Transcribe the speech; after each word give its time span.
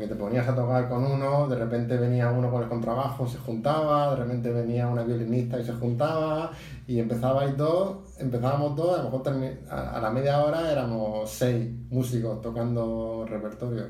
que 0.00 0.06
te 0.06 0.14
ponías 0.14 0.46
a 0.46 0.54
tocar 0.54 0.88
con 0.88 1.04
uno, 1.04 1.48
de 1.48 1.56
repente 1.56 1.96
venía 1.96 2.30
uno 2.30 2.52
con 2.52 2.62
el 2.62 2.68
contrabajo, 2.68 3.26
se 3.26 3.36
juntaba, 3.38 4.14
de 4.14 4.22
repente 4.22 4.52
venía 4.52 4.86
una 4.86 5.02
violinista 5.02 5.58
y 5.58 5.64
se 5.64 5.72
juntaba, 5.72 6.52
y 6.86 7.00
empezabais 7.00 7.56
dos, 7.56 8.16
empezábamos 8.20 8.76
dos, 8.76 8.96
a 8.96 9.02
lo 9.02 9.10
mejor 9.10 9.66
a 9.68 10.00
la 10.00 10.10
media 10.10 10.44
hora 10.44 10.70
éramos 10.70 11.28
seis 11.28 11.68
músicos 11.90 12.40
tocando 12.40 13.26
repertorio. 13.28 13.88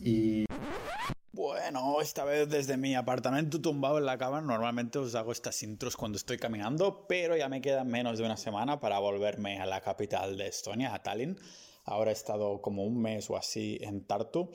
Y 0.00 0.44
bueno, 1.32 2.02
esta 2.02 2.24
vez 2.24 2.50
desde 2.50 2.76
mi 2.76 2.94
apartamento 2.94 3.58
tumbado 3.58 3.96
en 3.96 4.04
la 4.04 4.18
cama, 4.18 4.42
normalmente 4.42 4.98
os 4.98 5.14
hago 5.14 5.32
estas 5.32 5.62
intros 5.62 5.96
cuando 5.96 6.18
estoy 6.18 6.36
caminando, 6.36 7.06
pero 7.08 7.38
ya 7.38 7.48
me 7.48 7.62
queda 7.62 7.84
menos 7.84 8.18
de 8.18 8.26
una 8.26 8.36
semana 8.36 8.80
para 8.80 8.98
volverme 8.98 9.62
a 9.62 9.64
la 9.64 9.80
capital 9.80 10.36
de 10.36 10.48
Estonia, 10.48 10.94
a 10.94 11.02
Tallinn. 11.02 11.38
Ahora 11.86 12.10
he 12.10 12.12
estado 12.12 12.60
como 12.60 12.84
un 12.84 13.00
mes 13.00 13.30
o 13.30 13.38
así 13.38 13.78
en 13.80 14.04
Tartu 14.06 14.50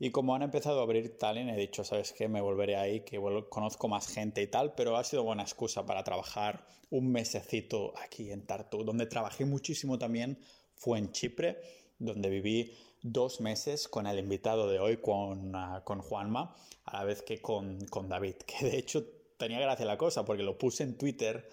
y 0.00 0.10
como 0.10 0.34
han 0.34 0.42
empezado 0.42 0.78
a 0.78 0.82
abrir 0.84 1.18
Tallinn, 1.18 1.48
he 1.48 1.56
dicho, 1.56 1.82
¿sabes 1.82 2.12
qué? 2.12 2.28
Me 2.28 2.40
volveré 2.40 2.76
ahí, 2.76 3.00
que 3.00 3.20
conozco 3.48 3.88
más 3.88 4.06
gente 4.06 4.40
y 4.42 4.46
tal, 4.46 4.74
pero 4.74 4.96
ha 4.96 5.02
sido 5.02 5.24
buena 5.24 5.42
excusa 5.42 5.84
para 5.86 6.04
trabajar 6.04 6.64
un 6.90 7.10
mesecito 7.10 7.92
aquí 7.98 8.30
en 8.30 8.46
Tartu. 8.46 8.84
Donde 8.84 9.06
trabajé 9.06 9.44
muchísimo 9.44 9.98
también 9.98 10.38
fue 10.76 10.98
en 10.98 11.10
Chipre, 11.10 11.60
donde 11.98 12.30
viví 12.30 12.72
dos 13.02 13.40
meses 13.40 13.88
con 13.88 14.06
el 14.06 14.18
invitado 14.20 14.68
de 14.68 14.78
hoy, 14.78 14.98
con, 14.98 15.54
ah, 15.56 15.82
con 15.84 16.00
Juanma, 16.00 16.54
a 16.84 16.98
la 16.98 17.04
vez 17.04 17.22
que 17.22 17.42
con, 17.42 17.84
con 17.86 18.08
David, 18.08 18.36
que 18.46 18.66
de 18.66 18.78
hecho 18.78 19.04
tenía 19.36 19.58
gracia 19.58 19.84
la 19.84 19.98
cosa, 19.98 20.24
porque 20.24 20.44
lo 20.44 20.58
puse 20.58 20.84
en 20.84 20.96
Twitter 20.96 21.48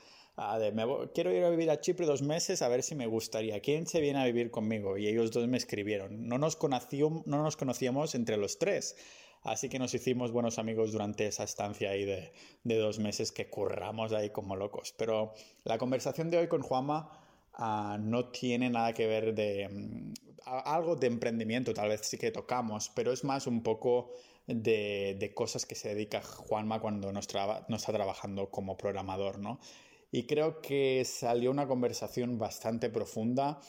quiero 1.14 1.32
ir 1.32 1.44
a 1.44 1.50
vivir 1.50 1.70
a 1.70 1.80
Chipre 1.80 2.06
dos 2.06 2.22
meses 2.22 2.62
a 2.62 2.68
ver 2.68 2.84
si 2.84 2.96
me 2.96 3.08
gustaría. 3.08 3.60
¿Quién 3.62 3.88
se 3.88 4.02
viene 4.02 4.20
a 4.20 4.26
vivir 4.26 4.52
conmigo? 4.52 4.98
Y 4.98 5.08
ellos 5.08 5.32
dos 5.32 5.48
me 5.48 5.58
escribieron. 5.58 6.28
No 6.28 6.38
nos, 6.38 6.58
no 6.62 7.24
nos 7.26 7.58
conocíamos 7.58 8.16
entre 8.16 8.38
los 8.38 8.60
tres. 8.60 8.96
Así 9.44 9.70
que 9.70 9.78
nos 9.78 9.94
hicimos 9.94 10.32
buenos 10.32 10.58
amigos 10.58 10.92
durante 10.92 11.28
esa 11.28 11.44
estancia 11.44 11.92
ahí 11.92 12.04
de, 12.04 12.34
de 12.64 12.78
dos 12.78 12.98
meses 12.98 13.32
que 13.32 13.48
curramos 13.48 14.12
ahí 14.12 14.32
como 14.32 14.56
locos. 14.56 14.94
Pero 14.98 15.34
la 15.64 15.78
conversación 15.78 16.32
de 16.32 16.40
hoy 16.40 16.48
con 16.48 16.64
Juanma 16.64 17.12
ah, 17.54 17.98
no 18.02 18.30
tiene 18.30 18.72
nada 18.72 18.92
que 18.94 19.06
ver 19.06 19.36
de 19.36 19.70
mm, 19.70 20.14
algo 20.46 20.96
de 20.96 21.08
emprendimiento, 21.08 21.74
tal 21.76 21.90
vez 21.90 22.02
sí 22.02 22.18
que 22.18 22.32
tocamos, 22.32 22.92
pero 22.96 23.12
es 23.12 23.24
más 23.24 23.46
un 23.46 23.62
poco 23.62 24.14
de, 24.48 25.16
de 25.20 25.34
cosas 25.34 25.66
que 25.66 25.76
se 25.76 25.90
dedica 25.90 26.22
Juanma 26.22 26.80
cuando 26.80 27.12
no 27.12 27.20
está 27.20 27.94
trabajando 27.94 28.50
como 28.50 28.78
programador, 28.78 29.40
¿no? 29.40 29.60
Y 30.16 30.24
creo 30.24 30.62
que 30.62 31.04
salió 31.04 31.52
una 31.52 31.68
conversación 31.68 32.38
bastante 32.38 32.90
profunda 32.90 33.60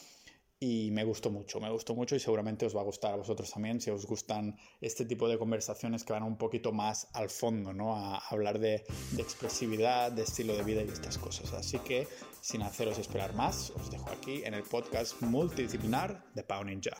y 0.61 0.91
me 0.91 1.03
gustó 1.03 1.29
mucho, 1.29 1.59
me 1.59 1.69
gustó 1.69 1.93
mucho 1.93 2.15
y 2.15 2.21
seguramente 2.21 2.65
os 2.65 2.73
va 2.73 2.79
a 2.79 2.85
gustar 2.85 3.11
a 3.11 3.17
vosotros 3.17 3.51
también 3.51 3.81
si 3.81 3.89
os 3.89 4.05
gustan 4.05 4.55
este 4.79 5.03
tipo 5.03 5.27
de 5.27 5.37
conversaciones 5.37 6.05
que 6.05 6.13
van 6.13 6.23
un 6.23 6.37
poquito 6.37 6.71
más 6.71 7.09
al 7.11 7.29
fondo, 7.29 7.73
¿no? 7.73 7.97
A 7.97 8.19
hablar 8.29 8.59
de, 8.59 8.85
expresividad, 9.17 10.13
de 10.13 10.23
estilo 10.23 10.55
de 10.55 10.63
vida 10.63 10.83
y 10.83 10.87
estas 10.87 11.17
cosas. 11.17 11.51
Así 11.51 11.79
que, 11.79 12.07
sin 12.39 12.61
haceros 12.61 12.97
esperar 12.97 13.35
más, 13.35 13.71
os 13.71 13.91
dejo 13.91 14.09
aquí 14.09 14.43
en 14.45 14.53
el 14.53 14.63
podcast 14.63 15.21
multidisciplinar 15.21 16.23
de 16.33 16.43
Pau 16.43 16.63
Ninja. 16.63 16.97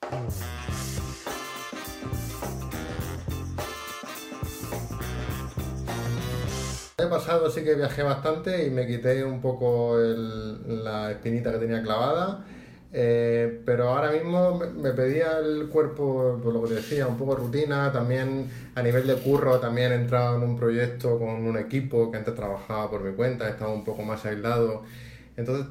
Pasado 7.09 7.49
sí 7.49 7.63
que 7.63 7.75
viajé 7.75 8.03
bastante 8.03 8.65
y 8.65 8.69
me 8.69 8.87
quité 8.87 9.23
un 9.23 9.41
poco 9.41 9.97
la 9.97 11.11
espinita 11.11 11.51
que 11.51 11.57
tenía 11.57 11.81
clavada, 11.81 12.45
eh, 12.93 13.61
pero 13.65 13.89
ahora 13.89 14.11
mismo 14.11 14.57
me 14.57 14.91
pedía 14.91 15.39
el 15.39 15.67
cuerpo, 15.67 16.39
por 16.41 16.53
lo 16.53 16.63
que 16.63 16.75
decía, 16.75 17.07
un 17.07 17.17
poco 17.17 17.35
de 17.35 17.41
rutina, 17.41 17.91
también 17.91 18.49
a 18.75 18.81
nivel 18.81 19.05
de 19.07 19.15
curro, 19.15 19.59
también 19.59 19.91
he 19.91 19.95
entrado 19.95 20.37
en 20.37 20.43
un 20.43 20.57
proyecto 20.57 21.19
con 21.19 21.29
un 21.29 21.57
equipo 21.57 22.11
que 22.11 22.17
antes 22.17 22.33
trabajaba 22.35 22.89
por 22.89 23.01
mi 23.03 23.13
cuenta, 23.15 23.49
estaba 23.49 23.73
un 23.73 23.83
poco 23.83 24.03
más 24.03 24.25
aislado. 24.25 24.83
Entonces, 25.35 25.67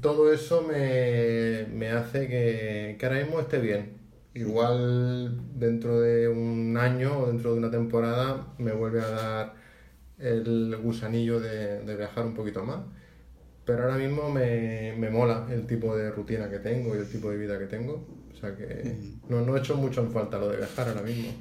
todo 0.00 0.32
eso 0.32 0.62
me, 0.62 1.88
hace 1.90 2.28
que, 2.28 2.96
que 2.98 3.06
ahora 3.06 3.20
mismo 3.20 3.40
esté 3.40 3.58
bien. 3.58 3.96
Igual 4.34 5.58
dentro 5.58 6.00
de 6.00 6.28
un 6.28 6.76
año 6.76 7.20
o 7.20 7.26
dentro 7.28 7.52
de 7.52 7.58
una 7.58 7.70
temporada 7.70 8.48
me 8.58 8.72
vuelve 8.72 9.00
a 9.00 9.08
dar 9.08 9.65
el 10.18 10.76
gusanillo 10.76 11.40
de, 11.40 11.96
viajar 11.96 12.26
un 12.26 12.34
poquito 12.34 12.64
más. 12.64 12.80
Pero 13.64 13.82
ahora 13.84 13.96
mismo 13.96 14.30
me, 14.30 14.94
me, 14.96 15.10
mola 15.10 15.48
el 15.50 15.66
tipo 15.66 15.96
de 15.96 16.10
rutina 16.10 16.48
que 16.48 16.60
tengo 16.60 16.94
y 16.94 16.98
el 16.98 17.10
tipo 17.10 17.30
de 17.30 17.36
vida 17.36 17.58
que 17.58 17.66
tengo. 17.66 18.06
O 18.32 18.36
sea 18.38 18.54
que 18.54 18.96
no, 19.28 19.40
no 19.40 19.56
he 19.56 19.60
hecho 19.60 19.76
mucho 19.76 20.02
en 20.02 20.12
falta 20.12 20.38
lo 20.38 20.48
de 20.50 20.58
viajar 20.58 20.88
ahora 20.88 21.02
mismo. 21.02 21.32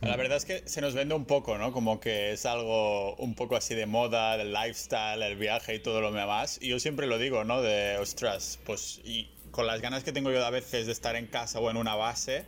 La 0.00 0.16
verdad 0.16 0.36
es 0.36 0.44
que 0.44 0.62
se 0.66 0.80
nos 0.80 0.94
vende 0.94 1.14
un 1.14 1.24
poco, 1.24 1.58
¿no? 1.58 1.72
Como 1.72 1.98
que 1.98 2.32
es 2.32 2.46
algo 2.46 3.16
un 3.16 3.34
poco 3.34 3.56
así 3.56 3.74
de 3.74 3.86
moda, 3.86 4.36
del 4.36 4.52
lifestyle, 4.52 5.22
el 5.22 5.36
viaje 5.36 5.74
y 5.74 5.78
todo 5.80 6.00
lo 6.00 6.12
demás. 6.12 6.58
Y 6.60 6.68
yo 6.68 6.78
siempre 6.78 7.06
lo 7.06 7.18
digo, 7.18 7.42
¿no? 7.42 7.62
De, 7.62 7.96
ostras, 7.98 8.60
pues 8.64 9.00
y 9.04 9.28
con 9.50 9.66
las 9.66 9.80
ganas 9.80 10.04
que 10.04 10.12
tengo 10.12 10.30
yo 10.30 10.44
a 10.44 10.50
veces 10.50 10.86
de 10.86 10.92
estar 10.92 11.16
en 11.16 11.26
casa 11.26 11.58
o 11.58 11.68
en 11.70 11.76
una 11.76 11.96
base, 11.96 12.44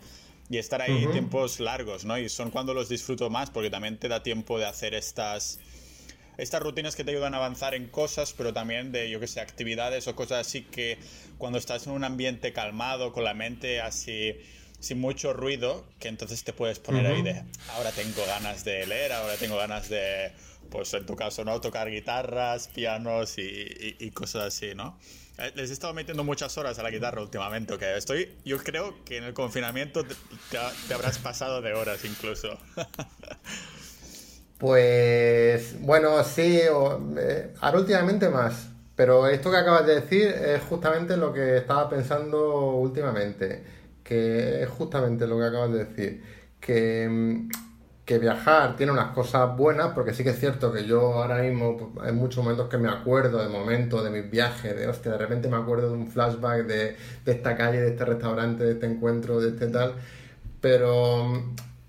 y 0.50 0.58
estar 0.58 0.82
ahí 0.82 1.06
tiempos 1.12 1.60
largos, 1.60 2.04
¿no? 2.04 2.18
Y 2.18 2.28
son 2.28 2.50
cuando 2.50 2.74
los 2.74 2.88
disfruto 2.88 3.30
más 3.30 3.50
porque 3.50 3.70
también 3.70 3.98
te 3.98 4.08
da 4.08 4.24
tiempo 4.24 4.58
de 4.58 4.66
hacer 4.66 4.94
estas 4.94 5.60
estas 6.38 6.62
rutinas 6.62 6.96
que 6.96 7.04
te 7.04 7.12
ayudan 7.12 7.34
a 7.34 7.36
avanzar 7.36 7.74
en 7.74 7.86
cosas, 7.86 8.32
pero 8.32 8.52
también 8.52 8.92
de, 8.92 9.10
yo 9.10 9.20
que 9.20 9.26
sé, 9.26 9.40
actividades 9.40 10.08
o 10.08 10.16
cosas 10.16 10.46
así 10.46 10.62
que 10.62 10.98
cuando 11.38 11.58
estás 11.58 11.86
en 11.86 11.92
un 11.92 12.02
ambiente 12.02 12.52
calmado, 12.52 13.12
con 13.12 13.24
la 13.24 13.34
mente 13.34 13.80
así, 13.80 14.34
sin 14.80 15.00
mucho 15.00 15.34
ruido, 15.34 15.86
que 15.98 16.08
entonces 16.08 16.42
te 16.42 16.52
puedes 16.52 16.78
poner 16.78 17.06
ahí 17.06 17.22
de, 17.22 17.44
ahora 17.76 17.92
tengo 17.92 18.24
ganas 18.26 18.64
de 18.64 18.86
leer, 18.86 19.12
ahora 19.12 19.36
tengo 19.36 19.56
ganas 19.56 19.90
de, 19.90 20.32
pues 20.70 20.92
en 20.94 21.04
tu 21.04 21.14
caso, 21.14 21.44
¿no? 21.44 21.60
Tocar 21.60 21.90
guitarras, 21.90 22.68
pianos 22.68 23.38
y, 23.38 23.96
y 24.00 24.10
cosas 24.10 24.46
así, 24.46 24.74
¿no? 24.74 24.98
Eh, 25.40 25.52
les 25.54 25.70
he 25.70 25.72
estado 25.72 25.94
metiendo 25.94 26.22
muchas 26.22 26.56
horas 26.58 26.78
a 26.78 26.82
la 26.82 26.90
guitarra 26.90 27.22
últimamente, 27.22 27.78
que 27.78 27.96
estoy, 27.96 28.36
yo 28.44 28.58
creo 28.58 29.02
que 29.04 29.16
en 29.16 29.24
el 29.24 29.32
confinamiento 29.32 30.04
te, 30.04 30.92
habrás 30.92 31.18
pasado 31.18 31.62
de 31.62 31.72
horas 31.72 32.04
incluso. 32.04 32.58
pues 34.58 35.80
bueno, 35.80 36.22
sí, 36.24 36.60
eh, 36.60 37.54
ahora 37.58 37.78
últimamente 37.78 38.28
más, 38.28 38.68
pero 38.94 39.28
esto 39.28 39.50
que 39.50 39.56
acabas 39.56 39.86
de 39.86 40.02
decir 40.02 40.28
es 40.28 40.62
justamente 40.64 41.16
lo 41.16 41.32
que 41.32 41.56
estaba 41.56 41.88
pensando 41.88 42.72
últimamente, 42.72 43.64
que 44.04 44.64
es 44.64 44.68
justamente 44.68 45.26
lo 45.26 45.38
que 45.38 45.44
acabas 45.46 45.72
de 45.72 45.84
decir, 45.86 46.22
que 46.60 47.08
mm, 47.08 47.48
que 48.10 48.18
viajar 48.18 48.74
tiene 48.74 48.90
unas 48.90 49.12
cosas 49.12 49.56
buenas, 49.56 49.92
porque 49.94 50.12
sí 50.12 50.24
que 50.24 50.30
es 50.30 50.40
cierto 50.40 50.72
que 50.72 50.84
yo 50.84 51.22
ahora 51.22 51.42
mismo 51.42 51.76
pues, 51.76 52.08
hay 52.08 52.12
muchos 52.12 52.42
momentos 52.42 52.68
que 52.68 52.76
me 52.76 52.88
acuerdo 52.88 53.40
de 53.40 53.48
momentos 53.48 54.02
de 54.02 54.10
mis 54.10 54.28
viajes, 54.28 54.76
de 54.76 54.88
hostia, 54.88 55.12
de 55.12 55.18
repente 55.18 55.48
me 55.48 55.56
acuerdo 55.56 55.92
de 55.92 55.96
un 55.96 56.08
flashback 56.08 56.66
de, 56.66 56.96
esta 57.24 57.56
calle, 57.56 57.80
de 57.80 57.90
este 57.90 58.04
restaurante, 58.04 58.64
de 58.64 58.72
este 58.72 58.86
encuentro, 58.86 59.40
de 59.40 59.50
este 59.50 59.68
tal, 59.68 59.94
pero, 60.60 61.40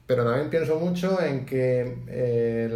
pero 0.06 0.24
también 0.24 0.52
pienso 0.52 0.80
mucho 0.80 1.20
en 1.20 1.44
que 1.44 2.04
eh, 2.08 2.70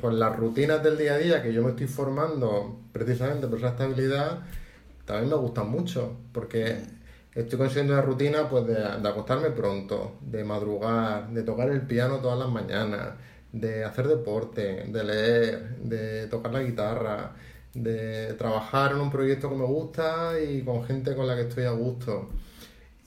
pues 0.00 0.14
las 0.14 0.34
rutinas 0.34 0.82
del 0.82 0.96
día 0.96 1.12
a 1.12 1.18
día 1.18 1.42
que 1.42 1.52
yo 1.52 1.62
me 1.62 1.72
estoy 1.72 1.88
formando 1.88 2.80
precisamente 2.90 3.48
por 3.48 3.58
esa 3.58 3.68
estabilidad, 3.68 4.38
también 5.04 5.28
me 5.28 5.36
gustan 5.36 5.68
mucho, 5.68 6.16
porque 6.32 6.78
estoy 7.36 7.58
consiguiendo 7.58 7.92
una 7.92 8.02
rutina 8.02 8.48
pues 8.48 8.66
de, 8.66 8.82
acostarme 8.82 9.50
pronto, 9.50 10.16
de 10.22 10.42
madrugar, 10.42 11.28
de 11.28 11.42
tocar 11.42 11.68
el 11.68 11.82
piano 11.82 12.18
todas 12.18 12.38
las 12.38 12.48
mañanas, 12.48 13.10
de 13.52 13.84
hacer 13.84 14.08
deporte, 14.08 14.84
de 14.88 15.04
leer, 15.04 15.76
de 15.76 16.26
tocar 16.28 16.52
la 16.52 16.62
guitarra, 16.62 17.32
de 17.74 18.32
trabajar 18.34 18.92
en 18.92 19.00
un 19.00 19.10
proyecto 19.10 19.50
que 19.50 19.56
me 19.56 19.66
gusta 19.66 20.40
y 20.40 20.62
con 20.62 20.84
gente 20.84 21.14
con 21.14 21.26
la 21.26 21.36
que 21.36 21.42
estoy 21.42 21.64
a 21.64 21.70
gusto. 21.70 22.30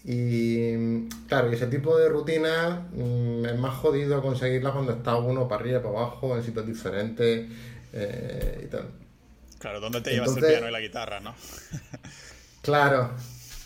Y 0.06 1.08
claro, 1.28 1.52
ese 1.52 1.68
tipo 1.68 1.98
de 1.98 2.08
rutina 2.08 2.88
mm, 2.94 3.46
es 3.46 3.58
más 3.58 3.76
jodido 3.78 4.22
conseguirla 4.22 4.72
cuando 4.72 4.94
está 4.94 5.16
uno 5.18 5.48
para 5.48 5.62
arriba, 5.62 5.82
para 5.82 5.98
abajo, 5.98 6.38
en 6.38 6.44
sitios 6.44 6.68
diferentes 6.68 7.50
eh, 7.94 8.62
y 8.64 8.68
tal. 8.68 8.92
Claro, 9.58 9.82
¿dónde 9.82 10.02
te 10.02 10.12
llevas 10.12 10.38
el 10.38 10.46
piano 10.46 10.70
y 10.70 10.72
la 10.72 10.80
guitarra, 10.80 11.20
no? 11.20 11.34
claro, 12.62 13.12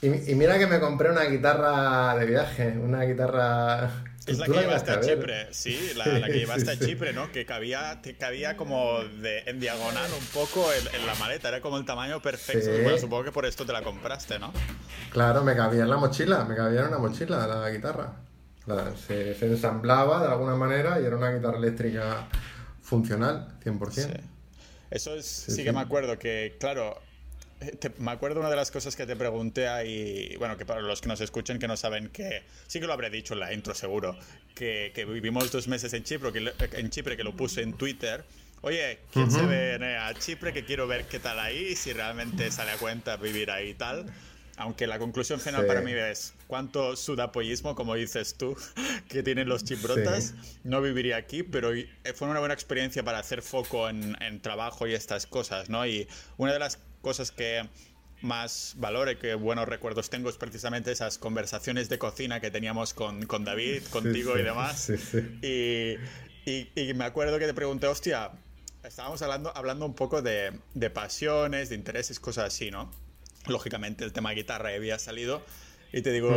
y, 0.03 0.35
mira 0.35 0.57
que 0.57 0.67
me 0.67 0.79
compré 0.79 1.09
una 1.09 1.23
guitarra 1.23 2.15
de 2.15 2.25
viaje, 2.25 2.69
una 2.77 3.03
guitarra... 3.03 4.03
Es 4.25 4.37
la 4.37 4.45
que 4.45 4.53
llevaste 4.53 4.91
a, 4.91 5.01
Chipre, 5.01 5.47
sí, 5.51 5.91
la, 5.97 6.25
que 6.25 6.39
llevaste 6.39 6.71
a 6.71 6.79
Chipre, 6.79 7.11
¿no? 7.11 7.31
Que 7.31 7.45
cabía, 7.45 8.01
cabía 8.17 8.55
como 8.55 9.03
de, 9.03 9.39
en 9.45 9.59
diagonal 9.59 10.09
un 10.17 10.25
poco 10.27 10.65
en, 10.71 11.05
la 11.05 11.15
maleta, 11.15 11.49
era 11.49 11.59
como 11.59 11.77
el 11.77 11.85
tamaño 11.85 12.21
perfecto. 12.21 12.69
Bueno, 12.83 12.97
supongo 12.97 13.25
que 13.25 13.31
por 13.31 13.45
esto 13.45 13.65
te 13.65 13.73
la 13.73 13.81
compraste, 13.81 14.39
¿no? 14.39 14.53
Claro, 15.11 15.43
me 15.43 15.55
cabía 15.55 15.83
en 15.83 15.89
la 15.89 15.97
mochila, 15.97 16.45
me 16.45 16.55
cabía 16.55 16.81
en 16.81 16.87
una 16.87 16.99
mochila 16.99 17.47
la 17.47 17.69
guitarra. 17.69 18.13
se, 19.07 19.45
ensamblaba 19.45 20.21
de 20.21 20.31
alguna 20.31 20.55
manera 20.55 21.01
y 21.01 21.05
era 21.05 21.17
una 21.17 21.31
guitarra 21.31 21.57
eléctrica 21.57 22.27
funcional, 22.81 23.57
100%. 23.63 23.91
Sí. 23.91 24.07
Eso 24.89 25.15
es, 25.15 25.25
sí, 25.25 25.63
que 25.63 25.73
me 25.73 25.81
acuerdo 25.81 26.19
que, 26.19 26.55
claro, 26.59 27.01
me 27.97 28.11
acuerdo 28.11 28.39
una 28.39 28.49
de 28.49 28.55
las 28.55 28.71
cosas 28.71 28.95
que 28.95 29.05
te 29.05 29.15
pregunté 29.15 29.67
ahí, 29.67 30.35
bueno, 30.37 30.57
que 30.57 30.65
para 30.65 30.81
los 30.81 31.01
que 31.01 31.07
nos 31.07 31.21
escuchen 31.21 31.59
que 31.59 31.67
no 31.67 31.77
saben 31.77 32.09
que, 32.09 32.43
sí 32.67 32.79
que 32.79 32.87
lo 32.87 32.93
habré 32.93 33.09
dicho 33.09 33.33
en 33.33 33.39
la 33.39 33.53
intro 33.53 33.73
seguro, 33.73 34.17
que, 34.55 34.91
que 34.93 35.05
vivimos 35.05 35.51
dos 35.51 35.67
meses 35.67 35.93
en 35.93 36.03
Chipre, 36.03 36.31
que, 36.31 36.53
en 36.77 36.89
Chipre, 36.89 37.17
que 37.17 37.23
lo 37.23 37.35
puse 37.35 37.61
en 37.61 37.73
Twitter. 37.73 38.23
Oye, 38.61 38.99
¿quién 39.11 39.29
se 39.29 39.45
ve 39.45 39.97
a 39.97 40.13
Chipre? 40.13 40.53
Que 40.53 40.63
quiero 40.63 40.87
ver 40.87 41.05
qué 41.05 41.19
tal 41.19 41.39
ahí, 41.39 41.75
si 41.75 41.91
realmente 41.91 42.49
sale 42.49 42.71
a 42.71 42.77
cuenta 42.77 43.17
vivir 43.17 43.51
ahí 43.51 43.69
y 43.69 43.73
tal. 43.73 44.05
Aunque 44.55 44.85
la 44.85 44.99
conclusión 44.99 45.39
final 45.39 45.65
para 45.65 45.81
mí 45.81 45.91
es 45.91 46.33
cuánto 46.47 46.95
sudapollismo, 46.95 47.75
como 47.75 47.95
dices 47.95 48.35
tú, 48.35 48.55
que 49.09 49.23
tienen 49.23 49.49
los 49.49 49.63
chiprotas. 49.63 50.35
No 50.63 50.81
viviría 50.81 51.17
aquí, 51.17 51.43
pero 51.43 51.71
fue 52.15 52.29
una 52.29 52.39
buena 52.39 52.53
experiencia 52.53 53.03
para 53.03 53.19
hacer 53.19 53.41
foco 53.41 53.89
en, 53.89 54.15
en 54.21 54.41
trabajo 54.41 54.87
y 54.87 54.93
estas 54.93 55.25
cosas, 55.25 55.69
¿no? 55.69 55.85
Y 55.85 56.07
una 56.37 56.53
de 56.53 56.59
las 56.59 56.79
cosas 57.03 57.31
que 57.31 57.67
más 58.21 58.75
valor 58.77 59.09
y 59.09 59.17
que 59.17 59.35
buenos 59.35 59.67
recuerdos 59.67 60.09
tengo 60.09 60.29
es 60.29 60.37
precisamente 60.37 60.91
esas 60.91 61.17
conversaciones 61.17 61.89
de 61.89 61.99
cocina 61.99 62.39
que 62.39 62.49
teníamos 62.49 62.93
con, 62.93 63.25
con 63.27 63.43
David, 63.43 63.83
contigo 63.91 64.39
y 64.39 64.43
demás. 64.43 64.91
Y, 66.45 66.69
y, 66.75 66.93
me 66.93 67.05
acuerdo 67.05 67.39
que 67.39 67.45
te 67.45 67.53
pregunté, 67.53 67.87
hostia, 67.87 68.31
estábamos 68.83 69.21
hablando, 69.21 69.55
hablando 69.55 69.85
un 69.85 69.93
poco 69.93 70.21
de, 70.21 70.51
de 70.73 70.89
pasiones, 70.89 71.69
de 71.69 71.75
intereses, 71.75 72.19
cosas 72.19 72.45
así, 72.45 72.71
¿no? 72.71 72.91
Lógicamente 73.47 74.03
el 74.03 74.11
tema 74.11 74.31
guitarra 74.31 74.69
había 74.69 74.99
salido. 74.99 75.41
Y 75.95 76.01
te 76.01 76.11
digo, 76.11 76.31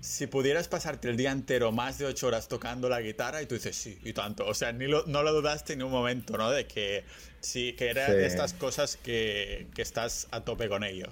si 0.00 0.26
pudieras 0.26 0.68
pasarte 0.68 1.08
el 1.08 1.16
día 1.16 1.32
entero 1.32 1.72
más 1.72 1.96
de 1.96 2.04
ocho 2.04 2.26
horas 2.26 2.48
tocando 2.48 2.90
la 2.90 3.00
guitarra, 3.00 3.40
y 3.40 3.46
tú 3.46 3.54
dices, 3.54 3.74
sí, 3.74 3.98
y 4.04 4.12
tanto. 4.12 4.46
O 4.46 4.52
sea, 4.52 4.72
ni 4.72 4.86
lo, 4.86 5.06
no 5.06 5.22
lo 5.22 5.32
dudaste 5.32 5.72
en 5.72 5.82
un 5.82 5.90
momento, 5.90 6.36
¿no? 6.36 6.50
De 6.50 6.66
que 6.66 7.04
sí, 7.40 7.72
que 7.72 7.88
era 7.88 8.10
de 8.10 8.26
estas 8.26 8.52
cosas 8.52 8.98
que, 8.98 9.68
que, 9.74 9.80
estás 9.80 10.28
a 10.32 10.42
tope 10.42 10.68
con 10.68 10.84
ello. 10.84 11.06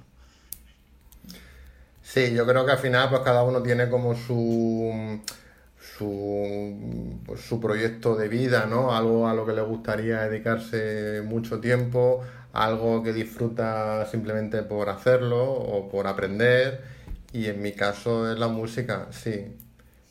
Sí, 2.02 2.34
yo 2.34 2.46
creo 2.46 2.66
que 2.66 2.72
al 2.72 2.78
final, 2.78 3.08
pues 3.08 3.22
cada 3.22 3.42
uno 3.42 3.62
tiene 3.62 3.88
como 3.88 4.14
su. 4.14 5.22
Su, 5.96 7.20
pues, 7.24 7.40
su 7.40 7.58
proyecto 7.58 8.14
de 8.14 8.28
vida, 8.28 8.66
¿no? 8.66 8.94
Algo 8.94 9.26
a 9.26 9.34
lo 9.34 9.46
que 9.46 9.52
le 9.52 9.62
gustaría 9.62 10.20
dedicarse 10.28 11.22
mucho 11.24 11.58
tiempo, 11.60 12.22
algo 12.52 13.02
que 13.02 13.12
disfruta 13.12 14.06
simplemente 14.06 14.62
por 14.62 14.90
hacerlo 14.90 15.50
o 15.50 15.88
por 15.88 16.06
aprender 16.06 16.97
y 17.32 17.46
en 17.46 17.60
mi 17.62 17.72
caso 17.72 18.30
es 18.32 18.38
la 18.38 18.48
música, 18.48 19.08
sí. 19.10 19.56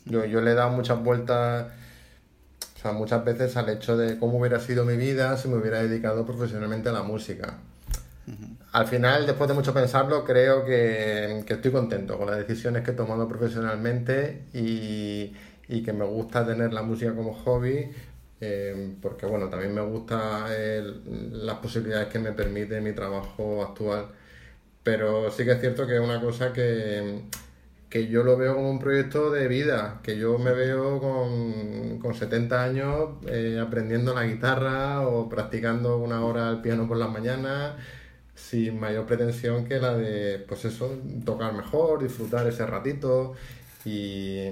Yo, 0.04 0.24
yo 0.24 0.40
le 0.40 0.52
he 0.52 0.54
dado 0.54 0.70
muchas 0.70 1.02
vueltas, 1.02 1.66
o 2.76 2.78
sea, 2.80 2.92
muchas 2.92 3.24
veces 3.24 3.56
al 3.56 3.68
hecho 3.68 3.96
de 3.96 4.18
cómo 4.18 4.38
hubiera 4.38 4.60
sido 4.60 4.84
mi 4.84 4.96
vida 4.96 5.36
si 5.36 5.48
me 5.48 5.56
hubiera 5.56 5.82
dedicado 5.82 6.24
profesionalmente 6.24 6.88
a 6.88 6.92
la 6.92 7.02
música. 7.02 7.58
Al 8.72 8.86
final, 8.86 9.26
después 9.26 9.48
de 9.48 9.54
mucho 9.54 9.72
pensarlo, 9.72 10.24
creo 10.24 10.64
que, 10.64 11.44
estoy 11.46 11.72
contento 11.72 12.18
con 12.18 12.30
las 12.30 12.36
decisiones 12.36 12.84
que 12.84 12.90
he 12.90 12.94
tomado 12.94 13.26
profesionalmente 13.26 14.44
y, 14.52 15.32
y 15.68 15.82
que 15.82 15.92
me 15.94 16.04
gusta 16.04 16.46
tener 16.46 16.74
la 16.74 16.82
música 16.82 17.14
como 17.14 17.32
hobby, 17.32 17.90
eh, 18.40 18.94
porque 19.00 19.26
bueno, 19.26 19.48
también 19.48 19.74
me 19.74 19.80
gusta 19.80 20.46
las 21.06 21.56
posibilidades 21.56 22.08
que 22.08 22.18
me 22.18 22.32
permite 22.32 22.80
mi 22.80 22.92
trabajo 22.92 23.62
actual 23.62 24.08
pero 24.88 25.30
sí 25.30 25.44
que 25.44 25.52
es 25.52 25.60
cierto 25.60 25.86
que 25.86 25.96
es 25.96 26.00
una 26.00 26.18
cosa 26.18 26.50
que, 26.50 27.20
yo 28.10 28.24
lo 28.24 28.38
veo 28.38 28.54
como 28.54 28.70
un 28.70 28.78
proyecto 28.78 29.30
de 29.30 29.46
vida, 29.46 30.00
que 30.02 30.16
yo 30.16 30.38
me 30.38 30.52
veo 30.52 30.98
con, 30.98 31.98
con 31.98 32.14
70 32.14 32.64
años 32.64 33.10
eh, 33.26 33.60
aprendiendo 33.62 34.14
la 34.14 34.24
guitarra 34.24 35.06
o 35.06 35.28
practicando 35.28 35.98
una 35.98 36.24
hora 36.24 36.48
al 36.48 36.62
piano 36.62 36.88
por 36.88 36.96
las 36.96 37.10
mañanas, 37.10 37.74
sin 38.34 38.80
mayor 38.80 39.04
pretensión 39.04 39.66
que 39.66 39.78
la 39.78 39.94
de, 39.94 40.38
pues 40.48 40.64
eso, 40.64 40.90
tocar 41.22 41.52
mejor, 41.52 42.02
disfrutar 42.02 42.46
ese 42.46 42.64
ratito 42.64 43.34
y, 43.84 44.46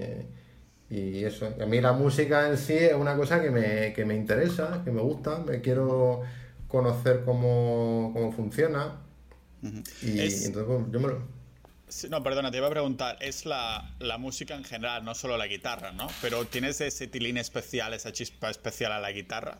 y 0.91 1.25
eso. 1.25 1.49
A 1.59 1.65
mí 1.65 1.81
la 1.81 1.95
música 1.95 2.47
en 2.51 2.59
sí 2.59 2.75
es 2.75 2.93
una 2.93 3.17
cosa 3.17 3.41
que 3.41 3.51
me, 3.51 3.95
que 3.95 4.05
me 4.05 4.15
interesa, 4.15 4.83
que 4.85 4.91
me 4.91 5.01
gusta, 5.01 5.39
me 5.39 5.63
quiero 5.63 6.21
conocer 6.69 7.23
cómo, 7.25 8.11
cómo 8.13 8.33
funciona 8.33 9.06
y 10.03 10.21
entonces 10.21 10.53
pues, 10.53 10.85
yo 10.91 11.01
me 11.01 11.09
lo... 11.09 11.29
no, 12.11 12.23
perdona, 12.23 12.51
te 12.51 12.59
iba 12.59 12.67
a 12.67 12.71
preguntar, 12.71 13.17
es 13.21 13.47
la, 13.47 13.95
la, 13.99 14.19
música 14.19 14.55
en 14.55 14.65
general, 14.65 15.05
no 15.05 15.15
solo 15.15 15.37
la 15.37 15.47
guitarra, 15.47 15.93
¿no? 15.93 16.09
Pero 16.21 16.45
¿tienes 16.45 16.81
ese 16.81 17.07
tilín 17.07 17.37
especial, 17.37 17.95
esa 17.95 18.13
chispa 18.13 18.51
especial 18.51 18.93
a 18.93 19.01
la 19.01 19.13
guitarra? 19.13 19.59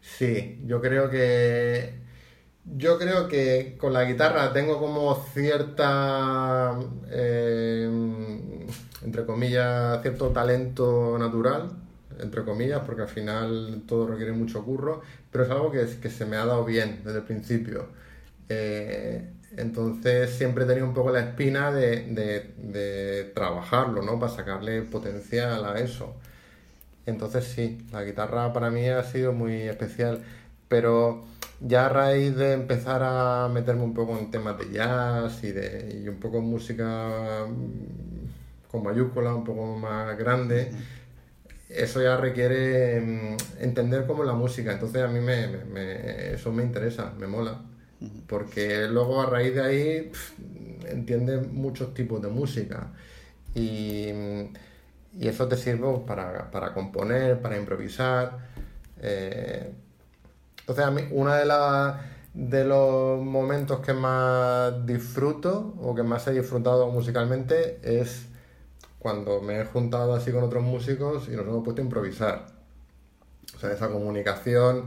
Sí, 0.00 0.60
yo 0.66 0.80
creo 0.80 1.10
que... 1.10 2.06
Yo 2.68 2.98
creo 2.98 3.28
que 3.28 3.76
con 3.78 3.92
la 3.92 4.02
guitarra 4.04 4.52
tengo 4.52 4.80
como 4.80 5.14
cierta, 5.32 6.76
eh, 7.10 7.88
entre 9.04 9.24
comillas, 9.24 10.02
cierto 10.02 10.30
talento 10.30 11.16
natural, 11.16 11.85
entre 12.20 12.44
comillas, 12.44 12.82
porque 12.84 13.02
al 13.02 13.08
final 13.08 13.82
todo 13.86 14.06
requiere 14.06 14.32
mucho 14.32 14.64
curro, 14.64 15.02
pero 15.30 15.44
es 15.44 15.50
algo 15.50 15.70
que, 15.70 15.86
que 16.00 16.10
se 16.10 16.24
me 16.26 16.36
ha 16.36 16.44
dado 16.44 16.64
bien 16.64 17.00
desde 17.04 17.18
el 17.18 17.24
principio. 17.24 17.88
Eh, 18.48 19.30
entonces 19.56 20.30
siempre 20.30 20.64
he 20.64 20.66
tenido 20.66 20.86
un 20.86 20.94
poco 20.94 21.10
la 21.10 21.20
espina 21.20 21.72
de, 21.72 23.32
trabajarlo, 23.34 24.02
¿no? 24.02 24.18
Para 24.18 24.32
sacarle 24.32 24.82
potencial 24.82 25.64
a 25.64 25.78
eso. 25.78 26.14
Entonces 27.06 27.44
sí, 27.44 27.86
la 27.92 28.02
guitarra 28.02 28.52
para 28.52 28.70
mí 28.70 28.88
ha 28.88 29.02
sido 29.04 29.32
muy 29.32 29.62
especial, 29.62 30.22
pero 30.68 31.24
ya 31.60 31.86
a 31.86 31.88
raíz 31.88 32.36
de 32.36 32.52
empezar 32.52 33.02
a 33.04 33.48
meterme 33.52 33.82
un 33.84 33.94
poco 33.94 34.18
en 34.18 34.30
temas 34.30 34.58
de 34.58 34.70
jazz 34.72 35.42
y, 35.44 35.52
de, 35.52 36.04
un 36.08 36.16
poco 36.16 36.38
en 36.38 36.44
música 36.44 37.46
mm, 37.48 38.70
con 38.70 38.82
mayúscula, 38.82 39.34
un 39.34 39.44
poco 39.44 39.76
más 39.78 40.18
grande, 40.18 40.72
eso 41.68 42.02
ya 42.02 42.16
requiere 42.16 43.00
mm, 43.00 43.36
entender 43.60 44.06
cómo 44.06 44.22
es 44.22 44.28
la 44.28 44.34
música. 44.34 44.72
Entonces 44.72 45.02
a 45.02 45.08
mí 45.08 45.20
me, 45.20 46.34
eso 46.34 46.52
me 46.52 46.62
interesa, 46.62 47.12
me 47.18 47.26
mola. 47.26 47.60
Porque 48.26 48.86
luego 48.88 49.22
a 49.22 49.26
raíz 49.26 49.54
de 49.54 49.62
ahí 49.62 50.12
entiendes 50.88 51.46
muchos 51.48 51.94
tipos 51.94 52.20
de 52.22 52.28
música. 52.28 52.92
Y, 53.54 54.10
eso 55.18 55.48
te 55.48 55.56
sirve 55.56 56.00
para, 56.06 56.74
componer, 56.74 57.40
para 57.40 57.56
improvisar. 57.56 58.38
Eh, 59.00 59.72
entonces 60.60 60.84
a 60.84 60.90
mí 60.90 61.02
una 61.10 61.36
de 61.36 61.46
las 61.46 61.96
de 62.34 62.64
los 62.64 63.18
momentos 63.24 63.80
que 63.80 63.94
más 63.94 64.84
disfruto 64.84 65.74
o 65.80 65.94
que 65.94 66.02
más 66.02 66.26
he 66.26 66.32
disfrutado 66.32 66.90
musicalmente 66.90 67.78
es 67.82 68.26
cuando 69.06 69.40
me 69.40 69.60
he 69.60 69.64
juntado 69.64 70.16
así 70.16 70.32
con 70.32 70.42
otros 70.42 70.64
músicos 70.64 71.28
y 71.28 71.36
nos 71.36 71.46
hemos 71.46 71.62
puesto 71.62 71.80
a 71.80 71.84
improvisar. 71.84 72.46
O 73.54 73.60
sea, 73.60 73.70
esa 73.70 73.88
comunicación 73.88 74.86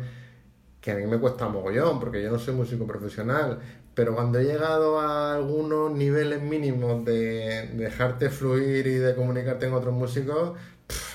que 0.82 0.92
a 0.92 0.96
mí 0.96 1.08
me 1.08 1.18
cuesta 1.20 1.48
mogollón, 1.48 2.02
porque 2.02 2.22
yo 2.22 2.30
no 2.30 2.38
soy 2.38 2.54
músico 2.54 2.86
profesional, 2.86 3.60
pero 3.94 4.14
cuando 4.16 4.38
he 4.38 4.44
llegado 4.44 5.00
a 5.00 5.36
algunos 5.36 5.94
niveles 5.94 6.42
mínimos 6.42 7.06
de, 7.06 7.70
dejarte 7.76 8.30
fluir 8.30 8.88
y 8.88 8.96
de 8.96 9.16
comunicarte 9.16 9.70
con 9.70 9.78
otros 9.78 9.94
músicos, 9.94 10.60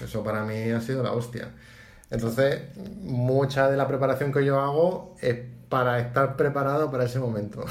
eso 0.03 0.25
para 0.25 0.43
mí 0.45 0.71
ha 0.71 0.81
sido 0.81 1.03
la 1.03 1.13
hostia. 1.13 1.51
Entonces, 2.11 2.63
mucha 3.03 3.71
de 3.71 3.77
la 3.77 3.87
preparación 3.87 4.33
que 4.33 4.47
yo 4.47 4.59
hago 4.61 5.15
es 5.21 5.41
para 5.69 5.99
estar 5.99 6.37
preparado 6.37 6.91
para 6.91 7.05
ese 7.05 7.19
momento, 7.19 7.67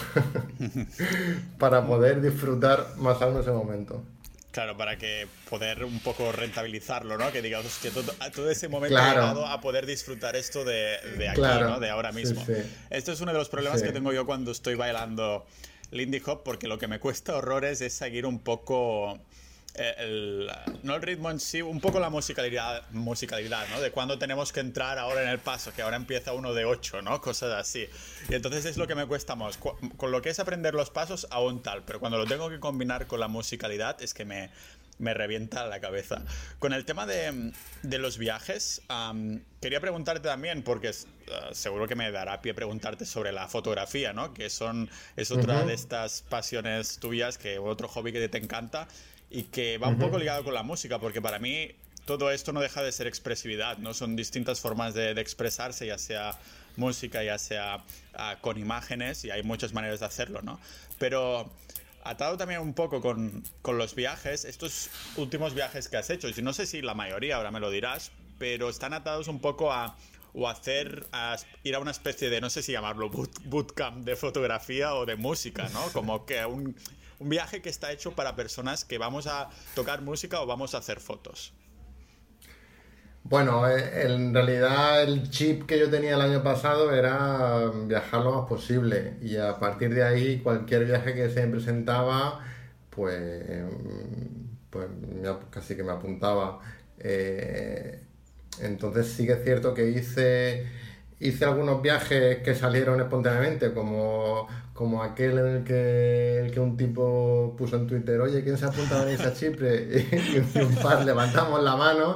para 1.57 1.87
poder 1.87 2.21
disfrutar 2.21 2.85
más 2.99 3.19
aún 3.23 3.39
ese 3.39 3.51
momento. 3.51 4.03
Claro, 4.53 4.77
para 4.77 4.99
que 4.99 5.27
poder 5.49 5.83
un 5.83 5.99
poco 5.99 6.31
rentabilizarlo, 6.31 7.17
¿no? 7.17 7.31
Que 7.31 7.41
digamos 7.41 7.79
que 7.79 7.89
todo, 7.89 8.51
ese 8.51 8.67
momento 8.67 8.95
ha 8.99 9.09
llegado 9.09 9.47
a 9.47 9.59
poder 9.59 9.87
disfrutar 9.87 10.35
esto 10.35 10.63
de, 10.63 10.99
aquí, 11.27 11.41
¿no? 11.41 11.79
De 11.79 11.89
ahora 11.89 12.11
mismo. 12.11 12.45
Esto 12.91 13.11
es 13.11 13.19
uno 13.19 13.31
de 13.31 13.39
los 13.39 13.49
problemas 13.49 13.81
que 13.81 13.91
tengo 13.91 14.13
yo 14.13 14.27
cuando 14.27 14.51
estoy 14.51 14.75
bailando 14.75 15.43
Lindy 15.89 16.21
Hop, 16.27 16.43
porque 16.43 16.67
lo 16.67 16.77
que 16.77 16.87
me 16.87 16.99
cuesta 16.99 17.35
horrores 17.35 17.81
es 17.81 17.93
seguir 17.93 18.27
un 18.27 18.37
poco 18.37 19.19
el, 19.75 20.51
no 20.83 20.95
el 20.95 21.01
ritmo 21.01 21.31
en 21.31 21.39
sí, 21.39 21.61
un 21.61 21.79
poco 21.79 21.99
la 21.99 22.09
musicalidad, 22.09 22.83
musicalidad, 22.91 23.67
¿no? 23.69 23.81
De 23.81 23.91
cuando 23.91 24.19
tenemos 24.19 24.51
que 24.51 24.59
entrar 24.59 24.99
ahora 24.99 25.23
en 25.23 25.29
el 25.29 25.39
paso, 25.39 25.73
que 25.73 25.81
ahora 25.81 25.95
empieza 25.95 26.33
uno 26.33 26.53
de 26.53 26.65
ocho, 26.65 27.01
¿no? 27.01 27.21
Cosas 27.21 27.53
así. 27.53 27.87
Y 28.29 28.35
entonces 28.35 28.65
es 28.65 28.77
lo 28.77 28.87
que 28.87 28.95
me 28.95 29.07
cuesta 29.07 29.35
más. 29.35 29.57
Con 29.57 30.11
lo 30.11 30.21
que 30.21 30.29
es 30.29 30.39
aprender 30.39 30.73
los 30.75 30.89
pasos, 30.89 31.27
aún 31.31 31.63
tal, 31.63 31.83
pero 31.83 31.99
cuando 31.99 32.17
lo 32.17 32.25
tengo 32.25 32.49
que 32.49 32.59
combinar 32.59 33.07
con 33.07 33.19
la 33.19 33.27
musicalidad 33.27 34.01
es 34.01 34.13
que 34.13 34.25
me, 34.25 34.51
me 34.99 35.13
revienta 35.13 35.65
la 35.65 35.79
cabeza. 35.79 36.23
Con 36.59 36.73
el 36.73 36.85
tema 36.85 37.05
de, 37.05 37.51
de 37.81 37.97
los 37.97 38.17
viajes, 38.17 38.81
quería 39.59 39.79
preguntarte 39.79 40.27
también, 40.27 40.63
porque 40.63 40.91
ah, 41.31 41.49
seguro 41.51 41.87
que 41.87 41.95
me 41.95 42.11
dará 42.11 42.41
pie 42.41 42.53
preguntarte 42.53 43.05
sobre 43.05 43.31
la 43.31 43.47
fotografía, 43.47 44.13
¿no? 44.13 44.33
Que 44.33 44.49
son, 44.49 44.89
es 45.15 45.31
otra 45.31 45.63
de 45.63 45.73
estas 45.73 46.21
pasiones 46.21 46.99
tuyas, 46.99 47.37
que 47.37 47.57
otro 47.59 47.87
hobby 47.87 48.11
que 48.11 48.27
te 48.29 48.37
encanta 48.37 48.87
y 49.33 49.43
que 49.43 49.79
va 49.79 49.87
un 49.87 49.97
poco 49.97 50.19
ligado 50.19 50.43
con 50.43 50.53
la 50.53 50.61
música, 50.61 50.99
porque 50.99 51.19
para 51.19 51.39
mí 51.39 51.71
todo 52.05 52.29
esto 52.29 52.53
no 52.53 52.61
deja 52.61 52.83
de 52.83 52.91
ser 52.91 53.07
expresividad, 53.07 53.79
¿no? 53.79 53.95
Son 53.95 54.15
distintas 54.15 54.61
formas 54.61 54.93
de, 54.93 55.11
expresarse, 55.19 55.87
ya 55.87 55.97
sea 55.97 56.39
música, 56.75 57.23
ya 57.23 57.39
sea 57.39 57.83
ah, 58.13 58.37
con 58.41 58.59
imágenes, 58.59 59.25
y 59.25 59.31
hay 59.31 59.41
muchas 59.41 59.73
maneras 59.73 60.01
de 60.01 60.05
hacerlo, 60.05 60.43
¿no? 60.43 60.59
Pero 60.99 61.51
atado 62.03 62.37
también 62.37 62.61
un 62.61 62.75
poco 62.75 63.01
con, 63.01 63.43
con, 63.63 63.79
los 63.79 63.95
viajes, 63.95 64.45
estos 64.45 64.91
últimos 65.17 65.55
viajes 65.55 65.89
que 65.89 65.97
has 65.97 66.11
hecho, 66.11 66.29
y 66.29 66.41
no 66.43 66.53
sé 66.53 66.67
si 66.67 66.83
la 66.83 66.93
mayoría, 66.93 67.37
ahora 67.37 67.49
me 67.49 67.59
lo 67.59 67.71
dirás, 67.71 68.11
pero 68.37 68.69
están 68.69 68.93
atados 68.93 69.27
un 69.27 69.39
poco 69.39 69.71
a 69.71 69.97
o 70.35 70.49
hacer 70.49 71.05
ir 71.63 71.75
a 71.75 71.79
una 71.79 71.91
especie 71.91 72.29
de 72.29 72.41
no 72.41 72.49
sé 72.49 72.63
si 72.63 72.71
llamarlo 72.71 73.09
bootcamp 73.09 74.03
de 74.03 74.15
fotografía 74.15 74.95
o 74.95 75.05
de 75.05 75.15
música, 75.15 75.69
¿no? 75.69 75.85
Como 75.93 76.25
que 76.25 76.43
un, 76.43 76.75
un 77.19 77.29
viaje 77.29 77.61
que 77.61 77.69
está 77.69 77.91
hecho 77.91 78.13
para 78.13 78.35
personas 78.35 78.85
que 78.85 78.97
vamos 78.97 79.27
a 79.27 79.49
tocar 79.75 80.01
música 80.01 80.41
o 80.41 80.45
vamos 80.45 80.75
a 80.75 80.79
hacer 80.79 80.99
fotos. 80.99 81.53
Bueno, 83.23 83.67
eh, 83.69 84.03
en 84.05 84.33
realidad 84.33 85.01
el 85.03 85.29
chip 85.29 85.65
que 85.65 85.79
yo 85.79 85.89
tenía 85.89 86.15
el 86.15 86.21
año 86.21 86.43
pasado 86.43 86.93
era 86.93 87.71
viajar 87.85 88.21
lo 88.21 88.41
más 88.41 88.49
posible 88.49 89.17
y 89.21 89.37
a 89.37 89.59
partir 89.59 89.93
de 89.93 90.03
ahí 90.03 90.39
cualquier 90.39 90.85
viaje 90.85 91.13
que 91.13 91.29
se 91.29 91.45
me 91.45 91.53
presentaba, 91.53 92.45
pues, 92.89 93.63
pues 94.69 94.87
casi 95.49 95.75
que 95.75 95.83
me 95.83 95.93
apuntaba. 95.93 96.59
Eh, 96.99 98.03
entonces 98.61 99.07
sí 99.07 99.25
que 99.25 99.33
es 99.33 99.43
cierto 99.43 99.73
que 99.73 99.89
hice 99.89 100.67
hice 101.23 101.45
algunos 101.45 101.81
viajes 101.81 102.39
que 102.39 102.53
salieron 102.53 102.99
espontáneamente, 102.99 103.73
como, 103.73 104.47
como 104.73 105.03
aquel 105.03 105.37
en 105.37 105.47
el 105.47 105.63
que, 105.63 106.39
el 106.39 106.51
que 106.51 106.59
un 106.59 106.75
tipo 106.75 107.55
puso 107.57 107.75
en 107.75 107.85
Twitter, 107.85 108.19
oye, 108.19 108.43
¿quién 108.43 108.57
se 108.57 108.65
apunta 108.65 108.99
a 108.99 109.05
venirse 109.05 109.27
a 109.27 109.33
Chipre? 109.33 110.07
Y, 110.55 110.59
un 110.59 110.75
par 110.75 111.05
levantamos 111.05 111.63
la 111.63 111.75
mano 111.75 112.15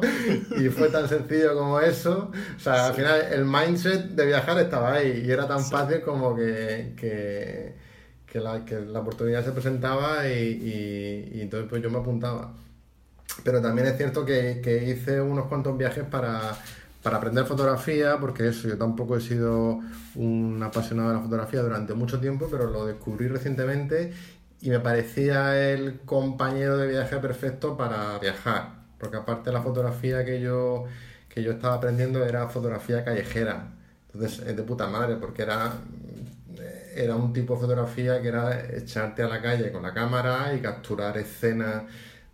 y 0.58 0.68
fue 0.70 0.90
tan 0.90 1.08
sencillo 1.08 1.56
como 1.56 1.80
eso. 1.80 2.32
O 2.56 2.60
sea, 2.60 2.88
al 2.88 2.94
final 2.96 3.22
el 3.32 3.46
mindset 3.46 4.10
de 4.10 4.26
viajar 4.26 4.60
estaba 4.60 4.94
ahí 4.94 5.24
y 5.26 5.32
era 5.32 5.48
tan 5.48 5.64
fácil 5.64 6.02
como 6.02 6.36
que, 6.36 6.94
que, 6.98 7.76
que, 8.26 8.40
la, 8.40 8.66
que 8.66 8.80
la 8.80 9.02
oportunidad 9.02 9.46
se 9.46 9.52
presentaba 9.52 10.28
y, 10.28 11.30
y, 11.36 11.42
entonces 11.42 11.70
pues 11.70 11.84
yo 11.84 11.92
me 11.92 12.00
apuntaba. 12.00 12.54
Pero 13.44 13.62
también 13.62 13.88
es 13.88 13.98
cierto 13.98 14.26
que, 14.26 14.62
que 14.64 14.90
hice 14.90 15.22
unos 15.22 15.46
cuantos 15.46 15.78
viajes 15.78 16.06
para 16.06 16.58
para 17.02 17.18
aprender 17.18 17.46
fotografía, 17.46 18.18
porque 18.20 18.48
eso, 18.48 18.68
yo 18.68 18.78
tampoco 18.78 19.18
he 19.18 19.22
sido 19.22 19.80
un 20.16 20.62
apasionado 20.64 21.10
de 21.10 21.16
la 21.16 21.22
fotografía 21.22 21.62
durante 21.62 21.94
mucho 21.94 22.20
tiempo, 22.20 22.48
pero 22.50 22.70
lo 22.70 22.86
descubrí 22.86 23.28
recientemente 23.28 24.14
y 24.62 24.70
me 24.70 24.80
parecía 24.80 25.72
el 25.72 26.00
compañero 26.02 26.78
de 26.78 26.88
viaje 26.88 27.18
perfecto 27.18 27.78
para 27.78 28.18
viajar, 28.20 28.74
porque 28.98 29.18
aparte 29.18 29.52
la 29.52 29.62
fotografía 29.62 30.26
que 30.26 30.42
yo, 30.42 30.86
que 31.30 31.44
yo 31.44 31.52
estaba 31.52 31.76
aprendiendo 31.76 32.26
era 32.26 32.48
fotografía 32.50 33.04
callejera, 33.06 33.74
entonces 34.12 34.46
es 34.48 34.58
de 34.58 34.64
puta 34.64 34.88
madre, 34.88 35.18
porque 35.18 35.44
era, 35.44 35.74
era 36.96 37.16
un 37.16 37.34
tipo 37.34 37.54
de 37.56 37.62
fotografía 37.62 38.22
que 38.22 38.30
era 38.30 38.76
echarte 38.76 39.22
a 39.22 39.28
la 39.28 39.42
calle 39.42 39.72
con 39.72 39.84
la 39.84 39.94
cámara 39.94 40.54
y 40.56 40.62
capturar 40.62 41.18
escenas 41.18 41.84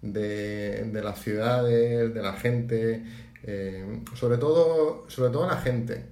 de, 0.01 0.85
de 0.91 1.01
las 1.03 1.19
ciudades, 1.19 2.13
de 2.13 2.21
la 2.21 2.33
gente, 2.33 3.03
eh, 3.43 4.01
sobre, 4.15 4.37
todo, 4.37 5.05
sobre 5.09 5.31
todo 5.31 5.47
la 5.47 5.57
gente. 5.57 6.05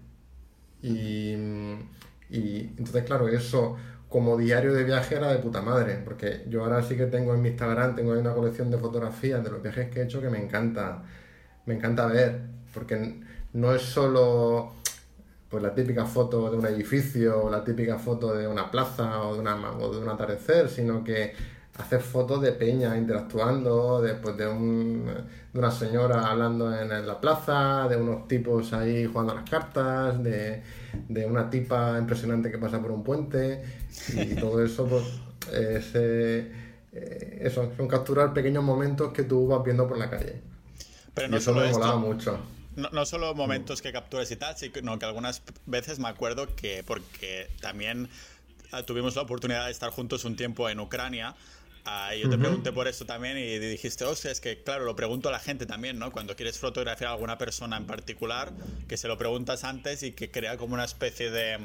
Y, 0.81 1.33
entonces, 2.29 3.03
claro, 3.03 3.27
eso 3.27 3.77
como 4.09 4.37
diario 4.37 4.73
de 4.73 4.83
viaje 4.83 5.15
era 5.15 5.31
de 5.31 5.39
puta 5.39 5.61
madre, 5.61 6.01
porque 6.03 6.45
yo 6.49 6.63
ahora 6.63 6.83
sí 6.83 6.97
que 6.97 7.05
tengo 7.05 7.33
en 7.33 7.41
mi 7.41 7.49
Instagram, 7.49 7.95
tengo 7.95 8.11
una 8.11 8.33
colección 8.33 8.69
de 8.69 8.77
fotografías 8.77 9.41
de 9.43 9.49
los 9.49 9.63
viajes 9.63 9.89
que 9.89 10.01
he 10.01 10.03
hecho 10.03 10.21
que 10.21 10.29
me 10.29 10.43
encanta, 10.43 11.03
me 11.65 11.75
encanta 11.75 12.07
ver, 12.07 12.41
porque 12.73 13.21
no 13.53 13.73
es 13.73 13.81
solo 13.81 14.73
pues 15.49 15.63
la 15.63 15.73
típica 15.73 16.05
foto 16.05 16.49
de 16.49 16.57
un 16.57 16.65
edificio 16.65 17.43
o 17.43 17.49
la 17.49 17.63
típica 17.63 17.99
foto 17.99 18.33
de 18.33 18.47
una 18.47 18.71
plaza 18.71 19.21
o 19.21 19.35
de, 19.35 19.41
una, 19.41 19.55
o 19.71 19.93
de 19.93 19.99
un 19.99 20.09
atardecer, 20.09 20.69
sino 20.69 21.03
que 21.03 21.33
hacer 21.77 22.01
fotos 22.01 22.41
de 22.41 22.51
peña 22.51 22.97
interactuando, 22.97 24.01
después 24.01 24.37
de, 24.37 24.47
un, 24.47 25.05
de 25.53 25.59
una 25.59 25.71
señora 25.71 26.27
hablando 26.27 26.75
en, 26.77 26.89
la 26.89 27.19
plaza, 27.19 27.87
de 27.87 27.95
unos 27.95 28.27
tipos 28.27 28.73
ahí 28.73 29.05
jugando 29.05 29.33
a 29.33 29.35
las 29.35 29.49
cartas, 29.49 30.21
de, 30.23 30.61
de, 31.07 31.25
una 31.25 31.49
tipa 31.49 31.97
impresionante 31.97 32.51
que 32.51 32.57
pasa 32.57 32.81
por 32.81 32.91
un 32.91 33.03
puente 33.03 33.63
y 34.13 34.35
todo 34.39 34.63
eso 34.63 34.85
pues, 34.85 35.03
es, 35.53 35.91
eh, 35.95 36.51
eh, 36.93 37.39
eso, 37.41 37.71
son 37.75 37.87
capturar 37.87 38.33
pequeños 38.33 38.63
momentos 38.63 39.13
que 39.13 39.23
tú 39.23 39.47
vas 39.47 39.63
viendo 39.63 39.87
por 39.87 39.97
la 39.97 40.09
calle. 40.09 40.41
Pero 41.13 41.29
no 41.29 41.37
eso 41.37 41.53
me 41.53 41.71
molaba 41.71 41.97
mucho. 41.97 42.39
No, 42.75 42.89
no, 42.91 43.05
solo 43.05 43.33
momentos 43.35 43.81
que 43.81 43.91
capturas 43.91 44.31
y 44.31 44.37
tal, 44.37 44.55
sino 44.55 44.97
que 44.97 45.05
algunas 45.05 45.41
veces 45.65 45.99
me 45.99 46.07
acuerdo 46.07 46.47
que, 46.55 46.83
porque 46.85 47.49
también 47.59 48.07
ah, 48.71 48.83
tuvimos 48.83 49.15
la 49.17 49.23
oportunidad 49.23 49.65
de 49.65 49.71
estar 49.71 49.91
juntos 49.91 50.23
un 50.23 50.37
tiempo 50.37 50.69
en 50.69 50.79
Ucrania, 50.79 51.35
Ah, 51.83 52.13
yo 52.15 52.29
te 52.29 52.37
pregunté 52.37 52.71
por 52.71 52.87
eso 52.87 53.05
también 53.05 53.37
y 53.37 53.57
dijiste, 53.57 54.05
hostia, 54.05 54.29
es 54.29 54.39
que 54.39 54.61
claro, 54.61 54.85
lo 54.85 54.95
pregunto 54.95 55.29
a 55.29 55.31
la 55.31 55.39
gente 55.39 55.65
también, 55.65 55.97
¿no? 55.97 56.11
Cuando 56.11 56.35
quieres 56.35 56.59
fotografiar 56.59 57.09
a 57.09 57.13
alguna 57.13 57.39
persona 57.39 57.77
en 57.77 57.85
particular, 57.87 58.51
que 58.87 58.97
se 58.97 59.07
lo 59.07 59.17
preguntas 59.17 59.63
antes 59.63 60.03
y 60.03 60.11
que 60.11 60.29
crea 60.29 60.57
como 60.57 60.75
una 60.75 60.85
especie 60.85 61.31
de 61.31 61.57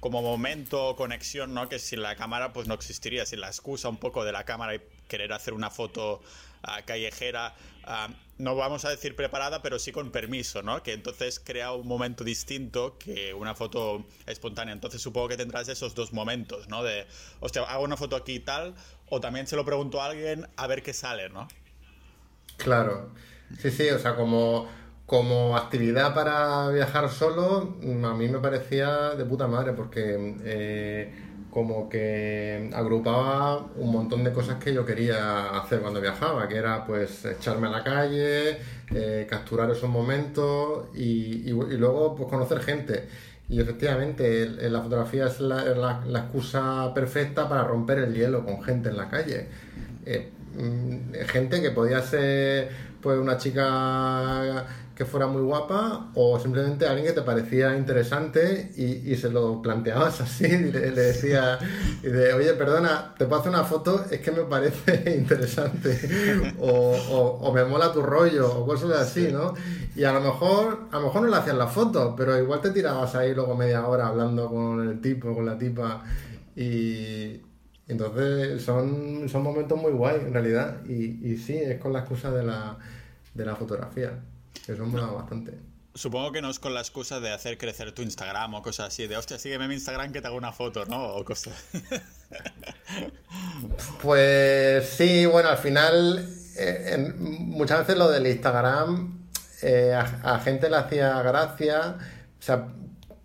como 0.00 0.22
momento 0.22 0.88
o 0.88 0.96
conexión, 0.96 1.52
¿no? 1.52 1.68
Que 1.68 1.78
sin 1.78 2.02
la 2.02 2.16
cámara 2.16 2.52
pues 2.52 2.66
no 2.66 2.74
existiría, 2.74 3.26
sin 3.26 3.40
la 3.40 3.48
excusa 3.48 3.88
un 3.88 3.98
poco 3.98 4.24
de 4.24 4.32
la 4.32 4.44
cámara 4.44 4.74
y 4.74 4.80
querer 5.06 5.32
hacer 5.34 5.52
una 5.52 5.70
foto 5.70 6.22
ah, 6.62 6.82
callejera, 6.82 7.54
ah, 7.84 8.08
no 8.42 8.56
vamos 8.56 8.84
a 8.84 8.90
decir 8.90 9.14
preparada, 9.14 9.62
pero 9.62 9.78
sí 9.78 9.92
con 9.92 10.10
permiso, 10.10 10.62
¿no? 10.62 10.82
Que 10.82 10.92
entonces 10.92 11.38
crea 11.38 11.72
un 11.72 11.86
momento 11.86 12.24
distinto 12.24 12.96
que 12.98 13.32
una 13.32 13.54
foto 13.54 14.04
espontánea. 14.26 14.74
Entonces 14.74 15.00
supongo 15.00 15.28
que 15.28 15.36
tendrás 15.36 15.68
esos 15.68 15.94
dos 15.94 16.12
momentos, 16.12 16.68
¿no? 16.68 16.82
De, 16.82 17.06
hostia, 17.38 17.62
hago 17.62 17.84
una 17.84 17.96
foto 17.96 18.16
aquí 18.16 18.34
y 18.34 18.40
tal, 18.40 18.74
o 19.08 19.20
también 19.20 19.46
se 19.46 19.54
lo 19.54 19.64
pregunto 19.64 20.02
a 20.02 20.06
alguien 20.06 20.48
a 20.56 20.66
ver 20.66 20.82
qué 20.82 20.92
sale, 20.92 21.28
¿no? 21.28 21.46
Claro. 22.56 23.10
Sí, 23.60 23.70
sí, 23.70 23.88
o 23.90 23.98
sea, 24.00 24.16
como, 24.16 24.68
como 25.06 25.56
actividad 25.56 26.12
para 26.12 26.68
viajar 26.70 27.10
solo, 27.10 27.76
a 27.80 28.14
mí 28.14 28.28
me 28.28 28.40
parecía 28.40 29.10
de 29.10 29.24
puta 29.24 29.46
madre, 29.46 29.72
porque 29.72 30.36
eh, 30.44 31.14
como 31.52 31.90
que 31.90 32.70
agrupaba 32.72 33.66
un 33.76 33.92
montón 33.92 34.24
de 34.24 34.32
cosas 34.32 34.56
que 34.56 34.72
yo 34.72 34.86
quería 34.86 35.50
hacer 35.50 35.80
cuando 35.80 36.00
viajaba, 36.00 36.48
que 36.48 36.56
era 36.56 36.86
pues 36.86 37.26
echarme 37.26 37.66
a 37.66 37.70
la 37.70 37.84
calle, 37.84 38.56
eh, 38.94 39.26
capturar 39.28 39.70
esos 39.70 39.90
momentos 39.90 40.86
y, 40.94 41.50
luego 41.50 42.16
pues 42.16 42.30
conocer 42.30 42.60
gente. 42.60 43.06
Y 43.50 43.60
efectivamente, 43.60 44.46
la 44.70 44.80
fotografía 44.80 45.26
es 45.26 45.40
la, 45.40 46.00
excusa 46.14 46.90
perfecta 46.94 47.46
para 47.50 47.64
romper 47.64 47.98
el 47.98 48.14
hielo 48.14 48.46
con 48.46 48.62
gente 48.62 48.88
en 48.88 48.96
la 48.96 49.10
calle. 49.10 49.48
Eh, 50.06 50.30
mm, 50.56 51.12
gente 51.26 51.60
que 51.60 51.70
podía 51.70 52.00
ser 52.00 52.70
pues 53.02 53.18
una 53.18 53.36
chica 53.36 54.64
que 54.94 55.04
fuera 55.06 55.26
muy 55.26 55.42
guapa 55.42 56.10
o 56.14 56.38
simplemente 56.38 56.86
alguien 56.86 57.06
que 57.06 57.12
te 57.12 57.22
parecía 57.22 57.76
interesante 57.76 58.72
y, 58.76 59.14
se 59.16 59.30
lo 59.30 59.62
planteabas 59.62 60.20
así 60.20 60.44
y 60.46 60.72
le, 60.72 60.90
decía 60.90 61.58
de, 62.02 62.32
oye 62.34 62.52
perdona 62.54 63.14
te 63.16 63.26
puedo 63.26 63.40
hacer 63.40 63.52
una 63.52 63.64
foto 63.64 64.04
es 64.10 64.20
que 64.20 64.32
me 64.32 64.42
parece 64.42 65.14
interesante 65.18 66.54
o, 66.58 67.52
me 67.54 67.64
mola 67.64 67.92
tu 67.92 68.02
rollo 68.02 68.50
o 68.58 68.66
cosas 68.66 68.92
así 68.92 69.28
no 69.32 69.54
y 69.94 70.04
a 70.04 70.12
lo 70.12 70.20
mejor 70.20 70.88
a 70.90 70.98
lo 70.98 71.06
mejor 71.06 71.22
no 71.22 71.28
le 71.28 71.36
hacían 71.36 71.58
la 71.58 71.66
foto 71.66 72.14
pero 72.16 72.38
igual 72.38 72.60
te 72.60 72.70
tirabas 72.70 73.14
ahí 73.14 73.34
luego 73.34 73.54
media 73.54 73.86
hora 73.86 74.08
hablando 74.08 74.48
con 74.48 74.88
el 74.88 75.00
tipo 75.00 75.34
con 75.34 75.46
la 75.46 75.56
tipa 75.56 76.02
y 76.54 77.40
entonces 77.88 78.62
son, 78.62 79.28
son 79.28 79.42
momentos 79.42 79.80
muy 79.80 79.92
guay 79.92 80.20
en 80.20 80.32
realidad 80.32 80.84
y, 80.86 81.26
y 81.26 81.36
sí 81.36 81.56
es 81.56 81.78
con 81.80 81.92
la 81.92 82.00
excusa 82.00 82.30
de 82.30 82.42
la, 82.42 82.78
de 83.34 83.44
la 83.44 83.56
fotografía 83.56 84.18
eso 84.66 84.86
mola 84.86 85.06
bastante. 85.06 85.58
Supongo 85.94 86.32
que 86.32 86.40
no 86.40 86.48
es 86.48 86.58
con 86.58 86.72
la 86.72 86.80
excusa 86.80 87.20
de 87.20 87.32
hacer 87.32 87.58
crecer 87.58 87.92
tu 87.92 88.02
Instagram 88.02 88.54
o 88.54 88.62
cosas 88.62 88.88
así, 88.88 89.06
de 89.06 89.16
hostia, 89.16 89.38
sígueme 89.38 89.64
en 89.64 89.68
mi 89.68 89.74
Instagram 89.74 90.12
que 90.12 90.22
te 90.22 90.26
hago 90.26 90.36
una 90.36 90.52
foto, 90.52 90.86
¿no? 90.86 91.16
O 91.16 91.24
cosas. 91.24 91.54
pues 94.02 94.88
sí, 94.88 95.26
bueno, 95.26 95.50
al 95.50 95.58
final, 95.58 96.26
eh, 96.56 97.14
muchas 97.18 97.80
veces 97.80 97.98
lo 97.98 98.08
del 98.08 98.26
Instagram 98.26 99.28
eh, 99.60 99.92
a, 99.92 100.34
a, 100.34 100.40
gente 100.40 100.70
le 100.70 100.76
hacía 100.76 101.20
gracia. 101.22 101.98
O 102.38 102.42
sea, 102.42 102.68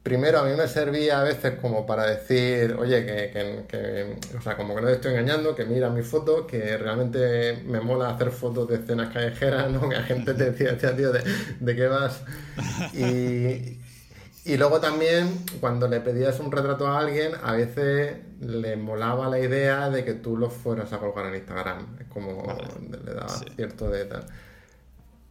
primero 0.08 0.40
a 0.40 0.44
mí 0.46 0.56
me 0.56 0.70
servía 0.70 1.20
a 1.20 1.24
veces 1.24 1.60
como 1.60 1.86
para 1.86 2.06
decir, 2.06 2.78
oye, 2.80 3.06
que, 3.06 4.16
o 4.38 4.42
sea, 4.42 4.56
como 4.56 4.74
que 4.74 4.82
no 4.82 4.88
te 4.88 4.94
estoy 4.94 5.12
engañando, 5.12 5.54
que 5.54 5.66
mira 5.66 5.90
mis 5.90 6.08
fotos, 6.08 6.46
que 6.48 6.78
realmente 6.78 7.62
me 7.66 7.82
mola 7.82 8.12
hacer 8.12 8.32
fotos 8.32 8.70
de 8.70 8.76
escenas 8.76 9.14
callejeras, 9.14 9.70
¿no? 9.70 9.90
Que 9.90 9.96
la 9.96 10.04
gente 10.04 10.34
te 10.34 10.52
decía, 10.52 10.78
tío, 10.78 11.12
¿de, 11.12 11.22
de 11.60 11.76
qué 11.76 11.88
vas? 11.88 12.22
Y, 12.94 13.82
y 14.46 14.56
luego 14.56 14.80
también, 14.80 15.44
cuando 15.60 15.90
le 15.90 16.00
pedías 16.00 16.40
un 16.40 16.54
retrato 16.54 16.88
a 16.88 17.00
alguien, 17.00 17.34
a 17.44 17.52
veces 17.52 18.16
le 18.40 18.78
molaba 18.78 19.28
la 19.28 19.40
idea 19.40 19.90
de 19.90 20.06
que 20.06 20.14
tú 20.14 20.38
lo 20.38 20.50
fueras 20.50 20.94
a 20.94 21.00
colgar 21.00 21.26
en 21.26 21.36
Instagram. 21.36 21.98
Es 22.00 22.08
como 22.08 22.48
le 22.90 23.14
daba 23.14 23.28
cierto 23.58 23.90
de 23.90 24.06
tal. 24.06 24.26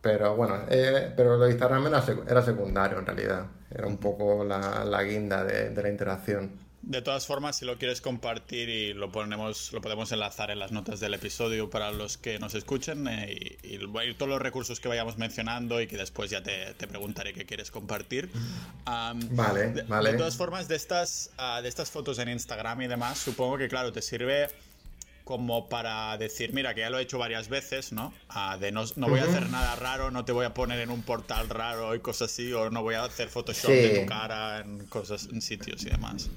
Pero 0.00 0.36
bueno, 0.36 0.60
eh, 0.68 1.12
pero 1.16 1.36
lo 1.36 1.44
de 1.44 1.50
Instagram 1.50 1.86
era, 1.88 2.04
era, 2.28 2.42
secundario 2.42 2.98
en 2.98 3.06
realidad. 3.06 3.46
Era 3.70 3.86
un 3.86 3.98
poco 3.98 4.44
la, 4.44 4.84
la 4.84 5.02
guinda 5.02 5.44
de, 5.44 5.70
de 5.70 5.82
la 5.82 5.88
interacción. 5.88 6.66
De 6.86 7.02
todas 7.02 7.26
formas, 7.26 7.56
si 7.56 7.64
lo 7.64 7.78
quieres 7.78 8.00
compartir 8.00 8.68
y 8.68 8.94
lo 8.94 9.10
ponemos, 9.10 9.72
lo 9.72 9.80
podemos 9.80 10.12
enlazar 10.12 10.52
en 10.52 10.60
las 10.60 10.70
notas 10.70 11.00
del 11.00 11.14
episodio 11.14 11.68
para 11.68 11.90
los 11.90 12.16
que 12.16 12.38
nos 12.38 12.54
escuchen 12.54 13.08
eh, 13.08 13.56
y, 13.64 13.74
y, 13.74 14.14
todos 14.14 14.28
los 14.28 14.40
recursos 14.40 14.78
que 14.78 14.86
vayamos 14.86 15.18
mencionando 15.18 15.80
y 15.80 15.88
que 15.88 15.96
después 15.96 16.30
ya 16.30 16.44
te, 16.44 16.74
te 16.74 16.86
preguntaré 16.86 17.32
qué 17.32 17.44
quieres 17.44 17.72
compartir. 17.72 18.30
vale, 18.84 19.72
de, 19.72 19.82
vale. 19.82 20.12
De 20.12 20.18
todas 20.18 20.36
formas, 20.36 20.68
de 20.68 20.76
estas, 20.76 21.32
uh, 21.40 21.60
de 21.60 21.68
estas 21.68 21.90
fotos 21.90 22.20
en 22.20 22.28
Instagram 22.28 22.82
y 22.82 22.86
demás, 22.86 23.18
supongo 23.18 23.58
que 23.58 23.66
claro, 23.66 23.90
te 23.90 24.00
sirve 24.00 24.48
como 25.26 25.68
para 25.68 26.16
decir, 26.18 26.52
mira, 26.54 26.72
que 26.72 26.82
ya 26.82 26.88
lo 26.88 27.00
he 27.00 27.02
hecho 27.02 27.18
varias 27.18 27.48
veces, 27.48 27.90
¿no? 27.90 28.14
Uh, 28.30 28.60
de 28.60 28.70
no, 28.70 28.84
no 28.94 29.08
voy 29.08 29.18
a 29.18 29.24
hacer 29.24 29.50
nada 29.50 29.74
raro, 29.74 30.12
no 30.12 30.24
te 30.24 30.30
voy 30.30 30.46
a 30.46 30.54
poner 30.54 30.78
en 30.78 30.88
un 30.88 31.02
portal 31.02 31.48
raro 31.48 31.96
y 31.96 31.98
cosas 31.98 32.30
así, 32.30 32.52
o 32.52 32.70
no 32.70 32.84
voy 32.84 32.94
a 32.94 33.02
hacer 33.02 33.28
Photoshop 33.28 33.72
sí. 33.72 33.76
de 33.76 33.98
tu 33.98 34.06
cara 34.06 34.60
en 34.60 34.86
cosas, 34.86 35.28
en 35.32 35.42
sitios 35.42 35.82
y 35.82 35.90
demás. 35.90 36.30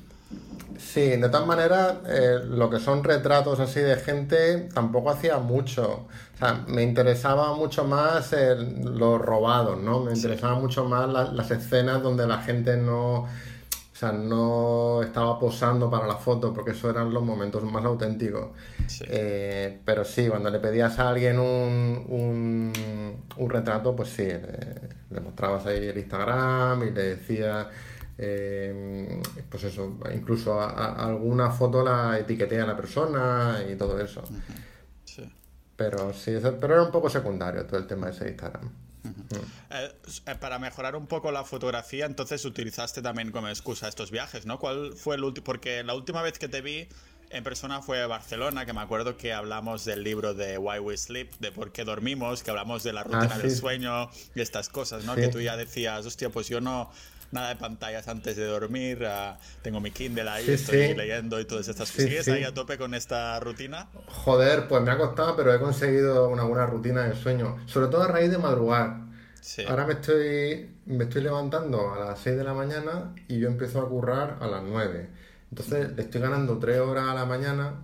Sí, 0.79 1.01
de 1.01 1.29
todas 1.29 1.46
maneras, 1.46 1.98
eh, 2.08 2.39
lo 2.48 2.67
que 2.72 2.79
son 2.79 3.03
retratos 3.03 3.60
así 3.60 3.79
de 3.79 3.96
gente 3.98 4.69
tampoco 4.74 5.12
hacía 5.12 5.38
mucho. 5.38 6.08
O 6.34 6.38
sea, 6.39 6.65
me 6.67 6.81
interesaba 6.81 7.53
mucho 7.55 7.84
más 7.84 8.34
el, 8.34 8.98
los 8.98 9.22
robados, 9.22 9.79
¿no? 9.79 10.00
Me 10.00 10.13
interesaba 10.13 10.55
sí. 10.55 10.62
mucho 10.62 10.86
más 10.86 11.08
la, 11.08 11.25
las 11.25 11.51
escenas 11.51 12.01
donde 12.01 12.25
la 12.25 12.41
gente 12.41 12.75
no, 12.75 13.27
sea, 14.00 14.12
no 14.12 15.01
estaba 15.03 15.38
posando 15.38 15.89
para 15.89 16.08
la 16.08 16.15
foto, 16.15 16.53
porque 16.53 16.72
esos 16.72 16.91
eran 16.91 17.13
los 17.13 17.24
momentos 17.24 17.63
más 17.63 17.84
auténticos. 17.84 18.50
Sí. 18.88 19.03
Eh, 19.08 19.82
pero 19.84 20.06
sí, 20.06 20.27
cuando 20.29 20.50
le 20.50 20.60
pedías 20.60 20.98
a 21.00 21.10
alguien 21.10 21.38
un, 21.39 22.06
un, 22.08 22.74
un 23.36 23.50
retrato, 23.50 23.96
pues 23.96 24.10
sí, 24.10 24.24
le, 24.24 24.89
le 25.10 25.20
mostrabas 25.20 25.65
ahí 25.65 25.88
el 25.88 25.98
Instagram 25.98 26.84
y 26.84 26.91
le 26.91 27.03
decías 27.15 27.68
eh, 28.22 29.22
pues 29.50 29.63
eso, 29.63 29.98
incluso 30.13 30.60
a, 30.60 30.72
a 30.72 31.08
alguna 31.08 31.51
foto 31.51 31.84
la 31.84 32.20
etiqueté 32.20 32.60
a 32.60 32.65
la 32.65 32.75
persona 32.75 33.63
y 33.70 33.75
todo 33.75 34.00
eso. 34.00 34.24
Sí. 35.06 35.32
Pero 35.77 36.13
sí, 36.13 36.38
pero 36.60 36.74
era 36.74 36.84
un 36.84 36.91
poco 36.91 37.10
secundario 37.10 37.65
todo 37.65 37.79
el 37.79 37.88
tema 37.88 38.08
de 38.08 38.12
ese 38.12 38.27
Instagram. 38.27 38.70
-huh. 39.31 39.45
eh, 39.71 40.36
para 40.39 40.59
mejorar 40.59 40.95
un 40.95 41.07
poco 41.07 41.31
la 41.31 41.43
fotografía, 41.43 42.05
entonces 42.05 42.43
utilizaste 42.45 43.01
también 43.01 43.31
como 43.31 43.50
excusa 43.50 43.88
estos 43.88 44.12
viajes, 44.12 44.45
¿no? 44.45 44.59
¿Cuál 44.59 44.93
fue 44.93 45.15
el 45.15 45.24
último? 45.24 45.43
Porque 45.45 45.83
la 45.83 45.93
última 45.95 46.21
vez 46.21 46.39
que 46.39 46.48
te 46.48 46.62
vi 46.62 46.88
en 47.31 47.43
persona 47.43 47.81
fue 47.83 48.03
Barcelona, 48.07 48.65
que 48.65 48.74
me 48.74 48.81
acuerdo 48.81 49.15
que 49.15 49.33
hablamos 49.33 49.86
del 49.86 50.03
libro 50.03 50.33
de 50.33 50.57
Why 50.57 50.79
We 50.79 50.98
Sleep, 50.98 51.31
de 51.39 51.51
por 51.51 51.71
qué 51.71 51.83
dormimos, 51.83 52.41
que 52.41 52.50
hablamos 52.50 52.81
de 52.83 52.91
la 52.93 53.03
rutina 53.03 53.29
Ah, 53.31 53.36
sí. 53.36 53.41
del 53.43 53.55
sueño 53.55 54.09
y 54.33 54.41
estas 54.41 54.69
cosas, 54.69 55.03
¿no? 55.05 55.13
Sí. 55.13 55.21
Que 55.21 55.27
tú 55.27 55.39
ya 55.39 55.55
decías, 55.55 56.05
hostia, 56.07 56.29
pues 56.31 56.48
yo 56.48 56.59
no 56.59 56.89
nada 57.31 57.50
de 57.50 57.57
pantallas 57.57 58.07
antes 58.07 58.36
de 58.38 58.45
dormir, 58.45 59.03
uh, 59.03 59.36
tengo 59.62 59.79
mi 59.79 59.91
Kindle 59.91 60.27
ahí, 60.27 60.45
Sí, 60.45 60.51
estoy 60.53 60.88
sí. 60.88 60.93
leyendo 60.95 61.39
y 61.39 61.45
todas 61.45 61.67
estas 61.67 61.89
Sí, 61.89 61.93
cosas. 61.98 62.09
¿Sigues 62.09 62.25
sí. 62.25 62.31
ahí 62.31 62.43
a 62.43 62.55
tope 62.55 62.79
con 62.79 62.95
esta 62.95 63.39
rutina? 63.39 63.88
Joder, 64.07 64.67
pues 64.67 64.81
me 64.81 64.89
ha 64.89 64.98
costado, 64.98 65.36
pero 65.36 65.53
he 65.53 65.59
conseguido 65.59 66.27
una 66.29 66.41
buena 66.45 66.65
rutina 66.65 67.03
de 67.03 67.15
sueño. 67.15 67.57
Sobre 67.67 67.89
todo 67.89 68.01
a 68.01 68.07
raíz 68.07 68.31
de 68.31 68.39
madrugar. 68.39 69.01
Sí. 69.41 69.63
Ahora 69.67 69.86
me 69.88 69.93
estoy, 69.93 70.69
me 70.86 71.05
estoy 71.05 71.22
levantando 71.24 71.93
a 71.93 72.00
las 72.00 72.19
6 72.19 72.38
de 72.38 72.43
la 72.43 72.53
mañana 72.53 73.15
y 73.27 73.39
yo 73.39 73.48
empiezo 73.48 73.81
a 73.81 73.89
currar 73.89 74.38
a 74.41 74.48
las 74.48 74.63
9. 74.63 75.10
Entonces 75.51 75.96
le 75.96 76.01
estoy 76.03 76.22
ganando 76.22 76.60
3 76.60 76.79
horas 76.79 77.05
a 77.10 77.13
la 77.13 77.25
mañana, 77.25 77.81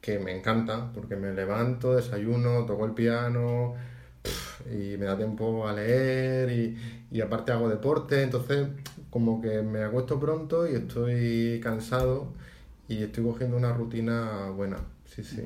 que 0.00 0.18
me 0.18 0.36
encanta, 0.36 0.92
porque 0.94 1.16
me 1.16 1.32
levanto, 1.32 1.94
desayuno, 1.94 2.64
toco 2.66 2.84
el 2.86 2.92
piano 2.92 3.74
pff, 4.22 4.60
y 4.72 4.96
me 4.98 5.06
da 5.06 5.16
tiempo 5.16 5.66
a 5.68 5.72
leer 5.72 6.50
y, 6.50 6.76
y 7.10 7.20
aparte 7.20 7.52
hago 7.52 7.68
deporte. 7.68 8.22
Entonces 8.22 8.68
como 9.10 9.40
que 9.40 9.62
me 9.62 9.82
acuesto 9.84 10.20
pronto 10.20 10.68
y 10.70 10.74
estoy 10.76 11.60
cansado 11.62 12.32
y 12.88 13.02
estoy 13.02 13.24
cogiendo 13.24 13.56
una 13.56 13.72
rutina 13.72 14.50
buena. 14.50 14.78
Sí, 15.06 15.22
sí. 15.24 15.42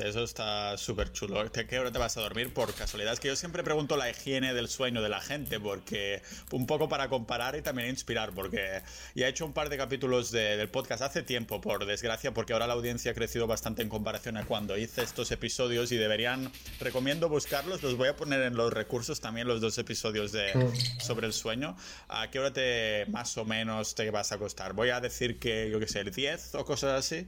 Hostia, 0.00 0.08
eso 0.08 0.24
está 0.24 0.78
súper 0.78 1.12
chulo. 1.12 1.40
¿A 1.40 1.50
¿Qué 1.50 1.78
hora 1.78 1.92
te 1.92 1.98
vas 1.98 2.16
a 2.16 2.22
dormir? 2.22 2.54
Por 2.54 2.72
casualidad. 2.72 3.12
Es 3.12 3.20
que 3.20 3.28
yo 3.28 3.36
siempre 3.36 3.62
pregunto 3.62 3.98
la 3.98 4.08
higiene 4.08 4.54
del 4.54 4.68
sueño 4.68 5.02
de 5.02 5.10
la 5.10 5.20
gente, 5.20 5.60
porque 5.60 6.22
un 6.52 6.66
poco 6.66 6.88
para 6.88 7.10
comparar 7.10 7.54
y 7.54 7.60
también 7.60 7.90
inspirar, 7.90 8.32
porque 8.32 8.80
ya 9.14 9.26
he 9.26 9.28
hecho 9.28 9.44
un 9.44 9.52
par 9.52 9.68
de 9.68 9.76
capítulos 9.76 10.30
de, 10.30 10.56
del 10.56 10.70
podcast 10.70 11.02
hace 11.02 11.22
tiempo, 11.22 11.60
por 11.60 11.84
desgracia, 11.84 12.32
porque 12.32 12.54
ahora 12.54 12.66
la 12.66 12.72
audiencia 12.72 13.10
ha 13.10 13.14
crecido 13.14 13.46
bastante 13.46 13.82
en 13.82 13.90
comparación 13.90 14.38
a 14.38 14.46
cuando 14.46 14.78
hice 14.78 15.02
estos 15.02 15.30
episodios 15.32 15.92
y 15.92 15.98
deberían, 15.98 16.50
recomiendo 16.80 17.28
buscarlos, 17.28 17.82
los 17.82 17.98
voy 17.98 18.08
a 18.08 18.16
poner 18.16 18.40
en 18.40 18.56
los 18.56 18.72
recursos 18.72 19.20
también, 19.20 19.48
los 19.48 19.60
dos 19.60 19.76
episodios 19.76 20.32
de, 20.32 20.72
sobre 20.98 21.26
el 21.26 21.34
sueño. 21.34 21.76
¿A 22.08 22.30
qué 22.30 22.38
hora 22.38 22.54
te 22.54 23.04
más 23.08 23.36
o 23.36 23.44
menos 23.44 23.94
te 23.94 24.10
vas 24.10 24.32
a 24.32 24.36
acostar? 24.36 24.72
Voy 24.72 24.88
a 24.88 25.00
decir 25.00 25.38
que, 25.38 25.68
yo 25.70 25.78
qué 25.78 25.88
sé, 25.88 26.00
el 26.00 26.10
10 26.10 26.54
o 26.54 26.64
cosas 26.64 26.98
así. 26.98 27.26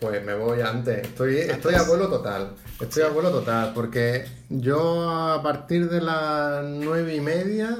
Pues 0.00 0.24
me 0.24 0.34
voy 0.34 0.60
antes. 0.60 1.06
Estoy, 1.06 1.36
estoy 1.38 1.74
a 1.74 1.82
vuelo 1.82 2.08
total. 2.08 2.52
Estoy 2.80 3.02
a 3.04 3.08
vuelo 3.08 3.30
total. 3.30 3.72
Porque 3.74 4.26
yo 4.50 5.10
a 5.10 5.42
partir 5.42 5.88
de 5.88 6.02
las 6.02 6.64
nueve 6.64 7.14
y 7.14 7.20
media 7.20 7.76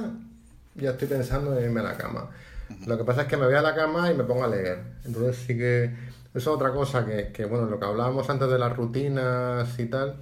ya 0.75 0.91
estoy 0.91 1.07
pensando 1.07 1.57
en 1.57 1.65
irme 1.65 1.81
a 1.81 1.83
la 1.83 1.97
cama. 1.97 2.29
Lo 2.85 2.97
que 2.97 3.03
pasa 3.03 3.23
es 3.23 3.27
que 3.27 3.37
me 3.37 3.45
voy 3.45 3.55
a 3.55 3.61
la 3.61 3.75
cama 3.75 4.11
y 4.11 4.15
me 4.15 4.23
pongo 4.23 4.43
a 4.43 4.47
leer. 4.47 4.79
Entonces 5.05 5.37
sí 5.45 5.57
que 5.57 5.85
eso 5.85 5.95
es 6.33 6.47
otra 6.47 6.71
cosa 6.71 7.05
que, 7.05 7.31
que, 7.31 7.45
bueno, 7.45 7.67
lo 7.67 7.79
que 7.79 7.85
hablábamos 7.85 8.29
antes 8.29 8.49
de 8.49 8.59
las 8.59 8.75
rutinas 8.75 9.77
y 9.79 9.85
tal. 9.85 10.15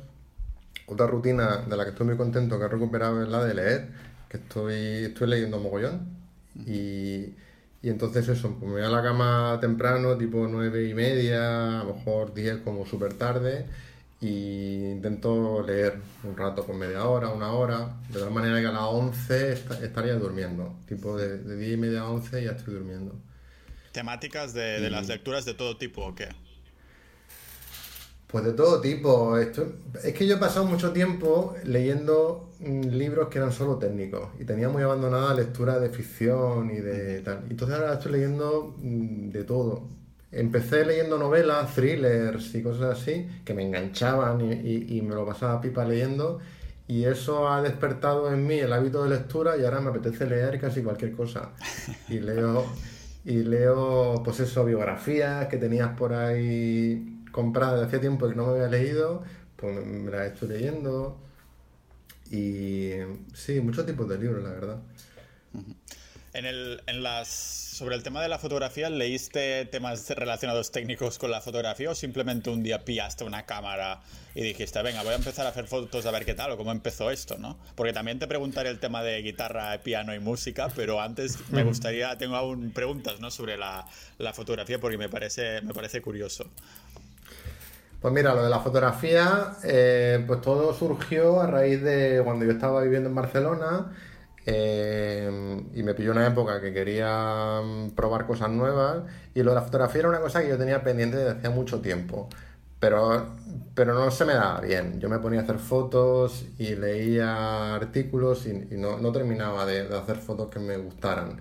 Otra 0.87 1.07
rutina 1.07 1.63
de 1.67 1.77
la 1.77 1.83
que 1.83 1.91
estoy 1.91 2.07
muy 2.07 2.17
contento 2.17 2.59
que 2.59 2.65
he 2.65 2.67
recuperado 2.67 3.23
es 3.23 3.29
la 3.29 3.43
de 3.43 3.53
leer. 3.53 3.87
Que 4.29 4.37
estoy, 4.37 5.05
estoy 5.05 5.27
leyendo 5.27 5.59
mogollón. 5.59 6.07
Y, 6.55 7.33
y 7.85 7.89
entonces 7.89 8.27
eso, 8.27 8.49
pues 8.59 8.63
me 8.63 8.79
voy 8.79 8.81
a 8.81 8.89
la 8.89 9.03
cama 9.03 9.59
temprano, 9.61 10.17
tipo 10.17 10.47
nueve 10.47 10.89
y 10.89 10.95
media, 10.95 11.81
a 11.81 11.83
lo 11.83 11.93
mejor 11.93 12.33
10 12.33 12.61
como 12.63 12.83
súper 12.83 13.13
tarde, 13.13 13.67
y 14.19 14.85
intento 14.85 15.61
leer 15.61 15.99
un 16.23 16.35
rato, 16.35 16.65
con 16.65 16.79
media 16.79 17.05
hora, 17.05 17.29
una 17.29 17.51
hora, 17.51 17.95
de 18.09 18.19
tal 18.19 18.31
manera 18.31 18.59
que 18.59 18.65
a 18.65 18.71
las 18.71 18.85
11 18.85 19.51
est 19.51 19.71
estaría 19.83 20.15
durmiendo, 20.15 20.75
tipo 20.87 21.15
de, 21.15 21.37
de 21.37 21.57
10 21.57 21.73
y 21.73 21.77
media 21.77 21.99
a 22.01 22.09
11 22.09 22.43
ya 22.43 22.53
estoy 22.53 22.73
durmiendo. 22.73 23.13
¿Temáticas 23.91 24.55
de, 24.55 24.81
de 24.81 24.89
las 24.89 25.07
lecturas 25.07 25.45
de 25.45 25.53
todo 25.53 25.77
tipo 25.77 26.07
o 26.07 26.15
qué? 26.15 26.29
Pues 28.35 28.43
de 28.43 28.51
todo 28.51 28.81
tipo. 28.81 29.37
Es 29.37 30.13
que 30.13 30.27
yo 30.27 30.35
he 30.35 30.37
pasado 30.37 30.65
mucho 30.65 30.91
tiempo 30.91 31.55
leyendo 31.63 32.49
mm, 32.59 32.89
libros 32.89 33.29
que 33.29 33.37
eran 33.37 33.53
solo 33.53 33.77
técnicos 33.77 34.27
y 34.37 34.43
tenía 34.43 34.67
muy 34.67 34.83
abandonada 34.83 35.33
lectura 35.33 35.79
de 35.79 35.87
ficción 35.87 36.69
y 36.69 36.81
de 36.81 37.21
tal. 37.21 37.45
Entonces 37.49 37.77
ahora 37.77 37.93
estoy 37.93 38.11
leyendo 38.11 38.75
mm, 38.77 39.29
de 39.29 39.43
todo. 39.45 39.83
Empecé 40.33 40.83
leyendo 40.83 41.17
novelas, 41.17 41.73
thrillers 41.75 42.53
y 42.55 42.61
cosas 42.61 42.99
así 42.99 43.25
que 43.45 43.53
me 43.53 43.63
enganchaban 43.63 44.41
y, 44.41 44.51
y, 44.51 44.97
y 44.97 45.01
me 45.01 45.15
lo 45.15 45.25
pasaba 45.25 45.61
pipa 45.61 45.85
leyendo 45.85 46.41
y 46.89 47.05
eso 47.05 47.47
ha 47.47 47.61
despertado 47.61 48.29
en 48.33 48.45
mí 48.45 48.59
el 48.59 48.73
hábito 48.73 49.01
de 49.05 49.11
lectura 49.11 49.55
y 49.55 49.63
ahora 49.63 49.79
me 49.79 49.91
apetece 49.91 50.25
leer 50.25 50.59
casi 50.59 50.83
cualquier 50.83 51.13
cosa. 51.13 51.51
Y 52.09 52.19
leo, 52.19 52.65
y 53.23 53.43
leo 53.43 54.21
pues 54.25 54.41
eso, 54.41 54.65
biografías 54.65 55.47
que 55.47 55.55
tenías 55.55 55.97
por 55.97 56.11
ahí 56.11 57.14
comprada 57.35 57.75
de 57.75 57.85
hacía 57.85 57.99
tiempo 57.99 58.29
que 58.29 58.35
no 58.35 58.45
me 58.45 58.53
había 58.53 58.67
leído, 58.69 59.21
pues 59.57 59.85
me 59.85 60.09
la 60.09 60.25
estoy 60.25 60.47
leyendo. 60.47 61.19
Y 62.31 62.91
sí, 63.33 63.59
muchos 63.59 63.85
tipos 63.85 64.07
de 64.07 64.17
libros, 64.17 64.41
la 64.41 64.51
verdad. 64.51 64.79
En 66.31 66.45
el, 66.45 66.81
en 66.87 67.03
las, 67.03 67.27
sobre 67.27 67.95
el 67.95 68.03
tema 68.03 68.21
de 68.21 68.29
la 68.29 68.39
fotografía, 68.39 68.89
¿leíste 68.89 69.65
temas 69.65 70.09
relacionados 70.09 70.71
técnicos 70.71 71.17
con 71.17 71.29
la 71.29 71.41
fotografía 71.41 71.89
o 71.89 71.95
simplemente 71.95 72.49
un 72.49 72.63
día 72.63 72.85
pillaste 72.85 73.25
una 73.25 73.45
cámara 73.45 74.01
y 74.33 74.41
dijiste, 74.41 74.81
venga, 74.81 75.03
voy 75.03 75.11
a 75.11 75.15
empezar 75.15 75.45
a 75.45 75.49
hacer 75.49 75.67
fotos 75.67 76.05
a 76.05 76.11
ver 76.11 76.23
qué 76.23 76.35
tal 76.35 76.51
o 76.51 76.57
cómo 76.57 76.71
empezó 76.71 77.11
esto, 77.11 77.37
¿no? 77.37 77.57
Porque 77.75 77.91
también 77.91 78.17
te 78.17 78.27
preguntaré 78.27 78.69
el 78.69 78.79
tema 78.79 79.03
de 79.03 79.21
guitarra, 79.21 79.77
piano 79.83 80.15
y 80.15 80.19
música, 80.19 80.69
pero 80.73 81.01
antes 81.01 81.37
me 81.51 81.63
gustaría, 81.63 82.17
tengo 82.17 82.37
aún 82.37 82.71
preguntas, 82.71 83.19
¿no? 83.19 83.29
Sobre 83.29 83.57
la, 83.57 83.85
la 84.19 84.33
fotografía 84.33 84.79
porque 84.79 84.97
me 84.97 85.09
parece, 85.09 85.61
me 85.61 85.73
parece 85.73 86.01
curioso. 86.01 86.49
Pues 88.01 88.13
mira, 88.13 88.35
lo 88.35 88.43
de 88.43 88.49
la 88.49 88.59
fotografía, 88.59 89.53
eh, 89.63 90.23
pues 90.27 90.41
todo 90.41 90.73
surgió 90.73 91.41
a 91.41 91.47
raíz 91.47 91.81
de 91.81 92.21
cuando 92.23 92.45
yo 92.45 92.51
estaba 92.51 92.81
viviendo 92.81 93.09
en 93.09 93.15
Barcelona 93.15 93.91
eh, 94.45 95.63
y 95.73 95.81
me 95.81 95.95
pilló 95.95 96.11
una 96.11 96.27
época 96.27 96.61
que 96.61 96.71
quería 96.71 97.61
mm, 97.63 97.91
probar 97.91 98.27
cosas 98.27 98.49
nuevas 98.51 99.03
y 99.33 99.41
lo 99.41 99.51
de 99.51 99.55
la 99.55 99.61
fotografía 99.63 100.01
era 100.01 100.09
una 100.09 100.19
cosa 100.19 100.41
que 100.41 100.49
yo 100.49 100.57
tenía 100.57 100.83
pendiente 100.83 101.17
desde 101.17 101.31
hacía 101.31 101.49
mucho 101.49 101.81
tiempo, 101.81 102.29
pero, 102.79 103.25
pero 103.73 103.93
no 103.95 104.11
se 104.11 104.25
me 104.25 104.33
daba 104.33 104.61
bien. 104.61 104.99
Yo 104.99 105.09
me 105.09 105.19
ponía 105.19 105.39
a 105.39 105.43
hacer 105.43 105.57
fotos 105.57 106.45
y 106.59 106.75
leía 106.75 107.75
artículos 107.75 108.45
y, 108.45 108.53
no, 108.77 108.99
no, 108.99 109.11
terminaba 109.11 109.65
de, 109.65 109.87
de 109.87 109.97
hacer 109.97 110.17
fotos 110.17 110.49
que 110.49 110.59
me 110.59 110.77
gustaran. 110.77 111.39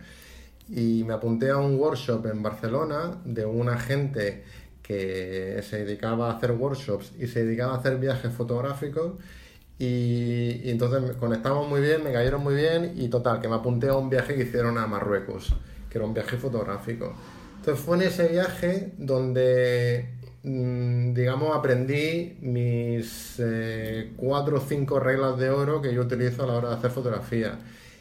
Y 0.69 1.05
me 1.05 1.13
apunté 1.15 1.51
a 1.51 1.59
un 1.59 1.79
workshop 1.79 2.27
en 2.27 2.43
Barcelona 2.43 3.19
de 3.25 3.45
una 3.45 3.79
gente 3.79 4.45
que 4.85 5.61
se 5.69 5.85
dedicaba 5.85 6.31
a 6.31 6.37
hacer 6.37 6.53
workshops 6.53 7.13
y 7.19 7.27
se 7.27 7.45
dedicaba 7.45 7.75
a 7.75 7.79
hacer 7.79 7.97
viajes 7.99 8.33
fotográficos 8.33 9.15
Y, 9.79 10.71
entonces 10.71 11.17
conectamos 11.17 11.69
muy 11.69 11.81
bien, 11.81 12.05
me 12.05 12.13
cayeron 12.13 12.43
muy 12.43 12.55
bien 12.55 12.93
y 12.97 13.09
total, 13.09 13.41
que 13.41 13.49
me 13.49 13.57
apunté 13.57 13.89
a 13.89 13.97
un 13.97 14.09
viaje 14.11 14.37
que 14.37 14.43
hicieron 14.43 14.79
a 14.79 14.87
Marruecos, 14.87 15.55
que 15.91 15.99
era 15.99 16.07
un 16.07 16.15
viaje 16.15 16.37
fotográfico. 16.37 17.15
Entonces 17.57 17.85
fue 17.85 17.97
en 17.97 18.03
ese 18.05 18.29
viaje 18.29 18.93
donde, 18.99 20.11
mm, 20.45 21.15
digamos, 21.15 21.57
aprendí 21.57 22.37
mis 22.43 23.37
eh, 23.39 24.13
cuatro 24.17 24.59
o 24.59 24.61
cinco 24.61 25.01
reglas 25.01 25.39
de 25.39 25.51
oro 25.51 25.81
que 25.83 25.95
yo 25.95 26.03
utilizo 26.03 26.45
a 26.45 26.47
la 26.47 26.55
hora 26.55 26.69
de 26.71 26.75
hacer 26.77 26.91
fotografía. 26.91 27.59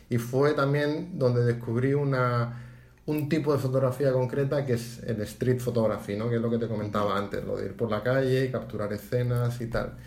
Y 0.10 0.18
fue 0.18 0.54
también 0.54 1.18
donde 1.18 1.44
descubrí 1.46 1.94
una, 1.94 2.73
un 3.06 3.28
tipo 3.28 3.52
de 3.52 3.60
fotografía 3.60 4.14
concreta 4.14 4.66
que 4.66 4.74
es 4.74 5.04
el 5.04 5.22
street 5.22 5.60
photography, 5.60 6.16
¿no? 6.16 6.30
que 6.30 6.38
es 6.38 6.42
lo 6.42 6.50
que 6.50 6.58
te 6.58 6.68
comentaba 6.68 7.18
antes, 7.18 7.44
lo 7.44 7.58
de 7.58 7.66
ir 7.66 7.76
por 7.76 7.92
la 7.92 8.02
calle 8.02 8.46
y 8.46 8.52
capturar 8.52 8.92
escenas 8.94 9.60
y 9.60 9.68
tal. 9.68 9.98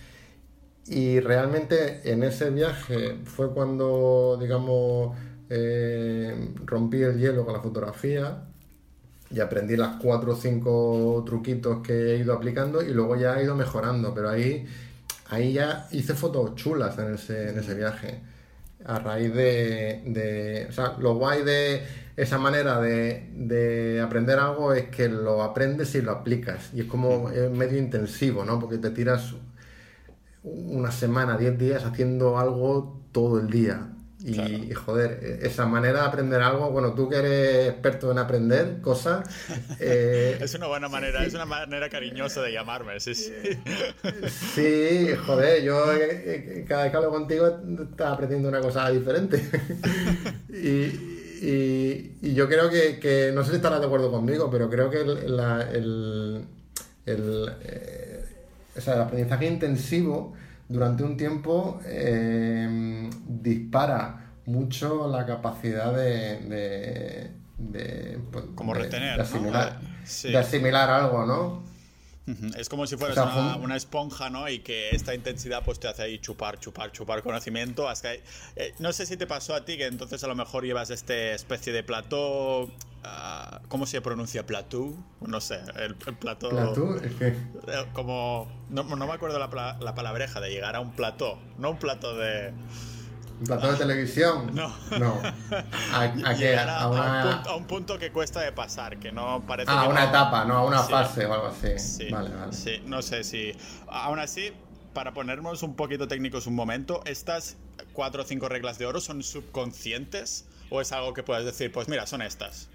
Y 0.87 1.21
realmente 1.21 2.11
en 2.11 2.23
ese 2.23 2.51
viaje 2.51 3.19
fue 3.25 3.53
cuando, 3.53 4.39
digamos, 4.41 5.17
eh, 5.51 6.55
rompí 6.65 7.03
el 7.03 7.19
hielo 7.19 7.45
con 7.45 7.55
la 7.55 7.61
fotografía 7.61 8.45
y 9.31 9.41
aprendí 9.41 9.77
las 9.77 9.97
cuatro 10.01 10.33
o 10.33 10.37
cinco 10.37 11.23
truquitos 11.27 11.83
que 11.83 12.15
he 12.15 12.19
ido 12.19 12.33
aplicando 12.33 12.83
y 12.83 12.93
luego 12.93 13.17
ya 13.17 13.39
he 13.39 13.45
ido 13.45 13.57
mejorando, 13.57 14.15
pero 14.15 14.31
ahí, 14.31 14.65
ahí 15.29 15.53
ya 15.53 15.89
hice 15.91 16.15
fotos 16.15 16.55
chulas 16.55 16.97
en 16.99 17.15
ese, 17.15 17.51
en 17.51 17.59
ese 17.59 17.75
viaje. 17.75 18.21
A 18.85 19.01
raíz 19.01 19.35
de, 19.35 20.03
de, 20.07 20.67
O 20.69 20.73
sea, 20.73 20.95
lo 20.99 21.17
guay 21.17 21.43
de 21.43 21.83
esa 22.17 22.39
manera 22.39 22.81
de, 22.81 23.31
de, 23.35 24.01
aprender 24.01 24.39
algo 24.39 24.73
es 24.73 24.89
que 24.89 25.09
lo 25.09 25.43
aprendes 25.43 25.95
y 25.95 26.03
lo 26.03 26.13
aplicas. 26.13 26.71
Y 26.73 26.81
es 26.81 26.87
como 26.87 27.31
es 27.31 27.51
medio 27.51 27.79
intensivo, 27.79 28.45
¿no? 28.45 28.59
Porque 28.59 28.79
te 28.79 28.91
tiras 28.91 29.35
una 30.43 30.93
semana, 30.93 31.37
10 31.37 31.59
días 31.59 31.85
haciendo 31.85 32.39
algo 32.39 33.03
todo 33.13 33.39
el 33.41 33.51
día. 33.51 33.89
Y, 34.25 34.73
joder, 34.73 35.21
e, 35.23 35.47
esa 35.47 35.67
manera 35.67 36.01
de 36.01 36.07
aprender 36.07 36.41
algo, 36.41 36.71
bueno, 36.71 36.95
tú 36.95 37.09
que 37.09 37.17
eres 37.17 37.69
experto 37.69 38.11
en 38.11 38.19
aprender 38.19 38.81
cosas... 38.81 39.29
Eh, 39.79 40.39
es 40.41 40.55
una 40.55 40.69
buena 40.69 40.89
manera, 40.89 41.23
es 41.25 41.35
una 41.35 41.45
manera 41.45 41.89
cariñosa 41.91 42.41
de 42.41 42.53
llamarme, 42.53 42.99
sí, 42.99 43.15
sí. 43.15 43.33
Sí, 44.55 45.15
joder, 45.27 45.63
yo 45.63 45.93
eh, 45.93 46.61
eh, 46.61 46.65
cada 46.67 46.85
vez 46.85 46.91
que 46.91 46.97
hablo 46.97 47.11
contigo 47.11 47.47
estás 47.47 48.13
aprendiendo 48.13 48.49
una 48.49 48.61
cosa 48.61 48.89
diferente. 48.91 49.49
y, 50.49 51.16
y, 51.43 52.35
yo 52.35 52.49
creo 52.49 52.71
que, 52.71 52.99
que, 52.99 53.31
no 53.35 53.45
sé 53.45 53.51
si 53.51 53.57
estarás 53.57 53.81
de 53.81 53.87
acuerdo 53.87 54.11
conmigo, 54.11 54.51
pero 54.51 54.69
creo 54.71 54.91
que 54.91 55.01
el, 55.01 55.41
el, 55.73 56.45
el 57.07 57.53
o 58.77 58.81
sea, 58.81 58.95
el 58.95 59.01
aprendizaje 59.01 59.47
intensivo 59.47 60.35
durante 60.69 61.03
un 61.03 61.17
tiempo 61.17 61.81
eh, 61.87 63.09
dispara 63.27 64.33
mucho 64.47 65.09
la 65.11 65.25
capacidad 65.27 65.95
de, 65.95 67.31
de, 67.59 68.19
pues, 68.31 68.45
Como 68.55 68.75
retener, 68.75 69.21
asimilar, 69.21 69.81
de 70.23 70.37
asimilar 70.37 70.91
algo, 70.91 71.25
¿no? 71.27 71.63
Es 72.57 72.69
como 72.69 72.87
si 72.87 72.97
fueras 72.97 73.19
una, 73.61 73.77
esponja, 73.77 74.31
¿no? 74.31 74.49
Y 74.49 74.59
que 74.59 74.91
esta 74.91 75.15
intensidad 75.15 75.63
pues 75.65 75.79
te 75.79 75.87
hace 75.87 76.03
ahí 76.03 76.19
chupar, 76.19 76.59
chupar, 76.59 76.91
chupar 76.91 77.23
conocimiento. 77.23 77.89
Hasta 77.89 78.15
eh, 78.15 78.23
no 78.79 78.93
sé 78.93 79.07
si 79.07 79.17
te 79.17 79.27
pasó 79.27 79.55
a 79.55 79.65
ti 79.65 79.77
que 79.77 79.87
entonces 79.87 80.23
a 80.25 80.27
lo 80.27 80.35
mejor 80.35 80.65
llevas 80.65 80.91
este 80.91 81.35
especie 81.35 81.73
de 81.73 81.85
plató. 81.85 82.71
Ah, 83.05 83.61
¿Cómo 83.69 83.87
se 83.87 84.01
pronuncia 84.01 84.45
plató? 84.45 84.93
No 85.21 85.41
sé, 85.41 85.61
el, 85.77 85.95
plató. 85.95 86.49
¿Plató? 86.51 86.97
Eh, 87.21 87.37
como. 87.93 88.49
No, 88.71 88.85
me 88.85 89.13
acuerdo 89.13 89.39
la, 89.39 89.79
la 89.81 89.95
palabreja 89.95 90.41
de 90.41 90.51
llegar 90.51 90.75
a 90.75 90.81
un 90.81 90.93
plató. 90.93 91.39
No 91.59 91.71
un 91.71 91.79
plato 91.79 92.17
de. 92.17 92.53
¿Un 93.39 93.45
de 93.45 93.77
televisión? 93.77 94.51
No. 94.55 94.75
No. 94.99 95.21
¿A, 95.93 96.05
a, 96.05 96.83
a, 96.83 97.57
un 97.57 97.67
punto, 97.67 97.99
que 97.99 98.11
cuesta 98.11 98.41
de 98.41 98.53
pasar, 98.53 98.99
que 98.99 99.13
no 99.13 99.43
parece. 99.47 99.71
Ah, 99.71 99.83
a 99.83 99.89
una 99.89 100.05
etapa, 100.05 100.45
no 100.45 100.57
a 100.57 100.65
una 100.65 100.83
fase 100.83 101.27
o 101.27 101.35
algo 101.35 101.47
así. 101.49 101.79
Sí, 101.79 102.11
vale, 102.11 102.31
vale. 102.35 102.53
Sí, 102.53 102.83
no 102.87 103.03
sé 103.03 103.25
si. 103.25 103.53
Aún 103.89 104.19
así, 104.19 104.53
para 104.95 105.13
ponernos 105.13 105.63
un 105.63 105.77
poquito 105.77 106.09
técnicos 106.09 106.47
un 106.47 106.55
momento, 106.55 107.03
¿estas 107.05 107.57
cuatro 107.93 108.23
o 108.23 108.25
cinco 108.25 108.49
reglas 108.49 108.79
de 108.79 108.87
oro 108.87 109.01
son 109.01 109.23
subconscientes? 109.23 110.47
¿O 110.71 110.81
es 110.81 110.91
algo 110.93 111.13
que 111.13 111.23
puedes 111.23 111.45
decir, 111.45 111.71
pues 111.71 111.89
mira, 111.89 112.07
son 112.07 112.23
estas? 112.23 112.71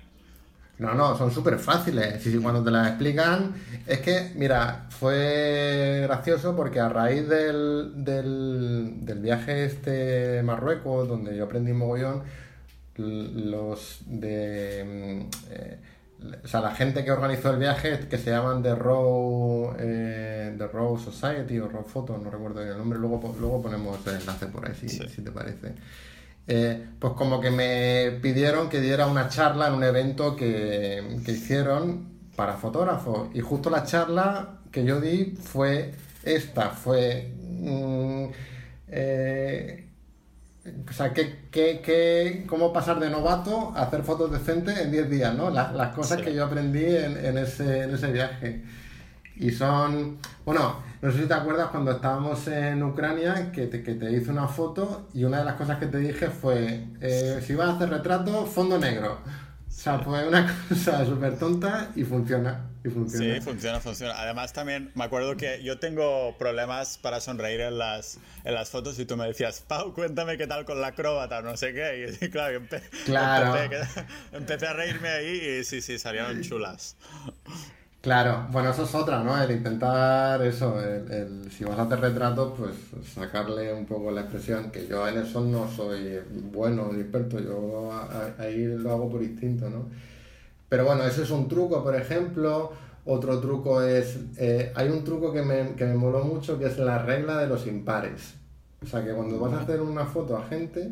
No, 0.81 0.95
no, 0.95 1.15
son 1.15 1.29
súper 1.29 1.59
fáciles. 1.59 2.25
Y 2.25 2.39
cuando 2.39 2.63
te 2.63 2.71
las 2.71 2.87
explican, 2.87 3.53
es 3.85 3.99
que, 3.99 4.31
mira, 4.33 4.87
fue 4.89 5.99
gracioso 6.01 6.55
porque 6.55 6.79
a 6.79 6.89
raíz 6.89 7.29
del, 7.29 8.03
del, 8.03 9.19
viaje 9.19 9.65
este 9.65 10.41
Marruecos, 10.41 11.07
donde 11.07 11.37
yo 11.37 11.43
aprendí 11.43 11.71
mogollón, 11.71 12.23
los 12.97 13.99
de... 14.07 15.27
Eh, 15.51 15.77
o 16.43 16.47
sea, 16.47 16.61
la 16.61 16.73
gente 16.73 17.05
que 17.05 17.11
organizó 17.11 17.51
el 17.51 17.59
viaje, 17.59 17.99
que 18.09 18.17
se 18.17 18.31
llaman 18.31 18.63
The 18.63 18.73
Row, 18.73 19.75
eh, 19.77 20.55
The 20.57 20.67
Row 20.67 20.97
Society 20.97 21.59
o 21.59 21.67
Row 21.67 21.83
Photo, 21.83 22.17
no 22.17 22.31
recuerdo 22.31 22.63
el 22.63 22.75
nombre, 22.75 22.97
luego, 22.97 23.35
luego 23.39 23.61
ponemos 23.61 24.05
el 24.07 24.15
enlace 24.15 24.47
por 24.47 24.67
ahí, 24.67 24.73
si, 24.75 24.89
si 24.89 25.21
te 25.21 25.31
parece. 25.31 25.75
Eh, 26.53 26.85
pues 26.99 27.13
como 27.13 27.39
que 27.39 27.49
me 27.49 28.19
pidieron 28.21 28.67
que 28.67 28.81
diera 28.81 29.07
una 29.07 29.29
charla 29.29 29.69
en 29.69 29.73
un 29.73 29.85
evento 29.85 30.35
que, 30.35 31.01
hicieron 31.25 32.09
para 32.35 32.57
fotógrafos. 32.57 33.29
Y 33.33 33.39
justo 33.39 33.69
la 33.69 33.85
charla 33.85 34.59
que 34.69 34.83
yo 34.83 34.99
di 34.99 35.37
fue 35.41 35.93
esta, 36.23 36.71
fue... 36.71 37.33
Mm, 37.39 38.25
eh, 38.89 39.87
o 40.89 40.91
sea, 40.91 41.13
¿qué, 41.13 42.43
cómo 42.47 42.73
pasar 42.73 42.99
de 42.99 43.09
novato 43.09 43.71
a 43.73 43.83
hacer 43.83 44.03
fotos 44.03 44.29
decentes 44.29 44.77
en 44.77 44.91
10 44.91 45.09
días, 45.09 45.33
¿no? 45.33 45.49
Las, 45.49 45.95
cosas 45.95 46.21
que 46.21 46.33
yo 46.33 46.43
aprendí 46.43 46.83
en, 46.83 47.37
ese, 47.37 47.83
en 47.83 47.95
ese 47.95 48.11
viaje. 48.11 48.61
Y 49.37 49.51
son, 49.51 50.17
bueno, 50.43 50.83
no 51.01 51.11
sé 51.11 51.21
si 51.23 51.27
te 51.27 51.33
acuerdas 51.33 51.69
cuando 51.69 51.91
estábamos 51.91 52.47
en 52.47 52.83
Ucrania 52.83 53.51
que 53.51 53.65
te, 53.65 53.81
que 53.81 53.95
te 53.95 54.11
hice 54.11 54.29
una 54.29 54.47
foto 54.47 55.07
y 55.13 55.23
una 55.23 55.39
de 55.39 55.45
las 55.45 55.55
cosas 55.55 55.79
que 55.79 55.87
te 55.87 55.97
dije 55.97 56.27
fue, 56.27 56.85
eh, 57.01 57.41
si 57.45 57.55
vas 57.55 57.69
a 57.69 57.75
hacer 57.75 57.89
retrato, 57.89 58.45
fondo 58.45 58.77
negro. 58.77 59.17
O 59.67 59.73
sea, 59.73 59.97
fue 59.97 60.27
una 60.27 60.55
cosa 60.69 61.03
súper 61.05 61.39
tonta 61.39 61.89
y 61.95 62.03
funciona. 62.03 62.67
Y 62.83 62.89
funciona. 62.89 63.35
Sí, 63.35 63.41
funciona, 63.41 63.79
funciona. 63.79 64.13
Además 64.19 64.53
también 64.53 64.91
me 64.93 65.03
acuerdo 65.03 65.37
que 65.37 65.63
yo 65.63 65.79
tengo 65.79 66.35
problemas 66.37 66.99
para 66.99 67.19
sonreír 67.19 67.61
en 67.61 67.79
las, 67.79 68.19
en 68.43 68.53
las 68.53 68.69
fotos 68.69 68.99
y 68.99 69.05
tú 69.05 69.17
me 69.17 69.25
decías, 69.25 69.61
Pau, 69.67 69.93
cuéntame 69.93 70.37
qué 70.37 70.45
tal 70.45 70.65
con 70.65 70.81
la 70.81 70.87
acróbata, 70.87 71.41
no 71.41 71.57
sé 71.57 71.73
qué. 71.73 72.15
Y 72.21 72.29
claro, 72.29 72.61
claro. 73.05 73.55
Empecé, 73.55 74.05
empecé, 74.33 74.67
a 74.67 74.73
reírme 74.73 75.09
ahí 75.09 75.59
y 75.59 75.63
sí, 75.63 75.81
sí, 75.81 75.97
salieron 75.97 76.41
chulas. 76.41 76.95
Claro, 78.01 78.47
bueno, 78.51 78.71
eso 78.71 78.83
es 78.83 78.95
otra, 78.95 79.23
¿no? 79.23 79.39
El 79.39 79.51
intentar 79.51 80.41
eso, 80.43 80.81
el, 80.81 81.51
si 81.51 81.63
vas 81.63 81.77
a 81.77 81.83
hacer 81.83 81.99
retratos, 81.99 82.53
pues 82.57 82.73
sacarle 83.13 83.71
un 83.71 83.85
poco 83.85 84.09
la 84.09 84.21
expresión, 84.21 84.71
que 84.71 84.87
yo 84.87 85.07
en 85.07 85.19
eso 85.19 85.41
no 85.41 85.69
soy 85.69 86.19
bueno 86.51 86.89
ni 86.91 87.01
experto, 87.01 87.39
yo 87.39 87.91
ahí 88.39 88.65
lo 88.65 88.91
hago 88.91 89.07
por 89.07 89.21
instinto, 89.21 89.69
¿no? 89.69 89.85
Pero 90.67 90.85
bueno, 90.85 91.03
ese 91.03 91.21
es 91.23 91.29
un 91.29 91.47
truco, 91.47 91.83
por 91.83 91.95
ejemplo. 91.95 92.71
Otro 93.05 93.39
truco 93.39 93.83
es, 93.83 94.17
eh, 94.37 94.71
hay 94.75 94.89
un 94.89 95.03
truco 95.03 95.31
que 95.31 95.43
me, 95.43 95.75
que 95.75 95.85
me 95.85 95.95
moló 95.95 96.23
mucho, 96.23 96.57
que 96.57 96.65
es 96.67 96.77
la 96.79 96.99
regla 96.99 97.37
de 97.37 97.47
los 97.47 97.67
impares. 97.67 98.35
O 98.81 98.87
sea, 98.87 99.03
que 99.03 99.11
cuando 99.13 99.39
vas 99.39 99.53
a 99.53 99.61
hacer 99.61 99.81
una 99.81 100.05
foto 100.05 100.37
a 100.37 100.43
gente, 100.47 100.91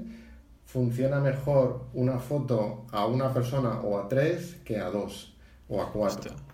funciona 0.65 1.19
mejor 1.19 1.85
una 1.93 2.19
foto 2.19 2.85
a 2.91 3.07
una 3.07 3.33
persona 3.33 3.79
o 3.81 3.97
a 3.97 4.07
tres 4.07 4.57
que 4.63 4.79
a 4.79 4.89
dos 4.89 5.35
o 5.67 5.81
a 5.81 5.91
cuatro. 5.91 6.48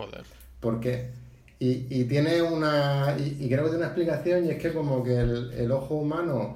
Joder. 0.00 0.24
Porque, 0.60 1.10
y, 1.58 1.86
y 1.90 2.04
tiene 2.04 2.40
una, 2.40 3.16
y, 3.18 3.48
creo 3.48 3.64
que 3.64 3.70
tiene 3.70 3.76
una 3.76 3.86
explicación 3.86 4.46
y 4.46 4.50
es 4.50 4.58
que 4.62 4.72
como 4.72 5.02
que 5.04 5.18
el, 5.20 5.70
ojo 5.72 5.96
humano 5.96 6.54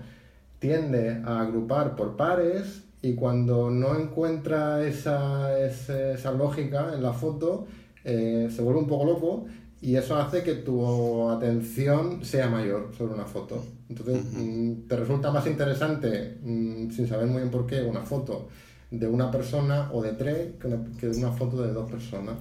tiende 0.58 1.20
a 1.24 1.42
agrupar 1.42 1.94
por 1.94 2.16
pares 2.16 2.84
y 3.02 3.14
cuando 3.14 3.70
no 3.70 3.98
encuentra 3.98 4.82
esa, 4.86 5.58
esa, 5.58 6.32
lógica 6.32 6.92
en 6.94 7.02
la 7.02 7.12
foto, 7.12 7.66
eh, 8.02 8.48
se 8.54 8.62
vuelve 8.62 8.80
un 8.80 8.88
poco 8.88 9.04
loco 9.04 9.46
y 9.82 9.96
eso 9.96 10.16
hace 10.16 10.42
que 10.42 10.54
tu 10.54 11.28
atención 11.28 12.24
sea 12.24 12.48
mayor 12.48 12.92
sobre 12.96 13.12
una 13.12 13.26
foto. 13.26 13.62
Entonces, 13.90 14.24
mm, 14.32 14.88
te 14.88 14.96
resulta 14.96 15.30
más 15.30 15.46
interesante, 15.46 16.38
mm, 16.42 16.90
sin 16.90 17.06
saber 17.06 17.26
muy 17.26 17.42
bien 17.42 17.50
por 17.50 17.66
qué, 17.66 17.82
una 17.82 18.00
foto 18.00 18.48
de 18.90 19.06
una 19.06 19.30
persona 19.30 19.90
o 19.92 20.02
de 20.02 20.12
tres 20.12 20.54
que, 20.98 21.08
una 21.08 21.32
foto 21.32 21.62
de 21.62 21.72
dos 21.72 21.90
personas. 21.90 22.36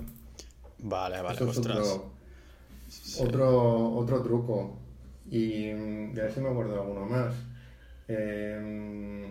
Vale, 0.84 1.22
vale, 1.22 1.40
otro, 3.20 3.96
otro, 3.96 4.22
truco. 4.22 4.78
Y 5.32 5.70
a 5.72 5.76
ver 6.14 6.32
si 6.32 6.40
me 6.42 6.50
acuerdo 6.50 6.74
de 6.74 6.80
alguno 6.80 7.06
más. 7.06 7.34
Em, 8.08 9.24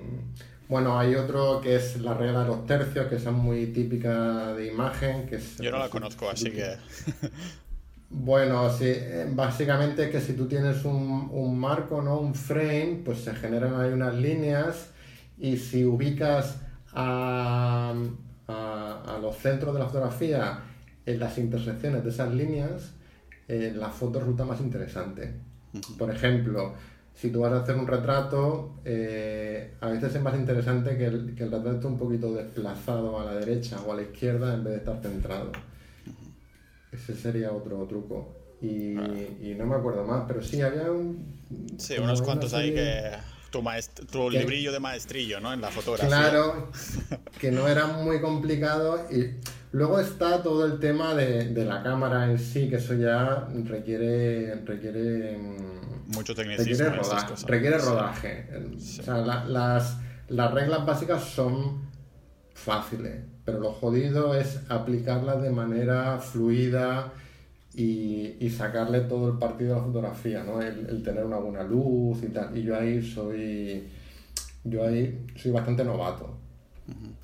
bueno, 0.68 0.98
hay 0.98 1.14
otro 1.14 1.60
que 1.60 1.76
es 1.76 2.00
la 2.00 2.14
regla 2.14 2.40
de 2.40 2.48
los 2.48 2.66
tercios, 2.66 3.06
que 3.06 3.16
es 3.16 3.26
muy 3.26 3.66
típica 3.66 4.54
de 4.54 4.66
imagen. 4.66 5.26
Que 5.26 5.36
es, 5.36 5.58
Yo 5.58 5.70
no 5.70 5.78
la 5.78 5.88
conozco, 5.88 6.28
así 6.28 6.50
que. 6.50 6.76
Bueno, 8.14 8.70
sí, 8.70 8.84
eh, 8.88 9.26
básicamente 9.30 10.10
que 10.10 10.20
si 10.20 10.34
tú 10.34 10.46
tienes 10.46 10.84
un, 10.84 11.30
un 11.32 11.58
marco, 11.58 12.02
¿no? 12.02 12.18
Un 12.18 12.34
frame, 12.34 13.00
pues 13.02 13.20
se 13.20 13.34
generan 13.34 13.80
ahí 13.80 13.90
unas 13.90 14.14
líneas 14.14 14.90
y 15.38 15.56
si 15.56 15.86
ubicas 15.86 16.58
a, 16.92 17.94
a, 18.48 19.18
los 19.20 19.36
centros 19.36 19.72
de 19.72 19.80
la 19.80 19.86
fotografía 19.86 20.60
en 21.06 21.18
las 21.18 21.38
intersecciones 21.38 22.04
de 22.04 22.10
esas 22.10 22.32
líneas, 22.34 22.92
eh, 23.48 23.72
la 23.74 23.88
foto 23.88 24.20
resulta 24.20 24.44
más 24.44 24.60
interesante. 24.60 25.32
Por 25.98 26.10
ejemplo, 26.10 26.74
si 27.14 27.30
tú 27.30 27.40
vas 27.40 27.52
a 27.52 27.62
hacer 27.62 27.76
un 27.76 27.86
retrato, 27.86 28.76
eh, 28.84 29.74
a 29.80 29.88
veces 29.88 30.14
es 30.14 30.22
más 30.22 30.34
interesante 30.34 30.96
que 30.96 31.06
el, 31.06 31.34
que 31.34 31.44
el 31.44 31.50
retrato 31.50 31.76
esté 31.76 31.86
un 31.86 31.98
poquito 31.98 32.32
desplazado 32.32 33.18
a 33.20 33.24
la 33.24 33.34
derecha 33.34 33.80
o 33.80 33.92
a 33.92 33.96
la 33.96 34.02
izquierda 34.02 34.54
en 34.54 34.64
vez 34.64 34.72
de 34.74 34.78
estar 34.78 35.00
centrado. 35.02 35.52
Ese 36.92 37.14
sería 37.14 37.52
otro 37.52 37.84
truco. 37.86 38.36
Y, 38.60 38.92
y, 38.96 39.56
no 39.58 39.66
me 39.66 39.74
acuerdo 39.74 40.04
más, 40.04 40.24
pero 40.28 40.40
sí, 40.40 40.62
había 40.62 40.92
un... 40.92 41.40
Sí, 41.78 41.94
unos 41.98 42.22
cuantos 42.22 42.54
ahí 42.54 42.72
que... 42.72 43.10
Tu, 43.50 43.62
tu 44.10 44.30
librillo 44.30 44.72
de 44.72 44.80
maestrillo, 44.80 45.38
¿no? 45.40 45.52
En 45.52 45.60
la 45.60 45.68
fotografía. 45.68 46.08
Claro, 46.08 46.70
que 47.38 47.50
no 47.50 47.68
era 47.68 47.86
muy 47.86 48.20
complicado. 48.20 49.06
Y 49.10 49.34
luego 49.72 49.98
está 49.98 50.42
todo 50.42 50.64
el 50.64 50.78
tema 50.78 51.14
de, 51.14 51.48
de 51.48 51.64
la 51.64 51.82
cámara 51.82 52.30
en 52.30 52.38
sí, 52.38 52.68
que 52.68 52.76
eso 52.76 52.94
ya 52.94 53.48
requiere... 53.64 54.54
requiere 54.64 55.36
mm, 55.36 56.14
Mucho 56.14 56.34
tecnicismo. 56.34 56.86
Requiere, 56.86 57.02
rodaje. 57.02 57.46
Requiere 57.46 57.78
rodaje. 57.78 58.48
O 58.76 58.80
sea, 58.80 59.16
las, 59.18 59.96
las 60.28 60.54
reglas 60.54 60.86
básicas 60.86 61.24
son 61.24 61.90
fáciles 62.54 63.32
pero 63.44 63.58
lo 63.58 63.72
jodido 63.72 64.34
es 64.34 64.60
aplicarla 64.68 65.36
de 65.36 65.50
manera 65.50 66.18
fluida 66.18 67.12
y, 67.74 68.50
sacarle 68.50 69.00
todo 69.00 69.30
el 69.30 69.38
partido 69.38 69.74
a 69.74 69.78
la 69.78 69.84
fotografía, 69.84 70.44
¿no? 70.44 70.60
El, 70.60 71.02
tener 71.02 71.24
una 71.24 71.38
buena 71.38 71.62
luz 71.62 72.22
y 72.22 72.28
tal. 72.28 72.56
Y 72.56 72.62
yo 72.62 72.76
ahí 72.76 73.02
soy, 73.02 73.88
yo 74.64 74.86
ahí 74.86 75.26
soy 75.36 75.50
bastante 75.50 75.82
novato. 75.82 76.36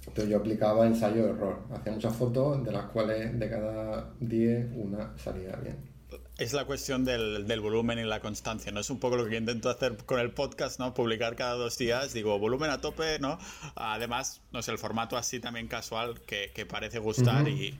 Entonces 0.09 0.31
yo 0.31 0.39
aplicaba 0.39 0.87
ensayo-error. 0.87 1.61
Hacía 1.71 1.93
muchas 1.93 2.17
fotos 2.17 2.65
de 2.65 2.73
las 2.73 2.87
cuales 2.87 3.39
de 3.39 3.49
cada 3.49 4.13
10 4.21 4.73
una 4.77 5.17
salía 5.17 5.57
bien 5.57 5.99
es 6.39 6.53
la 6.53 6.65
cuestión 6.65 7.05
del, 7.05 7.61
volumen 7.61 7.99
y 7.99 8.05
la 8.05 8.21
constancia, 8.21 8.71
¿no? 8.71 8.79
Es 8.79 8.91
un 8.91 9.01
poco 9.01 9.17
lo 9.17 9.27
que 9.29 9.37
intento 9.37 9.69
hacer 9.69 9.97
con 10.07 10.21
el 10.21 10.31
podcast, 10.31 10.79
¿no? 10.79 10.95
Publicar 10.95 11.35
cada 11.35 11.55
dos 11.55 11.77
días, 11.77 12.13
digo, 12.13 12.39
volumen 12.39 12.71
a 12.71 12.81
tope, 12.81 13.19
¿no? 13.19 13.39
Además, 13.75 14.41
no 14.53 14.63
sé, 14.63 14.71
el 14.71 14.79
formato 14.79 15.17
así 15.17 15.41
también 15.41 15.67
casual 15.67 16.21
que, 16.21 16.67
parece 16.67 17.01
gustar 17.01 17.49
y, 17.49 17.77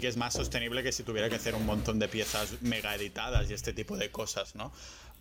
que 0.00 0.08
es 0.08 0.16
más 0.16 0.34
sostenible 0.34 0.82
que 0.82 0.90
si 0.90 1.04
tuviera 1.04 1.28
que 1.28 1.36
hacer 1.36 1.54
un 1.54 1.64
montón 1.64 2.00
de 2.00 2.08
piezas 2.08 2.60
mega 2.62 2.94
editadas 2.94 3.48
y 3.50 3.54
este 3.54 3.72
tipo 3.72 3.96
de 3.96 4.10
cosas, 4.10 4.56
¿no? 4.56 4.72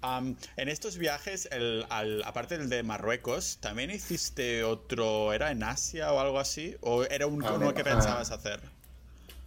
En 0.02 0.70
estos 0.70 0.98
viajes, 0.98 1.48
el, 1.52 1.86
aparte 2.26 2.58
del 2.58 2.70
de 2.70 2.84
Marruecos, 2.84 3.58
¿también 3.60 3.92
hiciste 3.92 4.64
otro, 4.64 5.34
era 5.34 5.52
en 5.52 5.64
Asia 5.64 6.12
o 6.12 6.20
algo 6.20 6.40
así? 6.40 6.76
¿O 6.82 7.04
era 7.04 7.28
un, 7.28 7.44
uno 7.44 7.74
que 7.74 7.84
pensabas 7.84 8.32
hacer? 8.32 8.60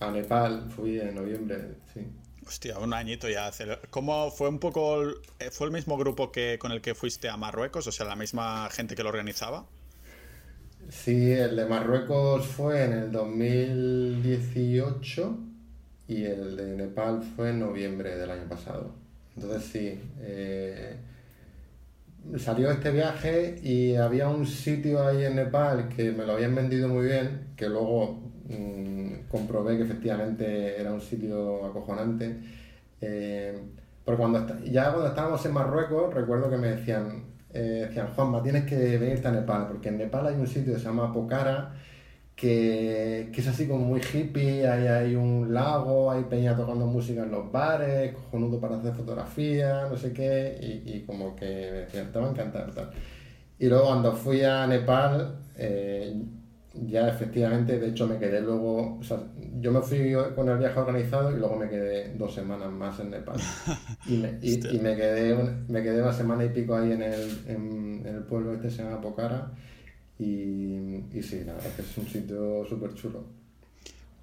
A 0.00 0.10
Nepal, 0.10 0.70
fui 0.74 1.00
en 1.00 1.14
noviembre, 1.14 1.74
sí. 1.92 2.00
Hostia, 2.46 2.78
un 2.78 2.92
añito 2.92 3.28
ya. 3.28 3.50
¿Cómo 3.90 4.30
fue 4.30 4.48
un 4.48 4.58
poco, 4.58 5.02
eh, 5.38 5.50
fue 5.50 5.66
el 5.66 5.72
mismo 5.72 5.96
grupo 5.96 6.30
que 6.30 6.58
con 6.58 6.72
el 6.72 6.82
que 6.82 6.94
fuiste 6.94 7.28
a 7.28 7.36
Marruecos? 7.36 7.86
O 7.86 7.92
sea, 7.92 8.06
la 8.06 8.16
misma 8.16 8.68
gente 8.70 8.94
que 8.94 9.02
lo 9.02 9.08
organizaba. 9.08 9.64
Sí, 10.90 11.32
el 11.32 11.56
de 11.56 11.64
Marruecos 11.64 12.46
fue 12.46 12.84
en 12.84 12.92
el 12.92 13.12
2018 13.12 15.38
y 16.08 16.24
el 16.24 16.56
de 16.56 16.76
Nepal 16.76 17.22
fue 17.34 17.50
en 17.50 17.60
noviembre 17.60 18.16
del 18.16 18.30
año 18.30 18.48
pasado. 18.48 18.92
Entonces 19.36 19.64
sí, 19.64 20.00
eh, 20.20 20.96
salió 22.38 22.70
este 22.70 22.90
viaje 22.90 23.60
y 23.62 23.96
había 23.96 24.28
un 24.28 24.46
sitio 24.46 25.06
ahí 25.06 25.24
en 25.24 25.36
Nepal 25.36 25.88
que 25.88 26.12
me 26.12 26.24
lo 26.24 26.34
habían 26.34 26.54
vendido 26.54 26.88
muy 26.88 27.06
bien, 27.06 27.48
que 27.56 27.68
luego 27.68 28.24
Mm, 28.48 29.26
comprobé 29.30 29.76
que 29.78 29.84
efectivamente 29.84 30.78
era 30.80 30.92
un 30.92 31.00
sitio 31.00 31.64
acojonante. 31.64 32.40
Eh, 33.00 33.58
porque 34.04 34.18
cuando 34.18 34.46
ya 34.64 34.90
cuando 34.92 35.08
estábamos 35.08 35.44
en 35.46 35.52
Marruecos, 35.52 36.12
recuerdo 36.14 36.50
que 36.50 36.56
me 36.58 36.68
decían, 36.68 37.24
eh, 37.52 37.86
decían, 37.88 38.08
Juanma, 38.14 38.42
tienes 38.42 38.64
que 38.66 38.98
venirte 38.98 39.28
a 39.28 39.32
Nepal, 39.32 39.66
porque 39.68 39.88
en 39.88 39.98
Nepal 39.98 40.26
hay 40.26 40.34
un 40.36 40.46
sitio 40.46 40.74
que 40.74 40.78
se 40.78 40.86
llama 40.86 41.12
Pokhara, 41.12 41.72
que, 42.36 43.30
que, 43.32 43.40
es 43.40 43.46
así 43.46 43.66
como 43.68 43.84
muy 43.84 44.00
hippie, 44.00 44.66
ahí 44.66 44.86
hay 44.86 45.14
un 45.14 45.54
lago, 45.54 46.10
hay 46.10 46.24
peña 46.24 46.56
tocando 46.56 46.86
música 46.86 47.22
en 47.22 47.30
los 47.30 47.50
bares, 47.52 48.14
cojonudo 48.14 48.60
para 48.60 48.78
hacer 48.78 48.94
fotografía, 48.94 49.86
no 49.88 49.96
sé 49.96 50.12
qué, 50.12 50.58
y, 50.60 50.96
y 50.96 51.04
como 51.04 51.36
que 51.36 51.46
me 51.46 51.78
decían, 51.80 52.10
te 52.12 52.18
va 52.18 52.26
a 52.26 52.30
encantar. 52.30 52.72
Tal. 52.72 52.90
Y 53.58 53.66
luego 53.66 53.86
cuando 53.86 54.12
fui 54.12 54.42
a 54.42 54.66
Nepal, 54.66 55.38
eh, 55.56 56.14
ya 56.74 57.08
efectivamente, 57.08 57.78
de 57.78 57.90
hecho 57.90 58.06
me 58.08 58.18
quedé 58.18 58.40
luego, 58.40 58.98
o 58.98 59.02
sea, 59.02 59.18
yo 59.60 59.70
me 59.70 59.80
fui 59.80 60.12
con 60.34 60.48
el 60.48 60.58
viaje 60.58 60.80
organizado 60.80 61.30
y 61.30 61.38
luego 61.38 61.56
me 61.56 61.68
quedé 61.68 62.14
dos 62.14 62.34
semanas 62.34 62.70
más 62.72 62.98
en 63.00 63.10
Nepal. 63.10 63.36
Y 64.06 64.18
me, 64.18 64.38
y, 64.42 64.78
me, 64.80 64.96
quedé, 64.96 65.34
me 65.66 65.82
quedé 65.82 66.02
una 66.02 66.12
semana 66.12 66.44
y 66.44 66.50
pico 66.50 66.74
ahí 66.74 66.92
en 66.92 67.02
el, 67.02 67.38
en, 67.46 68.02
el 68.04 68.22
pueblo 68.24 68.52
este 68.52 68.70
se 68.70 68.82
llama 68.82 69.00
Pocara 69.00 69.50
y, 70.18 71.04
y 71.12 71.22
sí, 71.22 71.42
la 71.44 71.54
verdad 71.54 71.70
es 71.70 71.74
que 71.74 71.82
es 71.82 71.98
un 71.98 72.08
sitio 72.08 72.66
súper 72.68 72.94
chulo. 72.94 73.24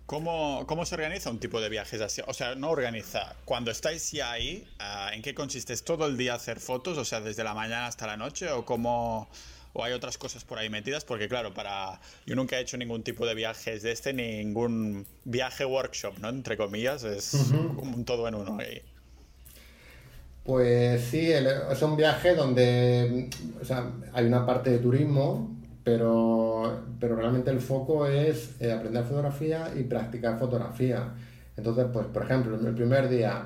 ¿Cómo, 0.06 0.66
¿Cómo, 0.68 0.86
se 0.86 0.96
organiza 0.96 1.30
un 1.30 1.40
tipo 1.40 1.62
de 1.62 1.70
viajes 1.70 2.02
así? 2.02 2.22
O 2.28 2.34
sea, 2.34 2.56
no 2.56 2.70
organiza. 2.70 3.36
Cuando 3.46 3.72
estáis 3.72 4.12
ya 4.12 4.32
ahí, 4.32 4.68
ah, 4.80 5.12
¿en 5.14 5.22
qué 5.22 5.34
consiste? 5.34 5.72
¿Es 5.72 5.84
todo 5.84 6.06
el 6.06 6.18
día 6.18 6.34
hacer 6.34 6.60
fotos? 6.60 6.98
O 6.98 7.06
sea, 7.06 7.22
desde 7.22 7.46
la 7.46 7.54
mañana 7.54 7.88
hasta 7.88 8.08
la 8.08 8.18
noche? 8.18 8.52
¿O 8.52 8.66
cómo, 8.66 9.30
o 9.74 9.84
hay 9.84 9.94
otras 9.94 10.18
cosas 10.18 10.44
por 10.44 10.60
ahí 10.60 10.70
metidas, 10.70 11.06
porque 11.06 11.28
claro, 11.28 11.54
para 11.54 12.00
yo 12.26 12.36
nunca 12.36 12.58
he 12.58 12.62
hecho 12.62 12.78
ningún 12.78 13.04
tipo 13.04 13.26
de 13.26 13.36
viajes 13.36 13.84
de 13.84 13.92
este, 13.92 14.14
ningún 14.14 15.06
viaje 15.24 15.66
workshop, 15.66 16.20
¿no? 16.20 16.30
Entre 16.30 16.58
comillas, 16.58 17.04
es 17.04 17.34
un 17.34 18.04
todo 18.06 18.28
en 18.28 18.36
uno 18.36 18.58
ahí. 18.60 18.82
Pues 20.44 21.04
sí, 21.04 21.32
es 21.32 21.82
un 21.82 21.96
viaje 21.96 22.34
donde 22.36 23.30
o 23.62 23.66
sea, 23.66 23.92
hay 24.12 24.26
una 24.26 24.46
parte 24.46 24.72
de 24.72 24.80
turismo, 24.80 25.56
pero, 25.84 26.84
pero 27.00 27.16
realmente 27.16 27.50
el 27.52 27.60
foco 27.60 28.06
es 28.06 28.62
eh, 28.62 28.72
aprender 28.72 29.04
fotografía 29.04 29.72
y 29.76 29.84
practicar 29.84 30.38
fotografía. 30.38 31.14
Entonces, 31.58 31.88
pues 31.92 32.08
por 32.08 32.24
ejemplo, 32.24 32.56
el 32.56 32.76
primer 32.76 33.10
día, 33.10 33.46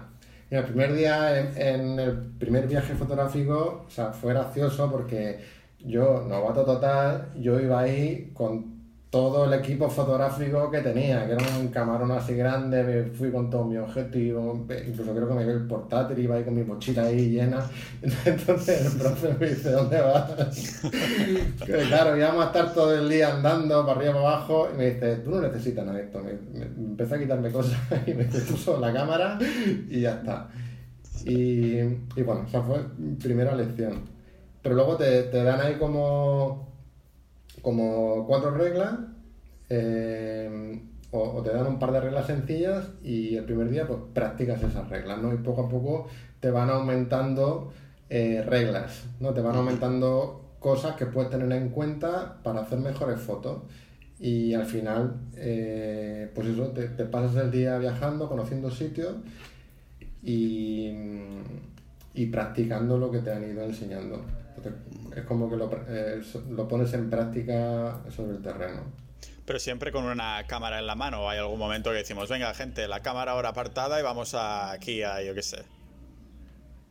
el 0.49 0.63
primer 0.63 0.93
día 0.93 1.39
en, 1.39 1.99
el 1.99 2.17
primer 2.37 2.67
viaje 2.67 2.93
fotográfico, 2.93 3.85
o 3.87 3.89
sea, 3.89 4.11
fue 4.11 4.33
gracioso 4.33 4.91
porque 4.91 5.39
yo, 5.79 6.25
novato 6.27 6.65
total, 6.65 7.29
yo 7.39 7.59
iba 7.59 7.79
ahí 7.79 8.31
con 8.33 8.74
todo 9.15 9.45
el 9.45 9.53
equipo 9.53 9.89
fotográfico 9.89 10.69
que 10.69 10.81
tenía, 10.81 11.25
que 11.25 11.31
era 11.31 11.57
un 11.57 11.69
camarón 11.69 12.11
así 12.11 12.35
grande, 12.35 12.83
me 12.83 13.03
fui 13.03 13.31
con 13.31 13.49
todo 13.49 13.63
mi 13.63 13.77
objetivo, 13.77 14.65
incluso 14.69 15.13
creo 15.13 15.29
que 15.29 15.33
me 15.35 15.43
dio 15.45 15.53
el 15.53 15.65
portátil, 15.67 16.19
iba 16.19 16.35
ahí 16.35 16.43
con 16.43 16.53
mi 16.53 16.65
mochila 16.65 17.03
ahí 17.03 17.29
llena. 17.29 17.65
Entonces 18.25 18.93
el 18.93 18.99
profe 18.99 19.33
me 19.39 19.47
dice, 19.47 19.71
¿dónde 19.71 20.01
vas? 20.01 20.81
que 21.65 21.73
claro, 21.87 22.17
íbamos 22.17 22.43
a 22.43 22.47
estar 22.47 22.73
todo 22.73 22.93
el 22.93 23.07
día 23.07 23.33
andando 23.33 23.85
para 23.85 23.99
arriba 23.99 24.15
para 24.15 24.27
abajo 24.27 24.67
y 24.73 24.77
me 24.77 24.89
dice, 24.91 25.15
tú 25.23 25.31
no 25.31 25.39
necesitas 25.39 25.85
nada 25.85 25.97
de 25.97 26.03
esto. 26.03 26.21
Me, 26.21 26.31
empecé 26.63 27.15
a 27.15 27.19
quitarme 27.19 27.51
cosas 27.53 27.79
y 28.05 28.13
me 28.13 28.25
puso 28.25 28.77
la 28.81 28.91
cámara 28.91 29.39
y 29.89 30.01
ya 30.01 30.15
está. 30.15 30.49
Y, 31.23 31.77
y 31.77 32.21
bueno, 32.25 32.43
esa 32.45 32.61
fue 32.61 32.79
mi 32.97 33.15
primera 33.15 33.55
lección. 33.55 34.13
Pero 34.65 34.73
luego 34.73 34.97
te, 34.97 35.31
dan 35.31 35.61
ahí 35.61 35.75
como, 35.75 36.64
como 37.65 38.27
cuatro 38.27 38.51
reglas 38.51 38.93
eh, 39.69 40.79
o, 41.09 41.41
te 41.41 41.49
dan 41.51 41.65
un 41.65 41.79
par 41.79 41.91
de 41.93 41.99
reglas 41.99 42.27
sencillas 42.27 42.85
y 43.03 43.37
el 43.37 43.43
primer 43.43 43.71
día 43.71 43.87
pues 43.87 43.97
practicas 44.13 44.61
esas 44.61 44.87
reglas, 44.87 45.19
¿no? 45.19 45.33
Y 45.33 45.37
poco 45.37 45.63
a 45.65 45.69
poco 45.69 46.07
te 46.39 46.51
van 46.51 46.69
aumentando 46.69 47.73
eh, 48.07 48.43
reglas, 48.45 49.05
¿no? 49.19 49.33
Te 49.33 49.41
van 49.41 49.55
aumentando 49.55 50.57
cosas 50.59 50.95
que 50.95 51.07
puedes 51.07 51.31
tener 51.31 51.51
en 51.53 51.69
cuenta 51.69 52.37
para 52.43 52.61
hacer 52.61 52.77
mejores 52.77 53.19
fotos. 53.19 53.63
Y 54.19 54.53
al 54.53 54.67
final, 54.67 55.15
eh, 55.35 56.29
pues 56.35 56.49
eso, 56.49 56.67
te, 56.67 56.89
te, 56.89 57.05
pasas 57.05 57.35
el 57.45 57.49
día 57.49 57.79
viajando, 57.79 58.29
conociendo 58.29 58.69
sitios 58.69 59.15
y, 60.21 60.91
y 62.13 62.27
practicando 62.27 62.99
lo 62.99 63.09
que 63.09 63.19
te 63.19 63.31
han 63.31 63.43
ido 63.43 63.63
enseñando 63.63 64.23
es 65.15 65.23
como 65.25 65.49
que 65.49 65.55
eh, 65.87 66.21
lo, 66.49 66.67
pones 66.67 66.93
en 66.93 67.09
práctica 67.09 68.01
sobre 68.09 68.31
el 68.31 68.41
terreno. 68.41 68.83
Pero 69.45 69.59
siempre 69.59 69.91
con 69.91 70.05
una 70.05 70.43
cámara 70.47 70.79
en 70.79 70.87
la 70.87 70.95
mano. 70.95 71.29
¿Hay 71.29 71.37
algún 71.37 71.59
momento 71.59 71.91
que 71.91 71.97
decimos, 71.97 72.29
venga, 72.29 72.53
gente, 72.53 72.87
la 72.87 73.01
cámara 73.01 73.33
ahora 73.33 73.49
apartada 73.49 73.99
y 73.99 74.03
vamos 74.03 74.35
aquí 74.35 75.03
a, 75.03 75.21
yo 75.21 75.33
qué 75.33 75.43
sé? 75.43 75.63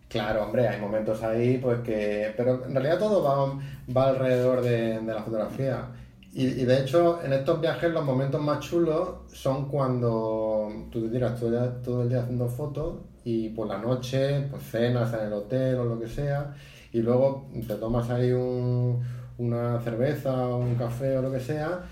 Claro, 0.08 0.44
hombre, 0.44 0.68
hay 0.68 0.80
momentos 0.80 1.22
ahí, 1.22 1.58
pues 1.58 1.80
que. 1.80 2.32
Pero 2.36 2.64
en 2.64 2.74
realidad 2.74 2.98
todo 2.98 3.22
va, 3.22 3.60
va 3.94 4.08
alrededor 4.10 4.62
de, 4.62 5.02
la 5.02 5.22
fotografía. 5.22 5.88
Y, 6.32 6.64
de 6.64 6.80
hecho, 6.80 7.22
en 7.22 7.32
estos 7.32 7.60
viajes, 7.60 7.92
los 7.92 8.04
momentos 8.04 8.40
más 8.40 8.58
chulos 8.58 9.30
son 9.32 9.68
cuando 9.68 10.88
tú 10.90 11.04
te 11.04 11.08
tiras 11.10 11.38
todo, 11.38 11.68
todo 11.74 12.02
el 12.02 12.08
día 12.08 12.22
haciendo 12.22 12.48
fotos 12.48 13.02
y 13.24 13.50
por 13.50 13.66
la 13.66 13.78
noche 13.78 14.46
pues 14.50 14.62
cenas 14.64 15.12
en 15.14 15.20
el 15.26 15.32
hotel 15.32 15.76
o 15.76 15.84
lo 15.84 15.98
que 15.98 16.08
sea 16.08 16.54
y 16.94 17.02
luego 17.02 17.48
te 17.66 17.74
tomas 17.74 18.08
ahí 18.08 18.32
una 18.32 19.80
cerveza 19.80 20.48
o 20.48 20.58
un 20.58 20.76
café 20.76 21.18
o 21.18 21.22
lo 21.22 21.30
que 21.32 21.40
sea 21.40 21.84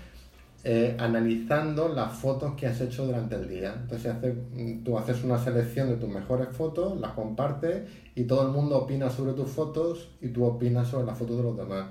eh, 0.65 0.95
analizando 0.97 1.89
las 1.89 2.13
fotos 2.13 2.53
que 2.55 2.67
has 2.67 2.79
hecho 2.79 3.05
durante 3.05 3.35
el 3.35 3.49
día. 3.49 3.75
Entonces 3.81 4.15
tú 4.85 4.97
haces 4.97 5.21
una 5.25 5.37
selección 5.37 5.89
de 5.89 5.97
tus 5.97 6.07
mejores 6.07 6.47
fotos, 6.55 6.97
las 7.01 7.11
compartes 7.11 7.81
y 8.15 8.23
todo 8.23 8.43
el 8.43 8.53
mundo 8.53 8.77
opina 8.77 9.09
sobre 9.09 9.33
tus 9.33 9.49
fotos 9.49 10.11
y 10.21 10.29
tú 10.29 10.45
opinas 10.45 10.87
sobre 10.87 11.05
las 11.05 11.17
fotos 11.17 11.35
de 11.35 11.43
los 11.43 11.57
demás. 11.57 11.87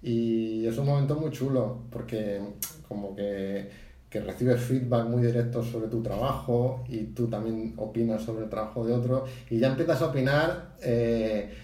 Y 0.00 0.64
es 0.64 0.78
un 0.78 0.86
momento 0.86 1.16
muy 1.16 1.32
chulo 1.32 1.78
porque 1.90 2.40
como 2.86 3.16
que, 3.16 3.68
que 4.08 4.20
recibes 4.20 4.60
feedback 4.60 5.08
muy 5.08 5.22
directo 5.22 5.64
sobre 5.64 5.88
tu 5.88 6.00
trabajo 6.00 6.84
y 6.88 7.06
tú 7.06 7.26
también 7.26 7.74
opinas 7.78 8.22
sobre 8.22 8.44
el 8.44 8.48
trabajo 8.48 8.86
de 8.86 8.92
otros 8.92 9.28
y 9.50 9.58
ya 9.58 9.70
empiezas 9.70 10.00
a 10.02 10.06
opinar. 10.06 10.76
Eh, 10.82 11.63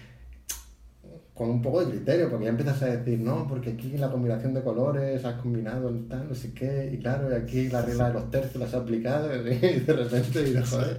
con 1.41 1.49
un 1.49 1.59
poco 1.59 1.83
de 1.83 1.89
criterio, 1.89 2.29
porque 2.29 2.45
ya 2.45 2.51
empiezas 2.51 2.83
a 2.83 2.85
decir, 2.85 3.19
no, 3.19 3.47
porque 3.47 3.71
aquí 3.71 3.97
la 3.97 4.11
combinación 4.11 4.53
de 4.53 4.61
colores 4.61 5.25
has 5.25 5.41
combinado 5.41 5.89
el 5.89 6.07
tal, 6.07 6.29
no 6.29 6.35
sé 6.35 6.53
qué, 6.53 6.91
y 6.93 6.99
claro, 6.99 7.31
y 7.31 7.33
aquí 7.33 7.67
la 7.67 7.81
regla 7.81 8.09
de 8.09 8.13
los 8.13 8.29
tercios 8.29 8.57
las 8.57 8.69
has 8.75 8.81
aplicado, 8.81 9.35
y 9.49 9.57
de 9.57 9.91
repente 9.91 10.43
dices, 10.43 10.69
joder, 10.69 10.97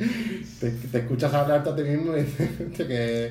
te, 0.58 0.98
escuchas 0.98 1.32
hablar 1.32 1.60
a 1.60 1.76
ti 1.76 1.82
mismo 1.84 2.16
y 2.16 2.22
dices 2.22 2.50
que, 2.76 3.30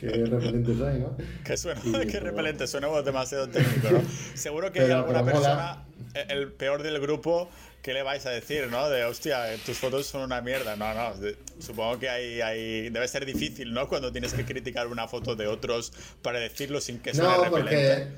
que 0.00 0.08
repelente 0.24 0.74
soy, 0.74 0.98
¿no? 0.98 1.14
Que 1.44 1.58
suena, 1.58 1.82
que 2.10 2.20
repelente, 2.20 2.66
suena 2.66 2.88
demasiado 3.02 3.48
técnico, 3.50 3.90
¿no? 3.90 4.00
Seguro 4.32 4.72
que 4.72 4.80
hay 4.80 4.92
alguna 4.92 5.22
persona, 5.26 5.84
el 6.30 6.52
peor 6.52 6.82
del 6.82 6.98
grupo, 7.02 7.50
¿qué 7.86 7.94
le 7.94 8.02
vais 8.02 8.26
a 8.26 8.30
decir, 8.30 8.66
no? 8.68 8.90
De, 8.90 9.04
hostia, 9.04 9.44
tus 9.64 9.78
fotos 9.78 10.06
son 10.06 10.22
una 10.22 10.40
mierda. 10.40 10.74
No, 10.74 10.92
no, 10.92 11.12
supongo 11.60 12.00
que 12.00 12.08
hay, 12.08 12.40
hay, 12.40 12.88
debe 12.90 13.06
ser 13.06 13.24
difícil, 13.24 13.72
¿no? 13.72 13.88
Cuando 13.88 14.10
tienes 14.10 14.34
que 14.34 14.44
criticar 14.44 14.88
una 14.88 15.06
foto 15.06 15.36
de 15.36 15.46
otros 15.46 15.92
para 16.20 16.40
decirlo 16.40 16.80
sin 16.80 16.98
que 16.98 17.14
sea 17.14 17.22
no, 17.22 17.48
Porque, 17.48 18.08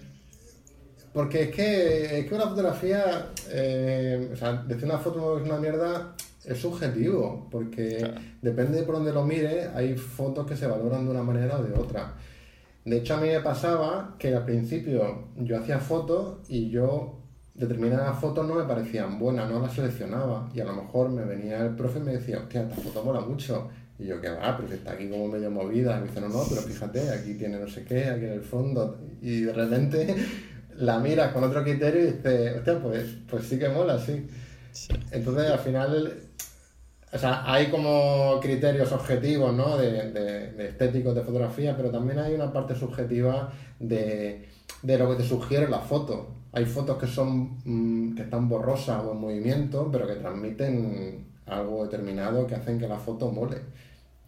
porque 1.12 1.42
es 1.42 1.50
que, 1.54 2.20
es 2.20 2.26
que 2.26 2.34
una 2.34 2.48
fotografía, 2.48 3.26
eh, 3.50 4.30
o 4.32 4.36
sea, 4.36 4.54
decir 4.54 4.86
una 4.86 5.00
foto 5.00 5.38
es 5.38 5.44
una 5.44 5.58
mierda 5.58 6.14
es 6.46 6.58
subjetivo, 6.58 7.46
porque 7.50 8.10
depende 8.40 8.78
de 8.78 8.84
por 8.84 8.94
dónde 8.94 9.12
lo 9.12 9.22
mire, 9.22 9.68
hay 9.74 9.98
fotos 9.98 10.46
que 10.46 10.56
se 10.56 10.66
valoran 10.66 11.04
de 11.04 11.10
una 11.10 11.22
manera 11.22 11.58
o 11.58 11.62
de 11.62 11.78
otra. 11.78 12.14
De 12.86 12.96
hecho, 12.96 13.16
a 13.16 13.20
mí 13.20 13.28
me 13.28 13.40
pasaba 13.40 14.16
que 14.18 14.34
al 14.34 14.46
principio 14.46 15.28
yo 15.36 15.58
hacía 15.58 15.78
fotos 15.78 16.38
y 16.48 16.70
yo 16.70 17.17
determinadas 17.58 18.18
fotos 18.20 18.46
no 18.46 18.54
me 18.54 18.64
parecían 18.64 19.18
buenas, 19.18 19.50
no 19.50 19.60
las 19.60 19.72
seleccionaba. 19.72 20.48
Y 20.54 20.60
a 20.60 20.64
lo 20.64 20.74
mejor 20.74 21.10
me 21.10 21.24
venía 21.24 21.58
el 21.58 21.74
profe 21.74 21.98
y 21.98 22.02
me 22.02 22.12
decía, 22.12 22.38
hostia, 22.38 22.62
esta 22.62 22.76
foto 22.76 23.04
mola 23.04 23.20
mucho. 23.20 23.68
Y 23.98 24.06
yo, 24.06 24.20
que 24.20 24.30
va, 24.30 24.56
pero 24.56 24.72
está 24.72 24.92
aquí 24.92 25.08
como 25.08 25.26
medio 25.26 25.50
movida. 25.50 25.96
Y 25.98 26.02
me 26.02 26.06
dice, 26.06 26.20
no, 26.20 26.28
no, 26.28 26.44
pero 26.48 26.62
fíjate, 26.62 27.10
aquí 27.10 27.34
tiene 27.34 27.58
no 27.58 27.68
sé 27.68 27.84
qué, 27.84 28.04
aquí 28.04 28.26
en 28.26 28.32
el 28.32 28.42
fondo. 28.42 28.98
Y 29.20 29.40
de 29.40 29.52
repente 29.52 30.14
la 30.76 31.00
miras 31.00 31.32
con 31.32 31.42
otro 31.42 31.64
criterio 31.64 32.02
y 32.02 32.12
dices, 32.12 32.58
hostia, 32.58 32.80
pues, 32.80 33.16
pues 33.28 33.44
sí 33.44 33.58
que 33.58 33.68
mola, 33.68 33.98
sí. 33.98 34.28
Entonces, 35.10 35.50
al 35.50 35.58
final, 35.58 36.14
o 37.12 37.18
sea, 37.18 37.42
hay 37.52 37.66
como 37.66 38.38
criterios 38.40 38.92
objetivos, 38.92 39.52
¿no? 39.52 39.76
De, 39.76 40.12
de, 40.12 40.52
de 40.52 40.68
estéticos 40.68 41.16
de 41.16 41.22
fotografía, 41.22 41.76
pero 41.76 41.90
también 41.90 42.20
hay 42.20 42.34
una 42.34 42.52
parte 42.52 42.76
subjetiva 42.76 43.52
de, 43.80 44.48
de 44.82 44.98
lo 44.98 45.10
que 45.10 45.16
te 45.16 45.28
sugiere 45.28 45.68
la 45.68 45.80
foto. 45.80 46.37
Hay 46.52 46.64
fotos 46.64 46.98
que 46.98 47.06
son 47.06 47.58
mm, 47.64 48.14
que 48.14 48.22
están 48.22 48.48
borrosas 48.48 49.04
o 49.04 49.12
en 49.12 49.20
movimiento, 49.20 49.88
pero 49.90 50.06
que 50.06 50.14
transmiten 50.14 51.26
algo 51.46 51.84
determinado 51.84 52.46
que 52.46 52.54
hacen 52.54 52.78
que 52.78 52.88
la 52.88 52.98
foto 52.98 53.30
mole. 53.30 53.58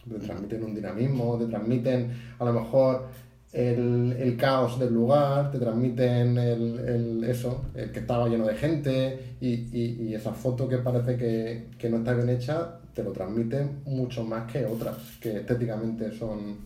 Te 0.07 0.19
transmiten 0.19 0.63
un 0.63 0.73
dinamismo, 0.73 1.37
te 1.37 1.45
transmiten 1.45 2.11
a 2.39 2.45
lo 2.45 2.53
mejor 2.53 3.07
el, 3.53 4.35
caos 4.39 4.79
del 4.79 4.93
lugar, 4.93 5.51
te 5.51 5.59
transmiten 5.59 6.37
el, 6.37 7.23
eso, 7.23 7.65
el 7.75 7.91
que 7.91 7.99
estaba 7.99 8.27
lleno 8.27 8.47
de 8.47 8.55
gente 8.55 9.35
y, 9.41 9.69
y, 9.77 10.15
esa 10.15 10.33
foto 10.33 10.67
que 10.67 10.77
parece 10.77 11.17
que, 11.17 11.67
que, 11.77 11.89
no 11.89 11.97
está 11.97 12.13
bien 12.13 12.29
hecha, 12.29 12.79
te 12.93 13.03
lo 13.03 13.11
transmiten 13.11 13.81
mucho 13.85 14.23
más 14.23 14.51
que 14.51 14.65
otras, 14.65 14.97
que 15.19 15.37
estéticamente 15.37 16.11
son 16.11 16.57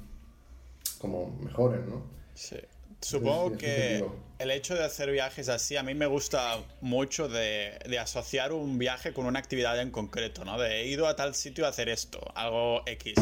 como 0.99 1.35
mejores, 1.41 1.81
¿no? 1.87 2.03
Sí. 2.33 2.57
Supongo 3.01 3.57
que 3.57 4.03
el 4.39 4.51
hecho 4.51 4.75
de 4.75 4.83
hacer 4.83 5.11
viajes 5.11 5.49
así, 5.49 5.77
a 5.77 5.83
mí 5.83 5.93
me 5.93 6.07
gusta 6.07 6.59
mucho 6.81 7.29
de, 7.29 7.79
asociar 7.99 8.51
un 8.51 8.77
viaje 8.77 9.13
con 9.13 9.25
una 9.25 9.39
actividad 9.39 9.79
en 9.79 9.91
concreto, 9.91 10.43
¿no? 10.43 10.59
De 10.59 10.81
he 10.81 10.87
ido 10.87 11.07
a 11.07 11.15
tal 11.15 11.35
sitio 11.35 11.65
a 11.65 11.69
hacer 11.69 11.89
esto, 11.89 12.19
algo 12.35 12.81
X. 12.85 13.15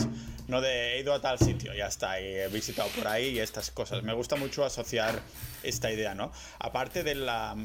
No 0.47 0.59
de 0.59 0.93
he 0.93 0.99
ido 0.99 1.13
a 1.13 1.21
tal 1.21 1.39
sitio, 1.39 1.73
ya 1.73 1.87
está, 1.87 2.19
y 2.19 2.25
he 2.25 2.47
visitado 2.47 2.89
por 2.89 3.07
ahí 3.07 3.29
y 3.29 3.39
estas 3.39 3.71
cosas. 3.71 4.03
Me 4.03 4.13
gusta 4.13 4.35
mucho 4.35 4.65
asociar 4.65 5.21
esta 5.61 5.91
idea, 5.91 6.15
¿no? 6.15 6.31
Aparte 6.59 7.03
de 7.03 7.15
la, 7.15 7.55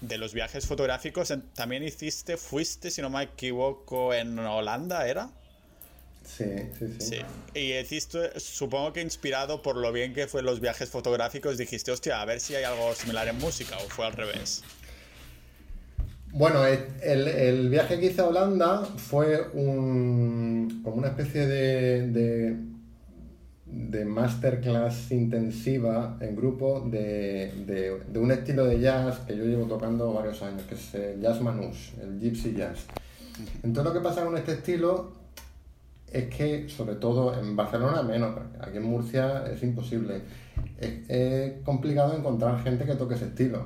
de 0.00 0.18
los 0.18 0.34
viajes 0.34 0.66
fotográficos, 0.66 1.32
también 1.54 1.82
hiciste, 1.82 2.36
fuiste, 2.36 2.90
si 2.90 3.00
no 3.00 3.10
me 3.10 3.22
equivoco, 3.22 4.12
en 4.12 4.38
Holanda, 4.38 5.08
¿era? 5.08 5.30
Sí, 6.24 6.44
sí, 6.78 6.86
sí, 6.98 7.16
Y 7.54 7.72
hiciste, 7.72 8.38
supongo 8.38 8.92
que 8.92 9.00
inspirado 9.00 9.60
por 9.60 9.76
lo 9.76 9.92
bien 9.92 10.14
que 10.14 10.26
fue 10.26 10.42
los 10.42 10.60
viajes 10.60 10.88
fotográficos, 10.88 11.58
dijiste, 11.58 11.90
hostia, 11.90 12.20
a 12.20 12.24
ver 12.24 12.40
si 12.40 12.54
hay 12.54 12.64
algo 12.64 12.94
similar 12.94 13.28
en 13.28 13.38
música, 13.38 13.76
o 13.78 13.88
fue 13.88 14.06
al 14.06 14.12
revés. 14.12 14.62
Bueno, 16.32 16.64
el, 16.64 17.28
el 17.28 17.68
viaje 17.68 18.00
que 18.00 18.06
hice 18.06 18.22
a 18.22 18.26
Holanda 18.26 18.84
fue 18.84 19.48
un, 19.52 20.80
como 20.82 20.96
una 20.96 21.08
especie 21.08 21.46
de, 21.46 22.08
de, 22.08 22.56
de 23.66 24.04
masterclass 24.06 25.10
intensiva 25.10 26.16
en 26.20 26.34
grupo 26.34 26.80
de, 26.80 27.52
de, 27.66 28.00
de, 28.08 28.18
un 28.18 28.32
estilo 28.32 28.64
de 28.64 28.80
jazz 28.80 29.18
que 29.26 29.36
yo 29.36 29.44
llevo 29.44 29.66
tocando 29.66 30.10
varios 30.14 30.40
años, 30.40 30.62
que 30.62 30.76
es 30.76 30.94
el 30.94 31.20
jazz 31.20 31.42
manouche, 31.42 31.92
el 32.00 32.18
gypsy 32.18 32.54
jazz. 32.54 32.86
Entonces 33.62 33.84
lo 33.84 33.92
que 33.92 34.00
pasa 34.00 34.24
con 34.24 34.36
este 34.36 34.52
estilo 34.52 35.21
es 36.12 36.34
que, 36.34 36.68
sobre 36.68 36.96
todo 36.96 37.38
en 37.38 37.56
Barcelona 37.56 38.02
menos, 38.02 38.36
aquí 38.60 38.76
en 38.76 38.84
Murcia 38.84 39.44
es 39.46 39.62
imposible. 39.62 40.22
Es, 40.78 41.62
complicado 41.64 42.16
encontrar 42.16 42.62
gente 42.62 42.84
que 42.84 42.94
toque 42.94 43.14
ese 43.14 43.26
estilo. 43.26 43.64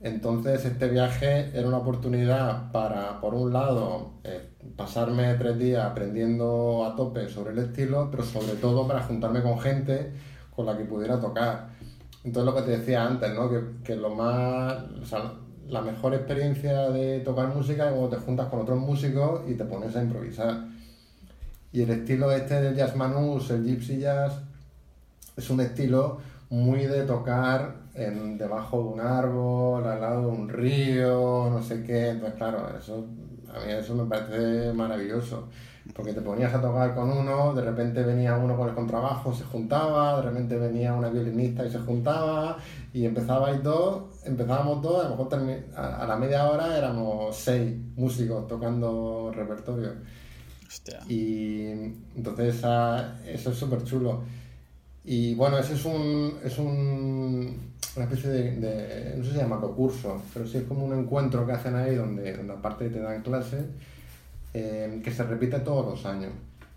Entonces 0.00 0.64
este 0.64 0.88
viaje 0.88 1.50
era 1.54 1.66
una 1.66 1.78
oportunidad 1.78 2.70
para, 2.72 3.20
por 3.20 3.34
un 3.34 3.52
lado, 3.52 4.12
eh, 4.24 4.50
pasarme 4.76 5.34
tres 5.34 5.58
días 5.58 5.84
aprendiendo 5.84 6.84
a 6.84 6.94
tope 6.94 7.28
sobre 7.28 7.52
el 7.52 7.58
estilo, 7.58 8.08
pero 8.10 8.22
sobre 8.22 8.54
todo 8.54 8.86
para 8.86 9.02
juntarme 9.02 9.42
con 9.42 9.58
gente 9.58 10.12
con 10.54 10.66
la 10.66 10.76
que 10.76 10.84
pudiera 10.84 11.20
tocar. 11.20 11.68
Entonces 12.22 12.52
lo 12.52 12.54
que 12.54 12.70
te 12.70 12.78
decía 12.78 13.06
antes, 13.06 13.34
¿no? 13.34 13.50
que, 13.50 13.60
que 13.82 13.96
lo 13.96 14.14
más, 14.14 14.78
la 15.68 15.80
mejor 15.80 16.14
experiencia 16.14 16.90
de 16.90 17.20
tocar 17.20 17.48
música 17.54 17.86
es 17.86 17.92
cuando 17.92 18.08
te 18.08 18.16
juntas 18.16 18.48
con 18.48 18.60
otros 18.60 18.78
músicos 18.78 19.42
y 19.48 19.54
te 19.54 19.64
pones 19.64 19.94
a 19.96 20.02
improvisar. 20.02 20.73
Y 21.74 21.82
el 21.82 21.90
estilo 21.90 22.30
este 22.30 22.62
del 22.62 22.76
jazz 22.76 22.94
manus, 22.94 23.50
el 23.50 23.64
gypsy 23.64 23.98
jazz, 23.98 24.34
es 25.36 25.50
un 25.50 25.60
estilo 25.60 26.18
muy 26.48 26.86
de 26.86 27.02
tocar 27.02 27.74
en, 27.94 28.38
debajo 28.38 28.78
de 28.78 28.88
un 28.90 29.00
árbol, 29.00 29.84
al 29.84 30.00
lado 30.00 30.20
de 30.20 30.28
un 30.28 30.48
río, 30.48 31.50
no 31.50 31.60
sé 31.60 31.82
qué. 31.82 32.10
Entonces, 32.10 32.38
claro, 32.38 32.68
eso, 32.78 33.04
a 33.52 33.66
mí 33.66 33.72
eso 33.72 33.96
me 33.96 34.04
parece 34.04 34.72
maravilloso. 34.72 35.48
Porque 35.96 36.12
te 36.12 36.20
ponías 36.20 36.54
a 36.54 36.62
tocar 36.62 36.94
con 36.94 37.10
uno, 37.10 37.52
de 37.54 37.62
repente 37.62 38.04
venía 38.04 38.36
uno 38.36 38.56
con 38.56 38.68
el 38.68 38.74
contrabajo, 38.76 39.34
se 39.34 39.42
juntaba, 39.42 40.18
de 40.18 40.30
repente 40.30 40.56
venía 40.56 40.94
una 40.94 41.08
violinista 41.08 41.66
y 41.66 41.72
se 41.72 41.80
juntaba, 41.80 42.56
y 42.92 43.04
empezabais 43.04 43.60
dos, 43.64 44.24
empezábamos 44.24 44.80
dos, 44.80 45.04
a 45.04 45.08
lo 45.08 45.16
mejor 45.16 45.58
a 45.74 46.06
la 46.06 46.16
media 46.16 46.48
hora 46.48 46.78
éramos 46.78 47.34
seis 47.34 47.74
músicos 47.96 48.46
tocando 48.46 49.32
repertorio. 49.34 49.90
Y 51.08 51.66
entonces 52.16 52.56
eso 53.26 53.50
es 53.50 53.56
súper 53.56 53.84
chulo. 53.84 54.22
Y 55.04 55.34
bueno, 55.34 55.58
ese 55.58 55.74
es 55.74 55.84
un, 55.84 56.38
es 56.42 56.58
un 56.58 57.74
una 57.96 58.06
especie 58.06 58.30
de, 58.30 59.14
no 59.16 59.22
sé 59.22 59.30
si 59.30 59.36
se 59.36 59.42
llama 59.42 59.60
concurso, 59.60 60.20
pero 60.32 60.46
sí 60.46 60.58
es 60.58 60.64
como 60.64 60.84
un 60.84 60.98
encuentro 60.98 61.46
que 61.46 61.52
hacen 61.52 61.76
ahí 61.76 61.94
donde, 61.94 62.36
donde 62.36 62.52
aparte 62.52 62.88
te 62.90 62.98
dan 63.00 63.22
clases, 63.22 63.64
eh, 64.52 65.00
que 65.02 65.12
se 65.12 65.22
repite 65.22 65.60
todos 65.60 65.86
los 65.86 66.06
años. 66.06 66.32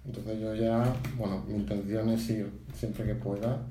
Entonces 0.05 0.39
yo 0.39 0.55
ya, 0.55 0.95
bueno, 1.17 1.43
mi 1.47 1.55
intención 1.55 2.09
es 2.09 2.29
ir 2.29 2.51
siempre 2.73 3.05
que 3.05 3.15
pueda. 3.15 3.61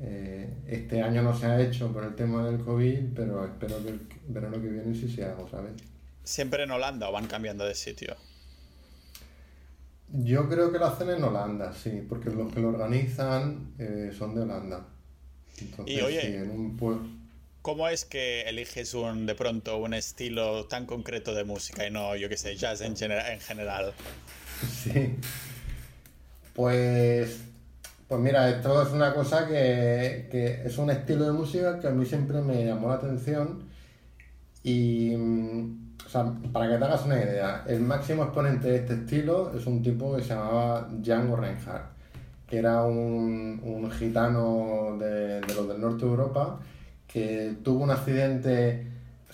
Eh, 0.00 0.48
este 0.66 1.02
año 1.02 1.22
no 1.22 1.36
se 1.36 1.46
ha 1.46 1.60
hecho 1.60 1.92
por 1.92 2.04
el 2.04 2.14
tema 2.14 2.46
del 2.46 2.60
COVID, 2.60 3.14
pero 3.14 3.44
espero 3.44 3.82
que 3.82 3.90
el 3.90 4.00
verano 4.28 4.60
que 4.60 4.68
viene 4.68 4.94
sí 4.94 5.08
se 5.08 5.24
haga, 5.24 5.48
¿sabes? 5.50 5.72
¿Siempre 6.24 6.64
en 6.64 6.70
Holanda 6.70 7.08
o 7.08 7.12
van 7.12 7.26
cambiando 7.26 7.64
de 7.64 7.74
sitio? 7.74 8.16
Yo 10.18 10.48
creo 10.48 10.72
que 10.72 10.78
lo 10.78 10.86
hacen 10.86 11.10
en 11.10 11.22
Holanda, 11.22 11.72
sí, 11.72 12.04
porque 12.08 12.30
los 12.30 12.52
que 12.52 12.60
lo 12.60 12.68
organizan 12.68 13.74
eh, 13.78 14.12
son 14.16 14.34
de 14.34 14.42
Holanda. 14.42 14.86
y 15.86 16.00
oye, 16.00 16.44
¿cómo 17.62 17.88
es 17.88 18.04
que 18.04 18.42
eliges 18.42 18.94
un 18.94 19.26
de 19.26 19.34
pronto 19.34 19.78
un 19.78 19.94
estilo 19.94 20.66
tan 20.66 20.86
concreto 20.86 21.34
de 21.34 21.44
música 21.44 21.86
y 21.86 21.90
no, 21.90 22.16
yo 22.16 22.28
qué 22.28 22.36
sé, 22.36 22.56
jazz 22.56 22.80
en, 22.80 22.94
en 23.00 23.40
general? 23.40 23.92
Sí. 24.82 25.14
Pues, 26.54 27.40
pues 28.08 28.20
mira, 28.22 28.48
esto 28.48 28.80
es 28.80 28.88
una 28.88 29.12
cosa 29.12 29.46
que, 29.46 30.28
que 30.30 30.62
es 30.64 30.78
un 30.78 30.88
estilo 30.90 31.26
de 31.26 31.32
música 31.32 31.78
que 31.78 31.88
a 31.88 31.90
mí 31.90 32.06
siempre 32.06 32.40
me 32.40 32.64
llamó 32.64 32.88
la 32.88 32.94
atención 32.94 33.68
y, 34.62 35.14
mm, 35.14 35.85
o 36.06 36.08
sea, 36.08 36.32
para 36.52 36.68
que 36.68 36.78
te 36.78 36.84
hagas 36.84 37.04
una 37.04 37.16
idea, 37.16 37.64
el 37.66 37.80
máximo 37.80 38.22
exponente 38.22 38.68
de 38.68 38.76
este 38.76 38.94
estilo 38.94 39.52
es 39.56 39.66
un 39.66 39.82
tipo 39.82 40.14
que 40.14 40.22
se 40.22 40.28
llamaba 40.30 40.88
Django 40.88 41.34
Reinhardt, 41.36 41.90
que 42.48 42.58
era 42.58 42.84
un, 42.84 43.60
un 43.64 43.90
gitano 43.90 44.96
de, 45.00 45.40
de 45.40 45.54
los 45.54 45.66
del 45.68 45.80
norte 45.80 46.04
de 46.04 46.10
Europa 46.10 46.60
que 47.08 47.56
tuvo 47.64 47.82
un 47.82 47.90
accidente 47.90 48.86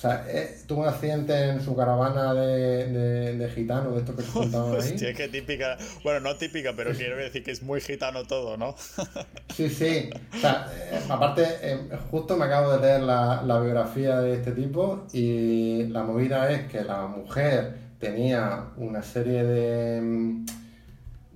sea, 0.03 0.25
eh, 0.29 0.59
tuvo 0.67 0.83
un 0.83 0.89
accidente 0.89 1.51
en 1.51 1.61
su 1.61 1.77
caravana 1.77 2.35
de, 2.35 2.89
de, 2.89 3.39
de 3.39 3.51
gitanos, 3.51 3.95
de 3.95 4.01
estos 4.01 4.17
que 4.17 4.23
se 4.23 4.29
juntaban 4.33 4.73
ahí. 4.73 4.79
Hostia, 4.79 5.15
qué 5.15 5.29
típica. 5.29 5.79
Bueno, 6.03 6.19
no 6.19 6.37
típica, 6.37 6.73
pero 6.77 6.93
quiero 6.93 7.17
decir 7.17 7.45
que 7.45 7.53
es 7.53 7.63
muy 7.63 7.81
gitano 7.81 8.25
todo, 8.25 8.57
¿no? 8.57 8.75
sí, 9.55 9.69
sí. 9.69 10.11
O 10.35 10.39
sea, 10.39 10.67
eh, 10.75 11.01
aparte, 11.09 11.45
eh, 11.63 11.79
justo 12.11 12.37
me 12.37 12.47
acabo 12.47 12.73
de 12.73 12.81
leer 12.81 13.03
la, 13.03 13.43
la, 13.43 13.61
biografía 13.61 14.19
de 14.21 14.35
este 14.35 14.51
tipo 14.51 15.07
y 15.13 15.85
la 15.85 16.03
movida 16.03 16.51
es 16.51 16.67
que 16.67 16.83
la 16.83 17.07
mujer 17.07 17.75
tenía 18.01 18.65
una 18.79 19.05
serie 19.05 19.45
de. 19.45 20.43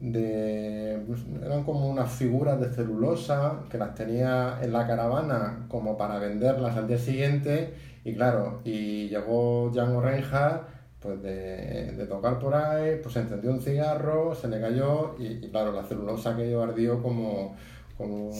de 0.00 0.98
pues, 1.06 1.20
eran 1.44 1.62
como 1.62 1.88
unas 1.88 2.10
figuras 2.10 2.60
de 2.60 2.68
celulosa 2.68 3.60
que 3.70 3.78
las 3.78 3.94
tenía 3.94 4.58
en 4.60 4.72
la 4.72 4.88
caravana 4.88 5.66
como 5.68 5.96
para 5.96 6.18
venderlas 6.18 6.76
al 6.76 6.88
día 6.88 6.98
siguiente 6.98 7.86
y 8.06 8.14
claro, 8.14 8.60
y 8.62 9.08
llegó 9.08 9.68
Django 9.74 10.00
Reinhardt, 10.00 10.68
pues 11.00 11.20
de, 11.22 12.06
tocar 12.08 12.38
por 12.38 12.54
ahí, 12.54 13.00
pues 13.02 13.14
se 13.14 13.20
encendió 13.20 13.50
un 13.50 13.60
cigarro, 13.60 14.32
se 14.32 14.46
le 14.46 14.60
cayó 14.60 15.16
y, 15.18 15.40
claro, 15.48 15.72
la 15.72 15.82
celulosa 15.82 16.36
que 16.36 16.48
yo 16.48 16.62
ardió 16.62 17.02
como, 17.02 17.56
como, 17.98 18.30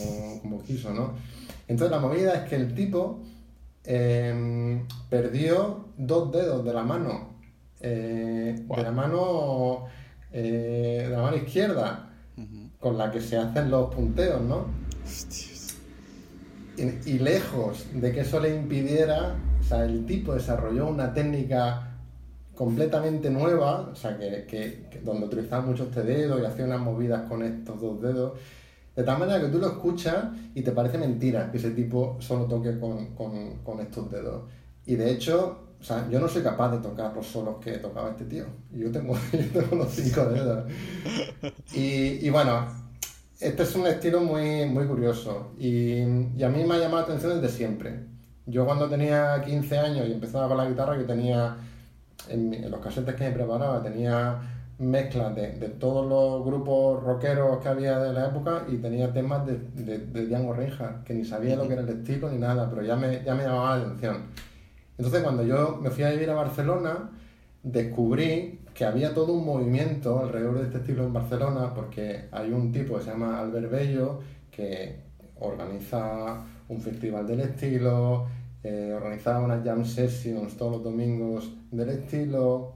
quiso, 0.65 0.93
¿no? 0.93 1.15
Entonces 1.67 1.91
la 1.91 1.99
movida 1.99 2.33
es 2.35 2.49
que 2.49 2.55
el 2.55 2.73
tipo 2.73 3.19
em, 3.83 4.87
perdió 5.09 5.87
dos 5.97 6.31
dedos 6.31 6.63
de 6.63 6.73
la 6.73 6.83
mano, 6.83 7.33
eh, 7.81 8.55
de 8.73 8.83
la 8.83 8.91
mano, 8.91 9.83
eh, 10.31 11.07
de 11.09 11.09
la 11.09 11.23
mano 11.23 11.35
izquierda, 11.35 12.13
con 12.79 12.97
la 12.97 13.11
que 13.11 13.19
se 13.19 13.35
hacen 13.35 13.69
los 13.69 13.93
punteos, 13.93 14.41
¿no? 14.41 14.65
y 16.77 17.17
lejos 17.17 17.87
de 17.91 18.13
que 18.13 18.19
eso 18.19 18.39
le 18.39 18.55
impidiera 18.55 19.35
o 19.67 19.69
sea, 19.69 19.83
el 19.83 20.05
tipo 20.05 20.33
desarrolló 20.33 20.87
una 20.87 21.13
técnica 21.13 21.91
completamente 22.55 23.29
nueva, 23.29 23.81
o 23.91 23.95
sea, 23.97 24.17
que, 24.17 24.87
donde 25.03 25.25
utilizaba 25.25 25.65
mucho 25.65 25.83
este 25.83 26.03
dedo 26.03 26.41
y 26.41 26.45
hacía 26.45 26.63
unas 26.63 26.79
movidas 26.79 27.27
con 27.27 27.43
estos 27.43 27.81
dos 27.81 28.01
dedos, 28.01 28.39
de 28.95 29.03
tal 29.03 29.19
manera 29.19 29.41
que 29.41 29.49
tú 29.49 29.59
lo 29.59 29.67
escuchas 29.67 30.27
y 30.55 30.61
te 30.61 30.71
parece 30.71 30.97
mentira 30.97 31.51
que 31.51 31.57
ese 31.57 31.71
tipo 31.71 32.15
solo 32.19 32.45
toque 32.45 32.79
con, 32.79 33.79
estos 33.81 34.09
dedos. 34.09 34.43
Y 34.85 34.95
de 34.95 35.11
hecho, 35.11 35.59
o 35.81 35.83
sea, 35.83 36.07
yo 36.09 36.21
no 36.21 36.29
soy 36.29 36.43
capaz 36.43 36.71
de 36.71 36.77
tocar 36.77 37.13
los 37.13 37.27
solos 37.27 37.57
que 37.61 37.73
tocaba 37.73 38.11
este 38.11 38.23
tío. 38.23 38.45
Yo 38.71 38.89
tengo, 38.89 39.15
yo 39.33 39.61
tengo 39.61 39.75
los 39.83 39.89
cinco 39.89 40.23
dedos. 40.27 40.71
Y, 41.73 42.25
y, 42.25 42.29
bueno, 42.29 42.67
este 43.41 43.63
es 43.63 43.75
un 43.75 43.85
estilo 43.85 44.21
muy, 44.21 44.65
muy 44.65 44.87
curioso. 44.87 45.51
Y, 45.59 46.03
y 46.37 46.43
a 46.43 46.47
mí 46.47 46.63
me 46.63 46.75
ha 46.75 46.79
llamado 46.79 46.99
la 46.99 47.03
atención 47.03 47.41
desde 47.41 47.53
siempre. 47.53 48.16
Yo 48.47 48.65
cuando 48.65 48.89
tenía 48.89 49.41
15 49.43 49.77
años 49.77 50.07
y 50.07 50.13
empezaba 50.13 50.47
con 50.47 50.57
la 50.57 50.69
guitarra, 50.69 50.97
yo 50.97 51.05
tenía, 51.05 51.57
en, 52.29 52.71
los 52.71 52.79
casetes 52.79 53.13
que 53.15 53.25
me 53.25 53.31
preparaba, 53.31 53.83
tenía 53.83 54.39
mezclas 54.79 55.35
de, 55.35 55.51
de, 55.53 55.69
todos 55.69 56.07
los 56.07 56.45
grupos 56.45 57.03
rockeros 57.03 57.57
que 57.57 57.67
había 57.67 57.99
de 57.99 58.13
la 58.13 58.27
época 58.27 58.63
y 58.69 58.77
tenía 58.77 59.11
temas 59.11 59.45
de, 59.45 59.57
de, 59.57 59.97
de 59.97 60.73
que 61.03 61.13
ni 61.13 61.25
sabía 61.25 61.57
lo 61.57 61.67
que 61.67 61.73
era 61.73 61.81
el 61.81 61.89
estilo 61.89 62.29
ni 62.29 62.37
nada, 62.37 62.69
pero 62.69 62.83
ya 62.83 62.95
me, 62.95 63.23
ya 63.23 63.35
me 63.35 63.43
llamaba 63.43 63.77
la 63.77 63.83
atención. 63.83 64.27
Entonces 64.97 65.21
cuando 65.23 65.43
yo 65.43 65.79
me 65.81 65.89
fui 65.89 66.05
a 66.05 66.11
vivir 66.11 66.29
a 66.29 66.35
Barcelona, 66.35 67.09
descubrí 67.63 68.61
que 68.73 68.85
había 68.85 69.13
todo 69.13 69.33
un 69.33 69.45
movimiento 69.45 70.19
alrededor 70.19 70.59
de 70.59 70.63
este 70.65 70.77
estilo 70.77 71.03
en 71.03 71.13
Barcelona, 71.13 71.73
porque 71.73 72.29
hay 72.31 72.51
un 72.51 72.71
tipo 72.71 72.97
que 72.97 73.03
se 73.03 73.09
llama 73.09 73.39
Albert 73.39 73.71
Bello, 73.71 74.19
que 74.51 75.01
organiza 75.39 76.43
un 76.69 76.81
festival 76.81 77.25
del 77.25 77.41
estilo, 77.41 78.27
eh, 78.67 78.93
organizaba 78.93 79.39
unas 79.39 79.63
jam 79.63 79.85
sessions 79.85 80.57
todos 80.57 80.73
los 80.73 80.83
domingos 80.83 81.49
del 81.71 81.89
estilo, 81.89 82.73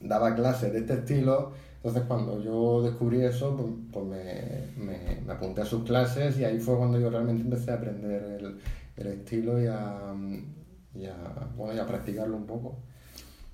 daba 0.00 0.34
clases 0.34 0.72
de 0.72 0.78
este 0.78 0.94
estilo. 0.94 1.52
Entonces 1.76 2.02
cuando 2.06 2.42
yo 2.42 2.82
descubrí 2.82 3.22
eso, 3.22 3.56
pues, 3.56 3.68
pues 3.92 4.04
me, 4.06 4.84
me, 4.84 5.32
apunté 5.32 5.62
a 5.62 5.64
sus 5.64 5.84
clases 5.84 6.38
y 6.38 6.44
ahí 6.44 6.58
fue 6.60 6.76
cuando 6.76 7.00
yo 7.00 7.10
realmente 7.10 7.42
empecé 7.42 7.70
a 7.70 7.74
aprender 7.74 8.22
el, 8.40 8.58
el 8.96 9.06
estilo 9.06 9.60
y 9.62 9.66
a, 9.66 10.14
y 10.94 11.06
a, 11.06 11.14
bueno, 11.56 11.74
y 11.74 11.78
a 11.78 11.86
practicarlo 11.86 12.36
un 12.36 12.46
poco. 12.46 12.78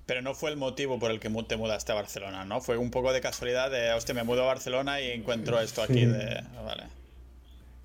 Pero 0.06 0.20
no 0.20 0.34
fue 0.34 0.50
el 0.50 0.56
motivo 0.58 0.98
por 0.98 1.10
el 1.10 1.20
que 1.20 1.30
te 1.30 1.56
mudaste 1.56 1.92
a 1.92 1.94
Barcelona, 1.94 2.44
¿no? 2.44 2.60
Fue 2.60 2.76
un 2.76 2.90
poco 2.90 3.12
de 3.12 3.22
casualidad 3.22 3.70
de, 3.70 3.92
hostia, 3.92 4.14
me 4.14 4.22
mudo 4.22 4.42
a 4.42 4.46
Barcelona 4.46 5.00
y 5.00 5.10
encuentro 5.10 5.58
esto 5.60 5.82
aquí 5.82 6.04
de... 6.04 6.42
Vale. 6.62 7.03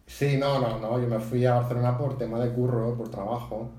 Sí, 0.09 0.37
no, 0.37 0.59
no, 0.59 0.79
no. 0.79 0.99
Yo 0.99 1.07
me 1.07 1.19
fui 1.19 1.45
a 1.45 1.53
Barcelona 1.53 1.97
por 1.97 2.17
tema 2.17 2.39
de 2.39 2.51
curro, 2.51 2.97
por 2.97 3.09
trabajo. 3.09 3.69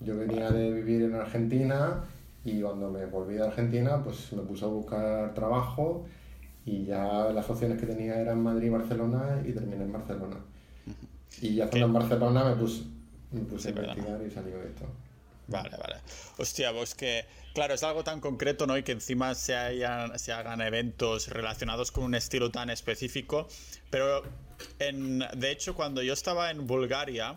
Yo 0.00 0.16
venía 0.16 0.50
de 0.50 0.72
vivir 0.72 1.02
en 1.04 1.14
Argentina 1.14 2.04
y 2.44 2.60
cuando 2.60 2.90
me 2.90 3.06
volví 3.06 3.38
a 3.38 3.44
Argentina, 3.44 4.02
pues 4.02 4.32
me 4.32 4.42
puse 4.42 4.64
a 4.64 4.68
buscar 4.68 5.32
trabajo 5.32 6.04
y 6.66 6.84
ya 6.84 7.30
las 7.32 7.48
opciones 7.48 7.80
que 7.80 7.86
tenía 7.86 8.20
eran 8.20 8.42
Madrid 8.42 8.66
y 8.66 8.70
Barcelona 8.70 9.40
y 9.44 9.52
terminé 9.52 9.84
en 9.84 9.92
Barcelona. 9.92 10.36
Y 11.40 11.54
ya 11.54 11.64
estando 11.64 11.86
en 11.86 11.92
Barcelona 11.92 12.44
me 12.44 12.56
puse, 12.56 12.82
me 13.30 13.40
puse 13.42 13.68
a 13.68 13.70
investigar 13.70 14.20
y 14.26 14.30
salió 14.30 14.60
esto. 14.62 14.86
Vale, 15.46 15.76
vale. 15.76 15.96
Hostia, 16.36 16.72
pues 16.72 16.96
que, 16.96 17.24
claro, 17.54 17.74
es 17.74 17.84
algo 17.84 18.02
tan 18.02 18.20
concreto, 18.20 18.66
¿no? 18.66 18.76
Y 18.76 18.82
que 18.82 18.92
encima 18.92 19.36
se, 19.36 19.54
se 20.16 20.32
hagan 20.32 20.60
eventos 20.60 21.28
relacionados 21.28 21.92
con 21.92 22.02
un 22.02 22.16
estilo 22.16 22.50
tan 22.50 22.70
específico. 22.70 23.46
Pero 23.88 24.24
de 24.78 25.50
hecho, 25.50 25.74
cuando 25.74 26.02
yo 26.02 26.12
estaba 26.12 26.50
en 26.50 26.66
Bulgaria, 26.66 27.36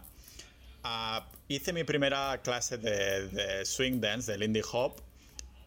ah, 0.84 1.28
hice 1.48 1.74
mi 1.74 1.84
primera 1.84 2.40
clase 2.44 2.78
de, 2.78 3.28
de, 3.30 3.66
swing 3.66 4.00
dance, 4.00 4.32
de 4.32 4.38
Lindy 4.38 4.62
Hop, 4.72 5.02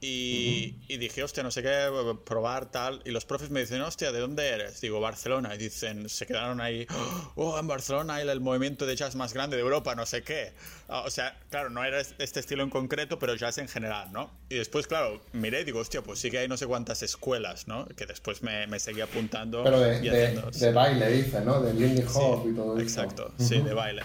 y, 0.05 0.75
y, 0.89 0.97
dije, 0.97 1.23
hostia, 1.23 1.45
no 1.45 1.53
sé 1.53 1.63
qué, 1.63 1.89
probar 2.25 2.73
tal. 2.73 3.01
Y 3.05 3.13
los 3.13 3.25
profes 3.25 3.51
me 3.51 3.61
dicen, 3.61 3.81
hostia, 3.83 4.11
¿de 4.11 4.19
dónde 4.19 4.49
eres? 4.49 4.81
Digo, 4.81 4.99
Barcelona. 4.99 5.55
Y 5.55 5.59
dicen, 5.59 6.09
se 6.09 6.27
quedaron 6.27 6.61
ahí, 6.61 6.89
oh, 7.37 7.57
en 7.57 7.69
Barcelona 7.69 8.17
hay 8.17 8.29
el 8.29 8.41
movimiento 8.41 8.85
de 8.85 8.97
jazz 8.97 9.15
más 9.15 9.33
grande 9.33 9.55
de 9.55 9.63
Europa, 9.63 9.95
no 9.95 10.05
sé 10.05 10.25
qué. 10.25 10.55
Ah, 10.89 11.05
o 11.07 11.11
sea, 11.11 11.39
claro, 11.51 11.71
no 11.71 11.85
era 11.85 12.01
este 12.01 12.41
estilo 12.41 12.65
en 12.65 12.71
concreto, 12.71 13.21
pero 13.21 13.37
jazz 13.37 13.59
en 13.59 13.69
general, 13.69 14.13
¿no? 14.13 14.33
Y 14.49 14.57
después, 14.57 14.89
claro, 14.89 15.23
miré 15.33 15.61
y 15.61 15.65
digo, 15.65 15.79
hostia, 15.79 16.03
pues 16.03 16.19
sí 16.19 16.33
que 16.33 16.39
hay 16.39 16.49
no 16.49 16.57
sé 16.57 16.67
cuántas 16.67 17.05
escuelas, 17.05 17.69
¿no? 17.69 17.87
Que 17.87 18.05
después 18.05 18.43
me, 18.43 18.67
me 18.67 18.81
seguí 18.81 19.03
apuntando. 19.03 19.63
Pero 19.63 19.79
de, 19.79 20.01
de, 20.01 20.73
baile, 20.73 21.13
dice, 21.13 21.43
¿no? 21.43 21.63
De 21.63 21.75
Lindy 21.75 22.03
Hop 22.13 22.49
y 22.51 22.57
todo 22.57 22.75
eso. 22.77 22.83
Exacto, 22.83 23.33
sí, 23.39 23.61
de 23.61 23.73
baile. 23.73 24.03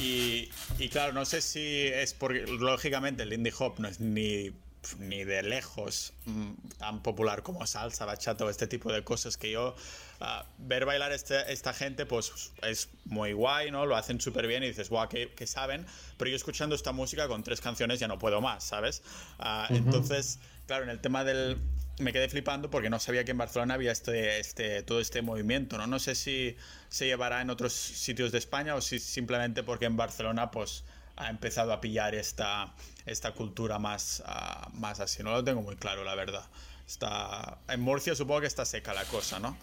Y, 0.00 0.50
y 0.80 0.88
claro, 0.88 1.12
no 1.12 1.24
sé 1.24 1.40
si 1.40 1.86
es 1.86 2.14
porque, 2.14 2.46
lógicamente, 2.46 3.22
el 3.22 3.28
Lindy 3.28 3.52
Hop 3.60 3.78
no 3.78 3.86
es 3.86 4.00
ni 4.00 4.50
ni 4.98 5.24
de 5.24 5.42
lejos 5.42 6.12
mm, 6.24 6.52
tan 6.78 7.02
popular 7.02 7.42
como 7.42 7.66
salsa, 7.66 8.04
bachata 8.04 8.44
o 8.44 8.50
este 8.50 8.66
tipo 8.66 8.92
de 8.92 9.02
cosas 9.04 9.36
que 9.36 9.50
yo 9.50 9.74
ah, 10.20 10.46
ver 10.58 10.84
bailar 10.84 11.12
este, 11.12 11.52
esta 11.52 11.72
gente 11.72 12.06
pues 12.06 12.52
es 12.62 12.88
muy 13.04 13.32
guay, 13.32 13.70
¿no? 13.70 13.86
Lo 13.86 13.96
hacen 13.96 14.20
súper 14.20 14.46
bien 14.46 14.62
y 14.62 14.68
dices, 14.68 14.88
guau, 14.88 15.08
que, 15.08 15.46
saben, 15.46 15.86
pero 16.16 16.30
yo 16.30 16.36
escuchando 16.36 16.74
esta 16.74 16.92
música 16.92 17.28
con 17.28 17.42
tres 17.42 17.60
canciones 17.60 18.00
ya 18.00 18.08
no 18.08 18.18
puedo 18.18 18.40
más, 18.40 18.64
¿sabes? 18.64 19.02
Ah, 19.38 19.66
entonces, 19.70 20.38
claro, 20.66 20.84
en 20.84 20.90
el 20.90 21.00
tema 21.00 21.24
del... 21.24 21.58
Me 21.98 22.12
quedé 22.12 22.28
flipando 22.28 22.68
porque 22.68 22.90
no 22.90 22.98
sabía 22.98 23.24
que 23.24 23.30
en 23.30 23.38
Barcelona 23.38 23.72
había 23.72 23.90
este, 23.90 24.38
este, 24.38 24.82
todo 24.82 25.00
este 25.00 25.22
movimiento, 25.22 25.78
¿no? 25.78 25.86
No 25.86 25.98
sé 25.98 26.14
si 26.14 26.54
se 26.90 27.06
llevará 27.06 27.40
en 27.40 27.48
otros 27.48 27.72
sitios 27.72 28.32
de 28.32 28.38
España 28.38 28.74
o 28.74 28.82
si 28.82 28.98
simplemente 28.98 29.62
porque 29.62 29.86
en 29.86 29.96
Barcelona 29.96 30.50
pues 30.50 30.84
ha 31.16 31.30
empezado 31.30 31.72
a 31.72 31.80
pillar 31.80 32.14
esta, 32.14 32.74
esta 33.06 33.32
cultura 33.32 33.78
más, 33.78 34.22
uh, 34.26 34.76
más 34.76 35.00
así. 35.00 35.22
No 35.22 35.32
lo 35.32 35.42
tengo 35.42 35.62
muy 35.62 35.76
claro, 35.76 36.04
la 36.04 36.14
verdad. 36.14 36.44
Está, 36.86 37.58
en 37.68 37.80
Murcia 37.80 38.14
supongo 38.14 38.42
que 38.42 38.46
está 38.46 38.64
seca 38.64 38.94
la 38.94 39.04
cosa, 39.04 39.40
¿no? 39.40 39.56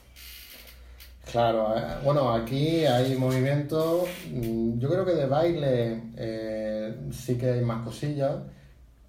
Claro, 1.32 1.78
eh, 1.78 1.82
bueno, 2.04 2.34
aquí 2.34 2.86
hay 2.86 3.16
movimiento, 3.16 4.06
mm, 4.30 4.78
yo 4.78 4.90
creo 4.90 5.06
que 5.06 5.14
de 5.14 5.26
baile 5.26 6.04
eh, 6.18 6.96
sí 7.12 7.38
que 7.38 7.50
hay 7.50 7.62
más 7.62 7.86
cosillas, 7.86 8.40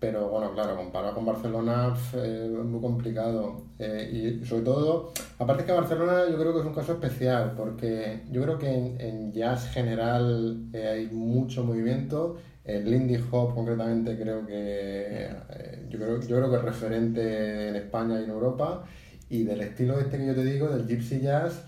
pero 0.04 0.28
bueno, 0.28 0.52
claro, 0.52 0.76
comparado 0.76 1.14
con 1.14 1.24
Barcelona 1.24 1.96
es 2.12 2.50
muy 2.66 2.78
complicado. 2.78 3.62
Eh, 3.78 4.38
y 4.42 4.44
sobre 4.44 4.62
todo, 4.62 5.14
aparte 5.38 5.64
que 5.64 5.72
Barcelona 5.72 6.24
yo 6.30 6.36
creo 6.38 6.52
que 6.52 6.60
es 6.60 6.66
un 6.66 6.74
caso 6.74 6.92
especial, 6.92 7.54
porque 7.56 8.20
yo 8.30 8.42
creo 8.42 8.58
que 8.58 8.68
en, 8.68 9.32
jazz 9.32 9.70
general 9.70 10.68
eh, 10.74 10.88
hay 10.88 11.06
mucho 11.06 11.64
movimiento. 11.64 12.36
El 12.66 12.90
Lindy 12.90 13.16
Hop 13.30 13.54
concretamente 13.54 14.18
creo 14.18 14.46
que 14.46 14.52
eh, 14.54 15.86
yo, 15.88 15.98
creo, 15.98 16.20
yo 16.20 16.36
creo 16.36 16.50
que 16.50 16.56
es 16.56 16.62
referente 16.62 17.68
en 17.70 17.76
España 17.76 18.20
y 18.20 18.24
en 18.24 18.30
Europa. 18.30 18.84
Y 19.30 19.44
del 19.44 19.62
estilo 19.62 19.98
este 19.98 20.18
que 20.18 20.26
yo 20.26 20.34
te 20.34 20.44
digo, 20.44 20.68
del 20.68 20.86
Gypsy 20.86 21.20
Jazz, 21.20 21.64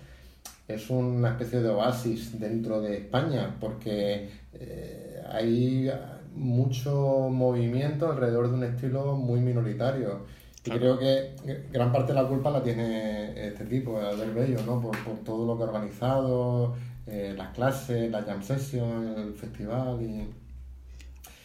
es 0.67 0.91
una 0.91 1.29
especie 1.29 1.61
de 1.61 1.69
oasis 1.69 2.39
dentro 2.39 2.81
de 2.81 2.97
España, 2.97 3.55
porque 3.59 4.29
hay 5.27 5.89
mucho 6.37 7.29
movimiento 7.29 8.11
alrededor 8.11 8.49
de 8.49 8.53
un 8.53 8.63
estilo 8.63 9.15
muy 9.15 9.39
minoritario. 9.39 10.25
Y 10.63 10.69
creo 10.69 10.99
que 10.99 11.33
gran 11.71 11.93
parte 11.93 12.13
de 12.13 12.21
la 12.21 12.27
culpa 12.27 12.49
la 12.49 12.61
tiene 12.61 13.47
este 13.47 13.63
tipo, 13.65 13.99
Albert 13.99 14.33
Bello, 14.33 14.61
¿no? 14.65 14.81
Por, 14.81 14.97
todo 15.23 15.45
lo 15.45 15.57
que 15.57 15.63
ha 15.63 15.67
organizado, 15.67 16.75
eh, 17.05 17.33
las 17.37 17.53
clases, 17.53 18.11
la 18.11 18.23
jam 18.23 18.43
session, 18.43 19.15
el 19.17 19.33
festival 19.33 20.01
y... 20.01 20.29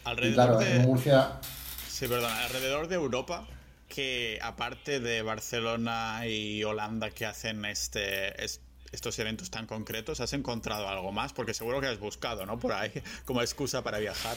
Alrededor 0.04 0.58
de... 0.58 0.80
Murcia... 0.80 1.38
Sí, 1.86 2.08
perdón, 2.08 2.32
alrededor 2.32 2.88
de 2.88 2.96
Europa, 2.96 3.46
que 3.86 4.40
aparte 4.42 4.98
de 4.98 5.22
Barcelona 5.22 6.26
y 6.26 6.64
Holanda 6.64 7.10
que 7.10 7.26
hacen 7.26 7.64
este, 7.64 8.44
estos 8.92 9.18
eventos 9.20 9.50
tan 9.50 9.66
concretos, 9.66 10.20
¿has 10.20 10.32
encontrado 10.32 10.88
algo 10.88 11.12
más? 11.12 11.32
Porque 11.32 11.54
seguro 11.54 11.80
que 11.80 11.86
has 11.86 12.00
buscado, 12.00 12.44
¿no? 12.44 12.58
Por 12.58 12.72
ahí, 12.72 12.90
como 13.24 13.40
excusa 13.40 13.84
para 13.84 13.98
viajar. 13.98 14.36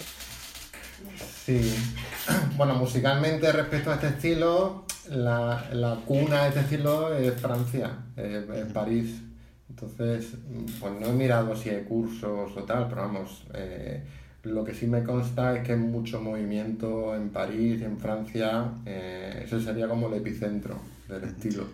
Sí, 1.45 1.73
bueno, 2.57 2.75
musicalmente 2.75 3.51
respecto 3.51 3.91
a 3.91 3.95
este 3.95 4.07
estilo, 4.07 4.85
la, 5.09 5.69
la 5.73 5.95
cuna 6.05 6.43
de 6.43 6.49
este 6.49 6.59
estilo 6.61 7.13
es 7.13 7.39
Francia, 7.39 7.97
es, 8.15 8.45
París. 8.73 9.21
Entonces, 9.69 10.33
pues 10.79 10.93
no 10.99 11.07
he 11.07 11.13
mirado 11.13 11.55
si 11.55 11.69
hay 11.69 11.83
cursos 11.83 12.51
o 12.55 12.63
tal, 12.63 12.87
pero 12.87 13.01
vamos, 13.01 13.43
eh, 13.53 14.03
lo 14.43 14.63
que 14.63 14.73
sí 14.73 14.87
me 14.87 15.03
consta 15.03 15.55
es 15.55 15.65
que 15.65 15.73
hay 15.73 15.79
mucho 15.79 16.21
movimiento 16.21 17.15
en 17.15 17.29
París, 17.29 17.81
en 17.81 17.99
Francia, 17.99 18.71
eh, 18.85 19.41
ese 19.43 19.61
sería 19.61 19.87
como 19.87 20.07
el 20.07 20.13
epicentro 20.15 20.79
del 21.09 21.23
estilo. 21.23 21.65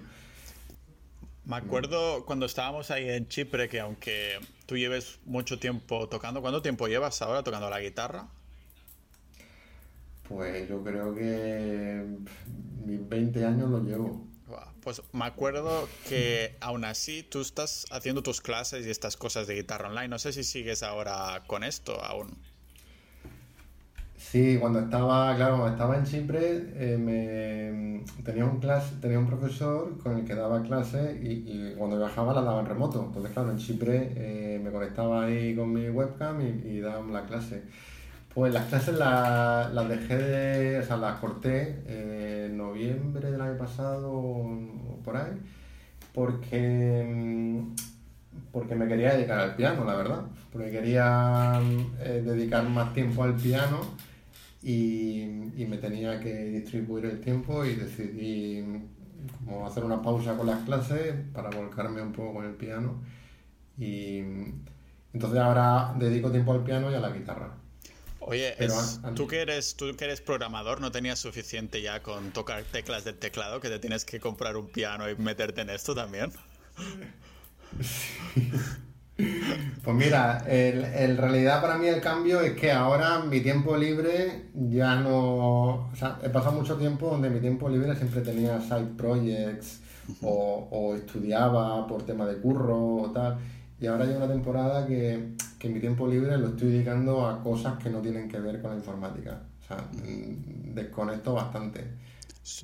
Me 1.46 1.58
acuerdo 1.58 2.26
cuando 2.26 2.46
estábamos 2.46 2.92
ahí 2.92 3.10
en 3.10 3.28
Chipre 3.28 3.68
que 3.68 3.80
aunque 3.80 4.40
tú 4.66 4.78
lleves 4.78 5.20
mucho 5.26 5.60
tiempo 5.60 6.08
tocando, 6.08 6.42
¿cuánto 6.42 6.62
tiempo 6.62 6.88
llevas 6.88 7.22
ahora 7.22 7.44
tocando 7.44 7.70
la 7.70 7.82
guitarra? 7.82 8.28
Pues 10.32 10.68
yo 10.70 10.84
creo 10.84 11.14
que 11.14 12.06
mis 12.86 13.08
20 13.08 13.46
años 13.46 13.70
los 13.70 13.84
llevo. 13.84 14.28
Pues 14.82 15.02
me 15.14 15.26
acuerdo 15.26 15.88
que 16.10 16.56
aún 16.60 16.86
así 16.86 17.24
tú 17.24 17.42
estás 17.42 17.86
haciendo 17.92 18.24
tus 18.24 18.42
clases 18.42 18.86
y 18.86 18.90
estas 18.90 19.16
cosas 19.16 19.46
de 19.48 19.56
guitarra 19.56 19.90
online. 19.90 20.08
No 20.08 20.18
sé 20.18 20.34
si 20.34 20.44
sigues 20.44 20.82
ahora 20.82 21.44
con 21.46 21.64
esto 21.64 22.04
aún. 22.04 22.36
Sí, 24.18 24.58
cuando 24.60 24.80
estaba, 24.80 25.36
claro, 25.36 25.58
cuando 25.58 25.74
estaba 25.74 25.98
en 25.98 26.06
Chipre, 26.06 26.70
eh, 26.76 26.98
me, 26.98 28.04
tenía, 28.24 28.46
un 28.46 28.60
clase, 28.60 28.96
tenía 29.02 29.20
un 29.20 29.26
profesor 29.26 29.98
con 29.98 30.20
el 30.20 30.26
que 30.26 30.36
daba 30.36 30.62
clases 30.62 31.18
y, 31.22 31.74
cuando 31.78 31.98
viajaba 31.98 32.34
la 32.34 32.42
daba 32.42 32.62
en 32.62 32.68
remoto. 32.68 33.04
Entonces, 33.08 33.32
claro, 33.34 33.52
en 33.52 33.58
Chipre 33.58 34.14
eh, 34.16 34.62
me 34.64 34.72
conectaba 34.72 35.26
ahí 35.26 35.56
con 35.56 35.74
mi 35.74 35.90
webcam 35.90 36.40
y, 36.42 36.70
y 36.70 36.80
daba 36.80 37.06
la 37.12 37.26
clase. 37.26 37.64
Pues 38.34 38.54
las 38.54 38.66
clases 38.68 38.96
las, 38.98 39.90
dejé 39.90 40.18
de, 40.18 40.80
o 40.80 40.84
sea, 40.84 40.96
las 40.96 41.20
corté 41.20 41.84
en 42.46 42.58
noviembre 42.58 43.30
del 43.30 43.42
año 43.42 43.58
pasado 43.58 44.10
o 44.14 45.00
por 45.04 45.18
ahí, 45.18 45.34
porque, 46.14 47.62
porque 48.54 48.76
me 48.76 48.88
quería 48.88 49.16
dedicar 49.16 49.40
al 49.40 49.56
piano, 49.56 49.84
la 49.84 49.96
verdad, 49.96 50.22
porque 50.52 50.72
quería 50.72 51.60
eh, 52.00 52.24
dedicar 52.26 52.68
más 52.70 52.94
tiempo 52.94 53.24
al 53.24 53.36
piano 53.36 53.82
y, 54.64 55.28
me 55.68 55.78
tenía 55.78 56.20
que 56.20 56.34
distribuir 56.46 57.06
el 57.06 57.22
tiempo 57.22 57.66
y 57.66 57.76
decidí 57.76 58.64
como 59.46 59.66
hacer 59.66 59.84
una 59.84 60.02
pausa 60.02 60.36
con 60.36 60.48
las 60.48 60.64
clases 60.64 61.16
para 61.34 61.50
volcarme 61.50 62.02
un 62.02 62.12
poco 62.12 62.36
con 62.36 62.46
el 62.46 62.56
piano 62.56 62.96
y 63.78 64.20
entonces 65.14 65.40
ahora 65.40 65.94
dedico 65.98 66.32
tiempo 66.32 66.54
al 66.54 66.64
piano 66.64 66.92
y 66.92 66.96
a 66.96 67.00
la 67.00 67.12
guitarra. 67.12 67.61
Oye, 68.24 68.56
tú, 69.16 69.28
que 69.28 69.42
eres, 69.42 69.76
tú 69.76 69.96
que 69.96 70.06
eres 70.06 70.22
programador, 70.22 70.80
¿no 70.80 70.92
tenías 70.92 71.18
suficiente 71.18 71.82
ya 71.82 72.04
con 72.04 72.32
tocar 72.32 72.64
teclas 72.64 73.04
del 73.04 73.18
teclado 73.18 73.60
que 73.60 73.70
te 73.70 73.80
tienes 73.80 74.06
que 74.06 74.20
comprar 74.20 74.58
un 74.58 74.68
piano 74.68 75.10
y 75.10 75.16
meterte 75.16 75.62
en 75.62 75.72
esto 75.72 75.96
también? 75.96 76.32
Pues 79.84 79.96
mira, 79.96 80.44
en 80.48 81.18
realidad 81.18 81.62
para 81.62 81.78
mí 81.78 81.86
el 81.86 82.02
cambio 82.02 82.42
es 82.42 82.54
que 82.54 82.72
ahora 82.72 83.20
mi 83.20 83.42
tiempo 83.42 83.78
libre 83.78 84.48
ya 84.54 84.96
no... 84.96 85.90
O 85.92 85.96
sea, 85.96 86.18
he 86.24 86.30
pasado 86.30 86.54
mucho 86.54 86.78
tiempo 86.78 87.10
donde 87.10 87.30
mi 87.30 87.40
tiempo 87.40 87.70
libre 87.70 87.96
siempre 87.96 88.22
tenía 88.22 88.60
side 88.62 88.96
projects 88.98 89.82
o, 90.24 90.68
o 90.72 90.96
estudiaba 90.96 91.86
por 91.86 92.04
tema 92.04 92.26
de 92.26 92.38
curro 92.38 92.96
o 92.96 93.12
tal. 93.12 93.38
Y 93.80 93.86
ahora 93.86 94.06
hay 94.06 94.16
una 94.16 94.28
temporada 94.28 94.88
que, 94.88 95.36
que 95.62 95.70
mi 95.70 95.80
tiempo 95.80 96.08
libre 96.08 96.36
lo 96.40 96.48
estoy 96.48 96.72
dedicando 96.72 97.28
a 97.28 97.44
cosas 97.44 97.78
que 97.78 97.90
no 97.92 98.02
tienen 98.02 98.28
que 98.28 98.40
ver 98.40 98.60
con 98.60 98.72
la 98.72 98.78
informática. 98.78 99.44
O 99.62 99.68
sea, 99.68 99.78
mm, 99.78 100.74
desconecto 100.74 101.34
bastante. 101.36 101.86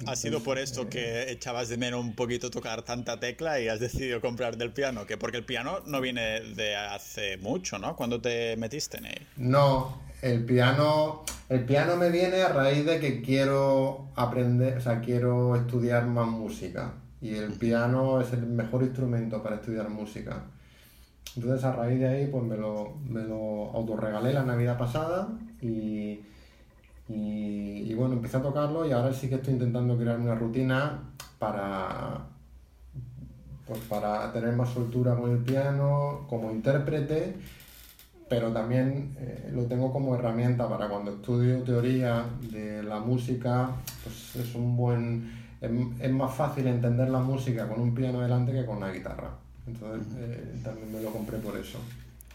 ¿Ha 0.08 0.16
sido 0.16 0.42
por 0.42 0.58
esto 0.58 0.90
que 0.90 1.32
echabas 1.32 1.70
de 1.70 1.78
menos 1.78 2.04
un 2.04 2.16
poquito 2.16 2.50
tocar 2.50 2.82
tanta 2.82 3.20
tecla 3.20 3.62
y 3.62 3.68
has 3.68 3.80
decidido 3.80 4.20
comprar 4.20 4.58
del 4.58 4.72
piano? 4.72 5.06
Que 5.06 5.16
porque 5.16 5.38
el 5.38 5.46
piano 5.46 5.82
no 5.86 6.02
viene 6.02 6.42
de 6.56 6.76
hace 6.76 7.38
mucho, 7.38 7.78
¿no? 7.78 7.96
¿Cuándo 7.96 8.20
te 8.20 8.58
metiste 8.58 8.98
en 8.98 9.06
él? 9.06 9.28
No, 9.38 10.02
el 10.24 10.44
piano, 10.44 11.24
el 11.50 11.66
piano 11.66 11.96
me 11.98 12.10
viene 12.10 12.42
a 12.42 12.50
raíz 12.50 12.84
de 12.84 13.00
que 13.00 13.22
quiero 13.22 14.10
aprender, 14.16 14.80
o 14.80 14.82
sea, 14.82 15.02
quiero 15.02 15.56
estudiar 15.56 16.08
más 16.08 16.28
música. 16.28 16.94
Y 17.22 17.36
el 17.36 17.54
piano 17.54 18.20
es 18.22 18.34
el 18.34 18.48
mejor 18.48 18.82
instrumento 18.82 19.44
para 19.44 19.58
estudiar 19.58 19.88
música. 19.90 20.46
Entonces 21.38 21.64
a 21.66 21.72
raíz 21.72 22.00
de 22.00 22.08
ahí 22.08 22.28
pues 22.32 22.44
me 22.44 22.58
lo, 22.58 22.96
me 23.08 23.22
lo 23.22 23.70
autorregalé 23.72 24.34
la 24.34 24.44
Navidad 24.44 24.76
pasada 24.76 25.28
y, 25.62 26.20
y, 27.08 27.94
bueno, 27.94 28.16
empecé 28.16 28.38
a 28.38 28.42
tocarlo 28.42 28.88
y 28.88 28.92
ahora 28.92 29.14
sí 29.14 29.30
que 29.30 29.36
estoy 29.36 29.54
intentando 29.54 29.96
crear 29.98 30.20
una 30.20 30.34
rutina 30.34 31.00
para, 31.38 32.26
pues 33.68 33.80
para 33.82 34.34
tener 34.34 34.56
más 34.56 34.70
soltura 34.70 35.16
con 35.16 35.30
el 35.30 35.38
piano, 35.38 36.26
como 36.28 36.52
intérprete, 36.52 37.36
pero 38.28 38.52
también 38.52 39.16
eh, 39.20 39.52
lo 39.54 39.66
tengo 39.66 39.94
como 39.94 40.16
herramienta 40.16 40.68
para 40.68 40.90
cuando 40.90 41.12
estudio 41.12 41.62
teoría 41.62 42.26
de 42.52 42.82
la 42.82 43.00
música, 43.00 43.70
pues 44.04 44.36
es 44.38 44.56
un 44.56 44.76
buen... 44.76 45.46
Es, 45.62 46.12
más 46.12 46.34
fácil 46.34 46.66
entender 46.66 47.10
la 47.10 47.20
música 47.20 47.68
con 47.68 47.80
un 47.80 47.94
piano 47.94 48.22
delante 48.22 48.54
que 48.54 48.66
con 48.66 48.78
una 48.78 48.92
guitarra. 48.92 49.47
Entonces 49.68 50.08
eh, 50.18 50.60
también 50.64 50.92
me 50.92 51.02
lo 51.02 51.12
compré 51.12 51.38
por 51.38 51.58
eso. 51.58 51.80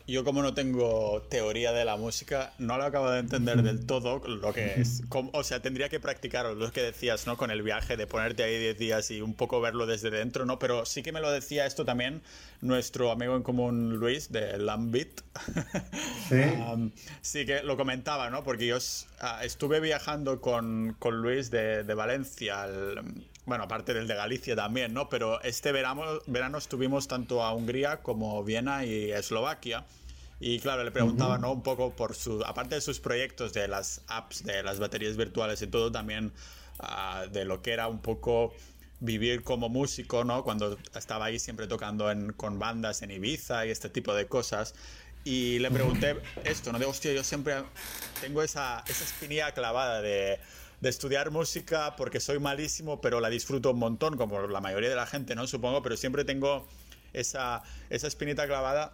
Yo 0.07 0.25
como 0.25 0.43
no 0.43 0.53
tengo 0.53 1.23
teoría 1.31 1.73
de 1.73 1.85
la 1.85 1.97
música, 1.97 2.53
no 2.59 2.77
lo 2.77 2.85
acabo 2.85 3.11
de 3.11 3.21
entender 3.21 3.63
del 3.63 3.87
todo 3.87 4.19
lo 4.27 4.53
que 4.53 4.75
es. 4.81 5.03
o 5.11 5.45
sea, 5.45 5.63
tendría 5.63 5.89
que 5.89 6.01
practicar 6.01 6.45
lo 6.47 6.73
que 6.73 6.83
decías, 6.83 7.27
¿no? 7.27 7.37
Con 7.37 7.53
el 7.53 7.63
viaje 7.63 7.97
de 7.97 8.07
ponerte 8.09 8.43
ahí 8.43 8.59
10 8.59 8.79
días 8.79 9.11
y 9.13 9.23
un 9.23 9.35
poco 9.35 9.61
verlo 9.61 9.87
desde 9.87 10.11
dentro, 10.11 10.45
¿no? 10.45 10.59
Pero 10.59 10.85
sí 10.87 11.03
que 11.03 11.13
me 11.13 11.21
lo 11.21 11.31
decía 11.31 11.67
esto 11.67 11.85
también 11.85 12.21
nuestro 12.61 13.13
amigo 13.13 13.37
en 13.37 13.43
común 13.43 13.95
Luis 13.95 14.33
de 14.33 14.59
Lambit. 14.59 15.21
Sí. 16.29 16.41
sí 17.21 17.47
que 17.47 17.63
lo 17.63 17.77
comentaba, 17.77 18.31
¿no? 18.31 18.43
Porque 18.43 18.67
yo 18.67 18.79
ah, 19.21 19.45
estuve 19.45 19.81
viajando 19.81 20.41
con, 20.41 20.97
con 20.99 21.21
Luis 21.21 21.51
de, 21.51 21.85
de 21.85 21.95
Valencia 21.95 22.63
al, 22.63 23.03
bueno, 23.45 23.65
aparte 23.65 23.93
del 23.93 24.07
de 24.07 24.15
Galicia 24.15 24.55
también, 24.55 24.95
¿no? 24.95 25.09
Pero 25.09 25.43
este 25.43 25.73
verano, 25.73 26.03
verano 26.27 26.59
estuvimos 26.59 27.09
tanto 27.09 27.43
a 27.43 27.53
Hungría 27.53 27.99
como 27.99 28.43
Viena 28.45 28.85
y 28.85 29.11
Eslovaquia. 29.11 29.85
Y 30.39 30.59
claro, 30.61 30.85
le 30.85 30.91
preguntaba, 30.91 31.39
¿no? 31.39 31.53
Un 31.53 31.63
poco 31.63 31.93
por 31.93 32.15
su, 32.15 32.43
aparte 32.45 32.75
de 32.77 32.81
sus 32.81 33.01
proyectos 33.01 33.53
de 33.53 33.69
las 33.69 34.01
apps, 34.09 34.45
de 34.45 34.63
las 34.63 34.79
baterías 34.81 35.17
virtuales 35.17 35.63
y 35.63 35.67
todo, 35.67 35.91
también 35.93 36.33
ah, 36.81 37.27
de 37.31 37.45
lo 37.45 37.63
que 37.63 37.73
era 37.73 37.89
un 37.89 38.01
poco 38.01 38.53
vivir 39.01 39.43
como 39.43 39.69
músico, 39.69 40.25
¿no? 40.25 40.45
Cuando 40.45 40.79
estaba 40.95 41.27
ahí 41.27 41.39
siempre 41.39 41.67
tocando 41.67 42.11
en, 42.11 42.33
con 42.33 42.59
bandas 42.59 43.03
en 43.03 43.11
Ibiza 43.11 43.67
y 43.67 43.71
este 43.71 43.89
tipo 43.89 44.15
de 44.15 44.27
cosas. 44.27 44.75
Y 45.25 45.59
le 45.61 45.71
pregunté 45.71 46.17
esto, 46.45 46.73
¿no? 46.73 46.79
De, 46.79 46.87
hostia, 46.87 47.13
yo 47.13 47.23
siempre 47.23 47.63
tengo 48.21 48.43
esa, 48.43 48.83
esa 48.89 49.05
espinilla 49.05 49.53
clavada 49.53 50.01
de 50.01 50.39
de 50.83 50.89
estudiar 50.89 51.31
música 51.31 51.95
porque 51.97 52.19
soy 52.19 52.41
malísimo, 52.41 53.01
pero 53.01 53.21
la 53.21 53.31
disfruto 53.31 53.71
un 53.71 53.79
montón, 53.79 54.17
como 54.17 54.49
la 54.49 54.61
mayoría 54.61 54.91
de 54.91 54.97
la 54.97 55.07
gente, 55.07 55.37
¿no? 55.37 55.47
Supongo, 55.47 55.81
pero 55.81 55.97
siempre 55.97 56.25
tengo 56.25 56.67
esa, 57.13 57.63
esa 57.89 58.09
espinita 58.09 58.49
clavada. 58.49 58.93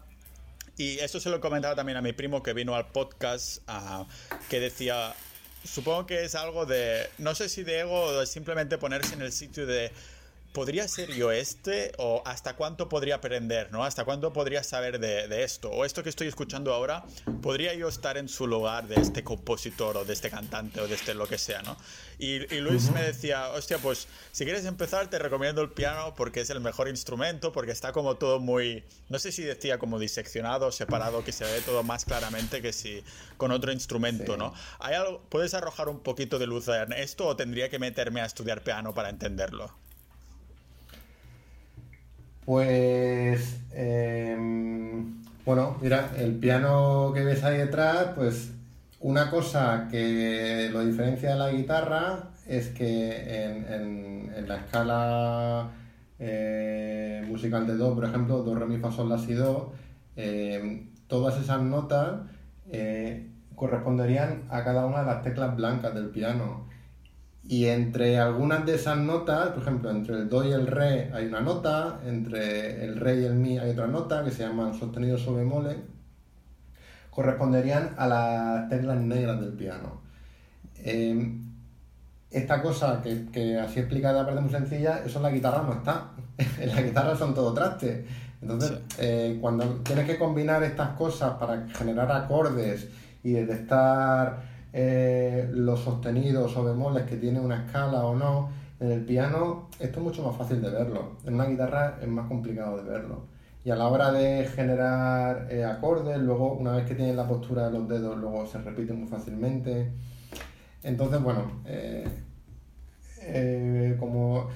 Y 0.76 0.98
eso 0.98 1.18
se 1.18 1.30
lo 1.30 1.36
he 1.36 1.40
comentado 1.40 1.74
también 1.74 1.96
a 1.96 2.02
mi 2.02 2.12
primo 2.12 2.42
que 2.42 2.52
vino 2.52 2.76
al 2.76 2.88
podcast, 2.92 3.62
ah, 3.66 4.06
que 4.50 4.60
decía, 4.60 5.14
supongo 5.64 6.04
que 6.04 6.24
es 6.24 6.34
algo 6.34 6.66
de, 6.66 7.08
no 7.16 7.34
sé 7.34 7.48
si 7.48 7.64
de 7.64 7.80
ego 7.80 8.02
o 8.02 8.20
de 8.20 8.26
simplemente 8.26 8.76
ponerse 8.76 9.14
en 9.14 9.22
el 9.22 9.32
sitio 9.32 9.66
de 9.66 9.90
¿podría 10.52 10.88
ser 10.88 11.12
yo 11.14 11.30
este? 11.30 11.92
¿O 11.98 12.22
hasta 12.24 12.56
cuánto 12.56 12.88
podría 12.88 13.16
aprender? 13.16 13.70
¿no? 13.72 13.84
¿Hasta 13.84 14.04
cuánto 14.04 14.32
podría 14.32 14.62
saber 14.62 14.98
de, 14.98 15.44
esto? 15.44 15.70
¿O 15.70 15.84
esto 15.84 16.02
que 16.02 16.08
estoy 16.08 16.28
escuchando 16.28 16.72
ahora, 16.74 17.04
podría 17.42 17.74
yo 17.74 17.88
estar 17.88 18.16
en 18.16 18.28
su 18.28 18.46
lugar 18.46 18.88
de 18.88 18.96
este 18.96 19.22
compositor 19.22 19.96
o 19.96 20.04
de 20.04 20.12
este 20.12 20.30
cantante 20.30 20.80
o 20.80 20.88
de 20.88 20.94
este 20.94 21.14
lo 21.14 21.26
que 21.26 21.38
sea? 21.38 21.62
¿no? 21.62 21.76
Y, 22.18 22.38
Luis 22.60 22.90
me 22.90 23.02
decía, 23.02 23.50
hostia, 23.50 23.78
pues 23.78 24.08
si 24.32 24.44
quieres 24.44 24.64
empezar 24.64 25.08
te 25.08 25.18
recomiendo 25.18 25.62
el 25.62 25.70
piano 25.70 26.14
porque 26.16 26.40
es 26.40 26.50
el 26.50 26.60
mejor 26.60 26.88
instrumento, 26.88 27.52
porque 27.52 27.72
está 27.72 27.92
como 27.92 28.16
todo 28.16 28.40
muy, 28.40 28.84
no 29.08 29.18
sé 29.18 29.32
si 29.32 29.42
decía 29.42 29.78
como 29.78 29.98
diseccionado, 29.98 30.72
separado, 30.72 31.24
que 31.24 31.32
se 31.32 31.44
ve 31.44 31.60
todo 31.60 31.82
más 31.82 32.04
claramente 32.04 32.60
que 32.62 32.72
si 32.72 33.04
con 33.36 33.52
otro 33.52 33.72
instrumento, 33.72 34.36
¿no? 34.36 34.52
¿Hay 34.80 34.94
algo, 34.94 35.22
¿Puedes 35.28 35.54
arrojar 35.54 35.88
un 35.88 36.00
poquito 36.00 36.38
de 36.38 36.46
luz 36.46 36.68
en 36.68 36.92
esto 36.92 37.26
o 37.26 37.36
tendría 37.36 37.68
que 37.68 37.78
meterme 37.78 38.20
a 38.20 38.24
estudiar 38.24 38.62
piano 38.62 38.94
para 38.94 39.10
entenderlo? 39.10 39.87
Pues, 42.48 43.60
em, 43.74 45.22
bueno, 45.44 45.76
mira, 45.82 46.12
el 46.16 46.36
piano 46.36 47.12
que 47.14 47.22
ves 47.22 47.44
ahí 47.44 47.58
detrás, 47.58 48.12
pues 48.16 48.52
una 49.00 49.30
cosa 49.30 49.86
que 49.90 50.70
lo 50.72 50.82
diferencia 50.82 51.32
de 51.32 51.36
la 51.36 51.50
guitarra 51.50 52.30
es 52.46 52.68
que 52.68 53.44
en, 53.44 54.48
la 54.48 54.56
escala 54.56 55.72
eh, 56.18 57.22
musical 57.28 57.66
de 57.66 57.76
Do, 57.76 57.94
por 57.94 58.06
ejemplo, 58.06 58.42
Do, 58.42 58.54
Re, 58.54 58.64
Mi, 58.64 58.78
Fa, 58.78 58.90
Sol, 58.92 59.10
La, 59.10 59.18
Si, 59.18 59.34
Do, 59.34 59.74
em, 60.16 60.88
todas 61.06 61.38
esas 61.38 61.60
notas 61.60 62.20
eh, 62.70 63.28
corresponderían 63.56 64.44
a 64.48 64.64
cada 64.64 64.86
una 64.86 65.00
de 65.00 65.04
las 65.04 65.22
teclas 65.22 65.54
blancas 65.54 65.94
del 65.94 66.08
piano. 66.08 66.66
Y 67.48 67.64
entre 67.66 68.18
algunas 68.18 68.66
de 68.66 68.74
esas 68.74 68.98
notas, 68.98 69.48
por 69.48 69.62
ejemplo, 69.62 69.90
entre 69.90 70.16
el 70.16 70.28
do 70.28 70.44
y 70.44 70.52
el 70.52 70.66
re 70.66 71.10
hay 71.14 71.24
una 71.24 71.40
nota, 71.40 71.98
entre 72.04 72.84
el 72.84 72.96
re 72.96 73.22
y 73.22 73.24
el 73.24 73.36
mi 73.36 73.58
hay 73.58 73.70
otra 73.70 73.86
nota 73.86 74.22
que 74.22 74.30
se 74.30 74.42
llaman 74.42 74.74
sostenidos 74.74 75.26
o 75.26 75.34
bemoles, 75.34 75.78
corresponderían 77.10 77.94
a 77.96 78.06
las 78.06 78.68
teclas 78.68 78.98
negras 78.98 79.40
del 79.40 79.54
piano. 79.54 80.02
Em, 80.84 81.48
esta 82.30 82.60
cosa 82.60 83.00
que, 83.02 83.58
así 83.58 83.80
explicada 83.80 84.24
parece 84.24 84.42
muy 84.42 84.50
sencilla, 84.50 85.02
eso 85.06 85.18
en 85.18 85.22
la 85.22 85.30
guitarra 85.30 85.62
no 85.62 85.72
está. 85.72 86.10
en 86.60 86.68
la 86.68 86.82
guitarra 86.82 87.16
son 87.16 87.34
todo 87.34 87.54
trastes. 87.54 88.04
Entonces, 88.42 88.72
eh, 88.98 89.38
cuando 89.40 89.64
tienes 89.76 90.04
que 90.04 90.18
combinar 90.18 90.62
estas 90.62 90.90
cosas 90.90 91.32
para 91.38 91.66
generar 91.68 92.12
acordes 92.12 92.88
y 93.24 93.32
detectar 93.32 94.57
eh, 94.72 95.48
los 95.52 95.80
sostenidos 95.80 96.56
o 96.56 96.64
bemoles 96.64 97.04
que 97.04 97.16
tiene 97.16 97.40
una 97.40 97.64
escala 97.64 98.04
o 98.04 98.14
no. 98.14 98.50
En 98.80 98.92
el 98.92 99.04
piano 99.04 99.68
esto 99.80 99.98
es 99.98 100.04
mucho 100.04 100.22
más 100.22 100.36
fácil 100.36 100.62
de 100.62 100.70
verlo, 100.70 101.16
en 101.24 101.34
una 101.34 101.46
guitarra 101.46 101.98
es 102.00 102.08
más 102.08 102.28
complicado 102.28 102.76
de 102.76 102.88
verlo. 102.88 103.22
Y 103.64 103.70
a 103.70 103.76
la 103.76 103.88
hora 103.88 104.12
de 104.12 104.46
generar 104.46 105.48
eh, 105.50 105.64
acordes, 105.64 106.18
luego 106.18 106.52
una 106.52 106.72
vez 106.72 106.86
que 106.86 106.94
tienes 106.94 107.16
la 107.16 107.26
postura 107.26 107.66
de 107.66 107.78
los 107.78 107.88
dedos, 107.88 108.16
luego 108.16 108.46
se 108.46 108.58
repite 108.58 108.92
muy 108.92 109.08
fácilmente. 109.08 109.90
Entonces, 110.82 111.20
bueno, 111.20 111.50
eh, 111.66 112.06
como 113.98 114.48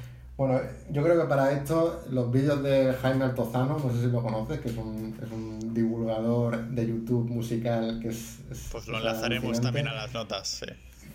bueno, 0.47 0.61
yo 0.90 1.05
creo 1.05 1.22
que 1.22 1.28
para 1.28 1.53
esto 1.53 2.03
los 2.11 2.32
vídeos 2.32 2.64
de 2.64 2.93
Jaime 3.01 3.26
Altozano, 3.26 3.78
no 3.78 3.93
sé 3.93 4.01
si 4.01 4.07
lo 4.09 4.20
conoces, 4.20 4.59
que 4.59 4.70
es 4.70 4.76
un, 4.76 5.16
es 5.22 5.30
un 5.30 5.72
divulgador 5.72 6.66
de 6.66 6.84
YouTube 6.84 7.30
musical 7.30 8.01
que 8.03 8.09
es... 8.09 8.40
pues 8.72 8.88
lo 8.88 8.99
enlazaremos 8.99 9.61
también 9.61 9.86
a 9.86 9.95
las 9.95 10.12
notas, 10.12 10.49
sí. 10.49 10.66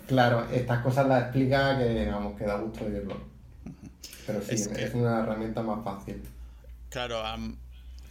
Claro, 0.08 0.48
estas 0.54 0.82
cosas 0.82 1.08
las 1.08 1.24
explica 1.24 1.78
que, 1.78 1.90
digamos, 1.90 2.38
que 2.38 2.46
da 2.46 2.56
gusto 2.56 2.86
oírlo. 2.86 3.18
Pero 4.26 4.42
sí, 4.42 4.54
es, 4.54 4.94
una 4.94 5.20
herramienta 5.20 5.62
más 5.62 5.84
fácil. 5.84 6.24
Claro, 6.90 7.22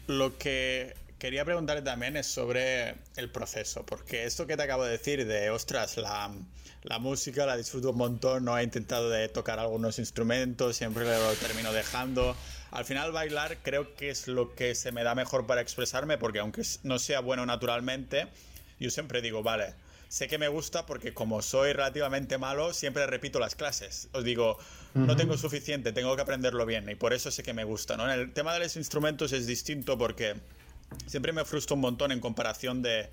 lo 0.09 0.37
que 0.37 0.95
quería 1.27 1.45
preguntarle 1.45 1.83
también 1.83 2.17
es 2.17 2.29
sobre 2.29 2.95
el 3.17 3.31
proceso, 3.33 3.85
porque 3.85 4.27
esto 4.27 4.47
que 4.47 4.57
te 4.57 4.63
acabo 4.63 4.85
de 4.85 4.93
decir 4.93 5.27
de, 5.27 5.51
ostras, 5.51 5.97
la, 5.97 6.33
la 6.85 7.01
música 7.01 7.45
la 7.45 7.57
disfruto 7.57 7.91
un 7.91 7.97
montón, 7.97 8.45
no 8.45 8.57
he 8.57 8.63
intentado 8.63 9.11
de 9.11 9.29
tocar 9.29 9.59
algunos 9.59 9.99
instrumentos, 9.99 10.77
siempre 10.77 11.05
lo 11.05 11.33
termino 11.33 11.73
dejando. 11.73 12.37
Al 12.71 12.85
final 12.85 13.11
bailar 13.11 13.59
creo 13.65 13.97
que 13.97 14.11
es 14.11 14.29
lo 14.29 14.55
que 14.55 14.77
se 14.77 14.93
me 14.93 15.03
da 15.03 15.17
mejor 15.17 15.49
para 15.49 15.63
expresarme, 15.63 16.17
porque 16.17 16.39
aunque 16.39 16.63
no 16.85 17.01
sea 17.01 17.19
bueno 17.19 17.45
naturalmente, 17.45 18.29
yo 18.79 18.93
siempre 18.93 19.21
digo, 19.21 19.43
vale, 19.43 19.75
sé 20.07 20.29
que 20.29 20.39
me 20.39 20.47
gusta 20.47 20.87
porque 20.87 21.13
como 21.13 21.43
soy 21.43 21.73
relativamente 21.73 22.39
malo, 22.39 22.73
siempre 22.73 23.05
repito 23.05 23.41
las 23.41 23.57
clases. 23.57 24.09
Os 24.13 24.23
digo, 24.23 24.59
no 24.95 25.17
tengo 25.17 25.37
suficiente, 25.37 25.91
tengo 25.91 26.15
que 26.15 26.23
aprenderlo 26.23 26.67
bien 26.67 26.89
y 26.89 26.95
por 26.95 27.13
eso 27.13 27.33
sé 27.33 27.43
que 27.43 27.53
me 27.53 27.65
gusta. 27.65 27.97
¿no? 27.97 28.05
En 28.05 28.17
el 28.17 28.33
tema 28.33 28.55
de 28.55 28.61
los 28.61 28.77
instrumentos 28.77 29.33
es 29.33 29.49
distinto 29.49 29.99
porque 29.99 30.37
siempre 31.07 31.33
me 31.33 31.45
frustro 31.45 31.75
un 31.75 31.83
montón 31.83 32.13
en 32.13 32.21
comparación 32.21 32.83
de... 32.83 33.09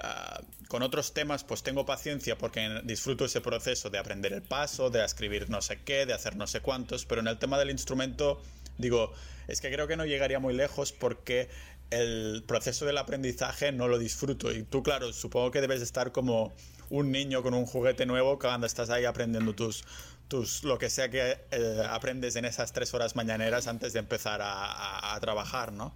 Ah, 0.00 0.40
con 0.68 0.82
otros 0.82 1.12
temas 1.12 1.42
pues 1.42 1.64
tengo 1.64 1.84
paciencia 1.84 2.38
porque 2.38 2.82
disfruto 2.84 3.24
ese 3.24 3.40
proceso 3.40 3.90
de 3.90 3.98
aprender 3.98 4.32
el 4.32 4.42
paso, 4.42 4.90
de 4.90 5.04
escribir 5.04 5.50
no 5.50 5.60
sé 5.60 5.80
qué, 5.84 6.06
de 6.06 6.12
hacer 6.12 6.36
no 6.36 6.46
sé 6.46 6.60
cuántos, 6.60 7.04
pero 7.04 7.20
en 7.20 7.26
el 7.26 7.38
tema 7.38 7.58
del 7.58 7.70
instrumento 7.70 8.40
digo, 8.76 9.12
es 9.48 9.60
que 9.60 9.70
creo 9.70 9.88
que 9.88 9.96
no 9.96 10.06
llegaría 10.06 10.38
muy 10.38 10.54
lejos 10.54 10.92
porque 10.92 11.48
el 11.90 12.44
proceso 12.46 12.86
del 12.86 12.98
aprendizaje 12.98 13.72
no 13.72 13.88
lo 13.88 13.98
disfruto. 13.98 14.52
Y 14.52 14.62
tú, 14.62 14.82
claro, 14.82 15.12
supongo 15.12 15.50
que 15.50 15.60
debes 15.60 15.82
estar 15.82 16.12
como 16.12 16.54
un 16.90 17.10
niño 17.10 17.42
con 17.42 17.54
un 17.54 17.66
juguete 17.66 18.06
nuevo 18.06 18.38
cuando 18.38 18.66
estás 18.66 18.90
ahí 18.90 19.04
aprendiendo 19.04 19.54
tus, 19.54 19.84
tus 20.28 20.64
lo 20.64 20.78
que 20.78 20.90
sea 20.90 21.10
que 21.10 21.38
eh, 21.50 21.82
aprendes 21.88 22.36
en 22.36 22.44
esas 22.44 22.72
tres 22.72 22.94
horas 22.94 23.16
mañaneras 23.16 23.66
antes 23.66 23.92
de 23.92 23.98
empezar 23.98 24.40
a, 24.42 25.14
a 25.14 25.20
trabajar, 25.20 25.72
¿no? 25.72 25.94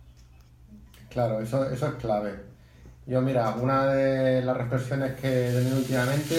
Claro, 1.13 1.41
eso, 1.41 1.69
eso 1.71 1.87
es 1.89 1.95
clave. 1.95 2.33
Yo, 3.07 3.21
mira, 3.21 3.55
una 3.61 3.87
de 3.87 4.43
las 4.43 4.57
reflexiones 4.57 5.13
que 5.21 5.49
he 5.49 5.53
tenido 5.53 5.77
últimamente 5.77 6.35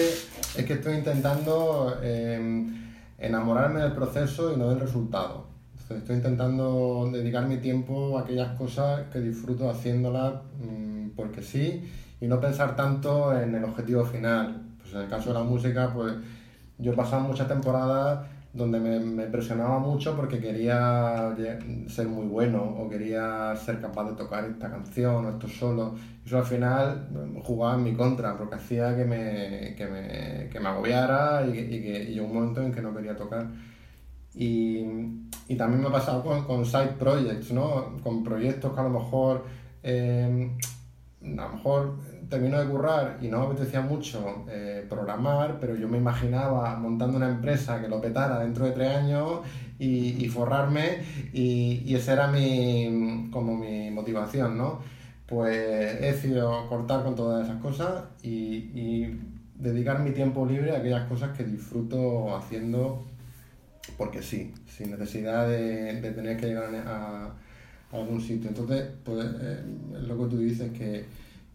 es 0.56 0.64
que 0.64 0.72
estoy 0.72 0.94
intentando 0.94 1.96
em, 2.02 2.74
enamorarme 3.18 3.80
del 3.80 3.92
proceso 3.92 4.52
y 4.52 4.56
no 4.56 4.70
del 4.70 4.80
resultado. 4.80 5.46
estoy 5.90 6.16
intentando 6.16 7.08
dedicar 7.12 7.46
mi 7.46 7.58
tiempo 7.58 8.18
a 8.18 8.22
aquellas 8.22 8.56
cosas 8.58 9.02
que 9.12 9.20
disfruto 9.20 9.70
haciéndolas 9.70 10.34
mm, 10.58 11.10
porque 11.10 11.42
sí 11.42 11.88
y 12.20 12.26
no 12.26 12.40
pensar 12.40 12.74
tanto 12.74 13.38
en 13.38 13.54
el 13.54 13.62
objetivo 13.62 14.04
final. 14.04 14.60
Pues 14.80 14.92
en 14.94 15.02
el 15.02 15.08
caso 15.08 15.28
de 15.28 15.34
la 15.34 15.44
música, 15.44 15.92
pues 15.94 16.14
yo 16.78 16.92
he 16.92 16.96
pasado 16.96 17.22
muchas 17.22 17.46
temporadas 17.46 18.26
donde 18.54 18.78
me, 18.78 19.26
presionaba 19.26 19.80
mucho 19.80 20.14
porque 20.14 20.38
quería 20.38 21.34
ser 21.88 22.06
muy 22.06 22.26
bueno 22.26 22.62
o 22.62 22.88
quería 22.88 23.54
ser 23.56 23.80
capaz 23.80 24.10
de 24.10 24.16
tocar 24.16 24.44
esta 24.44 24.70
canción 24.70 25.26
o 25.26 25.30
esto 25.30 25.48
solo. 25.48 25.94
Eso 26.24 26.38
al 26.38 26.44
final 26.44 27.08
jugaba 27.42 27.74
en 27.74 27.82
mi 27.82 27.94
contra 27.94 28.38
porque 28.38 28.54
hacía 28.54 28.96
que 28.96 29.04
me, 29.04 29.74
que 29.76 29.86
me, 29.86 30.48
que 30.50 30.60
me 30.60 30.68
agobiara 30.68 31.44
y, 31.46 31.52
que 31.52 32.10
y 32.12 32.20
un 32.20 32.32
momento 32.32 32.62
en 32.62 32.72
que 32.72 32.80
no 32.80 32.94
quería 32.94 33.16
tocar. 33.16 33.48
Y, 34.34 34.84
y 35.48 35.56
también 35.56 35.82
me 35.82 35.88
ha 35.88 35.92
pasado 35.92 36.22
con, 36.22 36.44
con, 36.44 36.64
side 36.64 36.94
projects, 36.98 37.52
¿no? 37.52 37.96
Con 38.04 38.22
proyectos 38.22 38.72
que 38.72 38.80
a 38.80 38.84
lo 38.84 38.90
mejor, 38.90 39.44
eh, 39.82 40.50
a 41.22 41.26
lo 41.26 41.48
mejor 41.48 41.94
termino 42.34 42.58
de 42.58 42.66
currar 42.66 43.18
y 43.22 43.28
no 43.28 43.38
me 43.38 43.46
apetecía 43.46 43.80
mucho 43.80 44.44
eh, 44.50 44.84
programar, 44.88 45.58
pero 45.60 45.76
yo 45.76 45.88
me 45.88 45.98
imaginaba 45.98 46.76
montando 46.76 47.16
una 47.16 47.28
empresa 47.28 47.80
que 47.80 47.88
lo 47.88 48.00
petara 48.00 48.40
dentro 48.40 48.64
de 48.64 48.72
tres 48.72 48.96
años 48.96 49.40
y, 49.78 50.28
forrarme 50.28 50.98
y, 51.32 51.82
y 51.84 51.94
esa 51.94 52.14
era 52.14 52.26
mi, 52.26 53.28
como 53.30 53.56
mi 53.56 53.90
motivación, 53.90 54.58
¿no? 54.58 54.80
Pues 55.26 55.56
he 56.00 56.12
decidido 56.12 56.68
cortar 56.68 57.04
con 57.04 57.14
todas 57.14 57.46
esas 57.46 57.60
cosas 57.62 58.04
y, 58.22 59.20
dedicar 59.54 60.00
mi 60.00 60.10
tiempo 60.10 60.44
libre 60.44 60.72
a 60.72 60.78
aquellas 60.78 61.08
cosas 61.08 61.34
que 61.36 61.44
disfruto 61.44 62.36
haciendo 62.36 63.04
porque 63.96 64.20
sí, 64.20 64.52
sin 64.66 64.90
necesidad 64.90 65.48
de, 65.48 66.00
tener 66.14 66.36
que 66.36 66.46
llegar 66.48 66.74
a, 66.86 67.32
algún 67.92 68.20
sitio. 68.20 68.48
Entonces, 68.48 68.88
pues 69.04 69.24
eh, 69.40 69.62
lo 70.06 70.18
que 70.18 70.24
tú 70.26 70.38
dices 70.38 70.72
que 70.72 71.04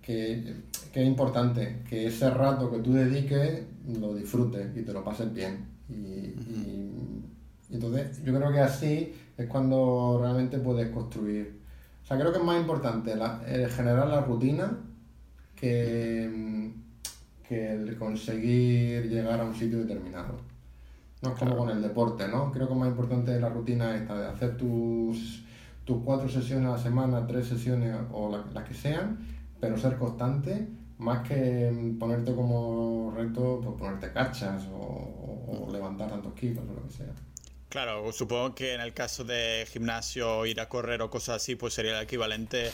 que, 0.02 0.56
es 0.94 1.08
importante 1.08 1.84
que 1.88 2.08
ese 2.08 2.30
rato 2.30 2.72
que 2.72 2.80
tú 2.80 2.94
dediques 2.94 3.64
lo 4.00 4.14
disfrutes 4.14 4.76
y 4.76 4.82
te 4.82 4.94
lo 4.94 5.04
pases 5.04 5.34
bien. 5.34 5.66
Y, 5.90 6.34
entonces 7.72 8.24
yo 8.24 8.34
creo 8.34 8.52
que 8.52 8.60
así 8.60 9.14
es 9.38 9.48
cuando 9.48 10.20
realmente 10.22 10.58
puedes 10.58 10.90
construir. 10.90 11.60
O 12.04 12.08
sea, 12.08 12.18
creo 12.18 12.32
que 12.32 12.40
es 12.40 12.44
más 12.44 12.60
importante 12.60 13.14
generar 13.70 14.08
la 14.08 14.22
rutina 14.22 14.76
que, 15.56 16.72
que 17.48 17.74
el 17.74 17.96
conseguir 17.98 19.10
llegar 19.10 19.40
a 19.40 19.46
un 19.46 19.54
sitio 19.54 19.80
determinado. 19.80 20.40
No 21.22 21.32
es 21.34 21.36
como 21.38 21.58
con 21.58 21.70
el 21.70 21.82
deporte, 21.82 22.28
¿no? 22.28 22.52
Creo 22.52 22.68
que 22.68 22.76
más 22.76 22.88
importante 22.88 23.40
la 23.40 23.50
rutina 23.50 23.96
esta 23.96 24.18
de 24.18 24.28
hacer 24.28 24.58
tus, 24.58 25.44
tus 25.84 26.02
cuatro 26.04 26.30
sesiones 26.30 26.70
a 26.70 26.72
la 26.72 26.78
semana, 26.78 27.28
tres 27.28 27.48
sesiones 27.48 27.96
o 28.12 28.38
las 28.54 28.64
que 28.64 28.74
sean, 28.74 29.20
pero 29.60 29.78
ser 29.78 29.98
constante 29.98 30.68
más 31.00 31.28
que 31.28 31.96
ponerte 31.98 32.36
como 32.36 33.12
reto, 33.16 33.62
pues 33.64 33.76
ponerte 33.78 34.12
cachas 34.12 34.64
o, 34.72 35.68
levantar 35.72 36.10
tantos 36.10 36.34
kilos 36.34 36.64
o 36.70 36.74
lo 36.74 36.88
que 36.88 36.94
sea. 36.94 37.14
Claro, 37.70 38.12
supongo 38.12 38.54
que 38.56 38.74
en 38.74 38.82
el 38.82 38.94
caso 38.94 39.24
de 39.24 39.68
gimnasio, 39.72 40.46
ir 40.46 40.60
a 40.60 40.68
correr 40.68 41.02
o 41.02 41.10
cosas 41.10 41.38
así, 41.38 41.56
pues 41.56 41.74
sería 41.74 41.98
el 41.98 42.04
equivalente 42.04 42.72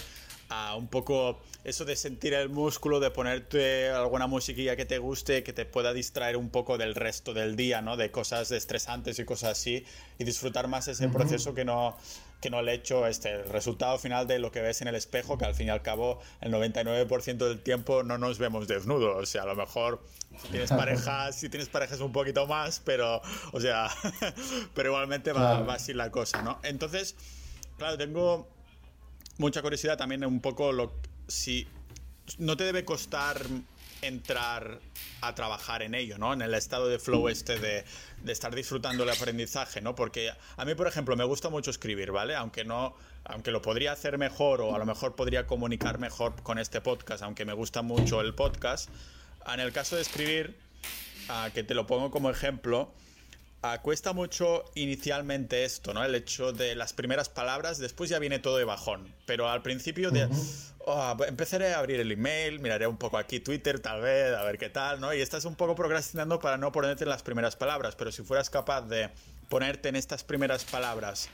a 0.50 0.76
un 0.76 0.88
poco 0.88 1.40
eso 1.64 1.86
de 1.86 1.96
sentir 1.96 2.34
el 2.34 2.50
músculo, 2.50 3.00
de 3.00 3.12
ponerte 3.12 3.90
alguna 3.90 4.28
musiquilla 4.28 4.76
que 4.76 4.86
te 4.86 4.98
guste, 4.98 5.44
que 5.44 5.54
te 5.54 5.66
pueda 5.66 5.94
distraer 5.94 6.38
un 6.38 6.50
poco 6.50 6.78
del 6.78 6.96
resto 6.96 7.34
del 7.34 7.56
día, 7.56 7.82
¿no? 7.82 7.98
De 7.98 8.12
cosas 8.12 8.52
estresantes 8.52 9.20
y 9.20 9.26
cosas 9.26 9.52
así, 9.52 9.84
y 10.18 10.24
disfrutar 10.24 10.68
más 10.68 10.88
ese 10.88 11.10
proceso 11.10 11.54
que 11.54 11.66
no, 11.66 11.98
que 12.42 12.50
no 12.50 12.60
el 12.60 12.70
hecho, 12.70 13.08
este, 13.08 13.32
el 13.32 13.50
resultado 13.50 13.98
final 13.98 14.28
de 14.28 14.40
lo 14.40 14.52
que 14.52 14.62
ves 14.62 14.82
en 14.82 14.88
el 14.88 14.96
espejo, 14.96 15.38
que 15.38 15.46
al 15.46 15.56
fin 15.56 15.68
y 15.68 15.70
al 15.70 15.82
cabo 15.82 16.20
el 16.42 16.52
99% 16.52 17.38
del 17.38 17.60
tiempo 17.62 18.04
no 18.04 18.18
nos 18.18 18.38
vemos 18.38 18.68
desnudos, 18.68 19.24
o 19.24 19.26
sea, 19.26 19.44
a 19.44 19.46
lo 19.46 19.56
mejor 19.56 20.04
si 20.42 20.50
tienes 20.50 20.70
parejas, 20.70 21.36
si 21.36 21.50
tienes 21.50 21.70
parejas 21.70 22.00
un 22.02 22.12
poquito 22.12 22.46
más, 22.46 22.82
pero, 22.84 23.22
o 23.52 23.60
sea, 23.60 23.90
pero 24.74 24.90
igualmente 24.90 25.32
va, 25.32 25.62
va 25.62 25.76
así 25.76 25.94
la 25.94 26.12
cosa, 26.12 26.42
¿no? 26.42 26.60
Entonces, 26.64 27.16
claro, 27.78 27.98
tengo 27.98 28.48
mucha 29.38 29.62
curiosidad 29.62 29.98
también 29.98 30.26
un 30.26 30.40
poco 30.40 30.72
lo 30.72 30.94
si 31.28 31.68
no 32.38 32.56
te 32.58 32.64
debe 32.64 32.86
costar 32.86 33.42
entrar 34.02 34.80
a 35.28 35.36
trabajar 35.36 35.82
en 35.82 35.96
ello, 35.96 36.18
¿no? 36.18 36.34
En 36.34 36.42
el 36.42 36.54
estado 36.54 36.88
de 36.88 37.00
flow 37.00 37.30
este 37.30 37.60
de, 37.60 37.86
estar 38.28 38.54
disfrutando 38.54 39.04
el 39.04 39.10
aprendizaje, 39.10 39.82
¿no? 39.82 39.96
Porque 39.96 40.32
a 40.58 40.66
mí, 40.66 40.76
por 40.76 40.88
ejemplo, 40.88 41.16
me 41.16 41.24
gusta 41.24 41.50
mucho 41.50 41.72
escribir, 41.72 42.12
¿vale? 42.12 42.36
Aunque 42.36 42.66
no, 42.66 42.96
aunque 43.24 43.52
lo 43.52 43.62
podría 43.62 43.92
hacer 43.92 44.18
mejor 44.18 44.62
o 44.62 44.76
a 44.76 44.80
lo 44.80 44.86
mejor 44.86 45.16
podría 45.16 45.48
comunicar 45.48 46.00
mejor 46.00 46.42
con 46.44 46.60
este 46.60 46.82
podcast, 46.82 47.24
aunque 47.24 47.46
me 47.46 47.54
gusta 47.54 47.82
mucho 47.82 48.22
el 48.22 48.34
podcast, 48.34 48.90
en 49.52 49.60
el 49.60 49.72
caso 49.72 49.96
de 49.96 50.02
escribir, 50.02 50.56
uh, 51.30 51.52
que 51.54 51.64
te 51.64 51.74
lo 51.74 51.88
pongo 51.88 52.12
como 52.12 52.30
ejemplo, 52.30 52.92
cuesta 53.82 54.14
mucho 54.14 54.66
inicialmente 54.76 55.64
esto, 55.64 55.94
¿no? 55.94 56.04
El 56.04 56.16
hecho 56.16 56.52
de 56.52 56.76
las 56.76 56.94
primeras 56.94 57.30
palabras, 57.30 57.78
después 57.78 58.10
ya 58.10 58.20
viene 58.20 58.40
todo 58.40 58.58
de 58.58 58.64
bajón, 58.64 59.14
pero 59.26 59.50
al 59.50 59.62
principio 59.62 60.12
de... 60.12 60.30
Oh, 60.88 61.18
empezaré 61.28 61.74
a 61.74 61.80
abrir 61.80 62.00
el 62.00 62.12
email, 62.12 62.60
miraré 62.60 62.86
un 62.86 62.98
poco 62.98 63.18
aquí 63.18 63.40
Twitter 63.40 63.80
tal 63.80 64.02
vez, 64.02 64.36
a 64.36 64.44
ver 64.44 64.60
qué 64.60 64.70
tal, 64.70 65.00
¿no? 65.00 65.16
Y 65.16 65.20
estás 65.20 65.44
un 65.46 65.56
poco 65.56 65.74
procrastinando 65.74 66.40
para 66.40 66.58
no 66.58 66.72
ponerte 66.72 67.06
en 67.06 67.10
las 67.10 67.24
primeras 67.24 67.56
palabras, 67.56 67.96
pero 67.96 68.12
si 68.12 68.22
fueras 68.22 68.52
capaz 68.52 68.82
de 68.82 69.10
ponerte 69.50 69.90
en 69.90 69.96
estas 69.96 70.24
primeras 70.24 70.64
palabras, 70.64 71.30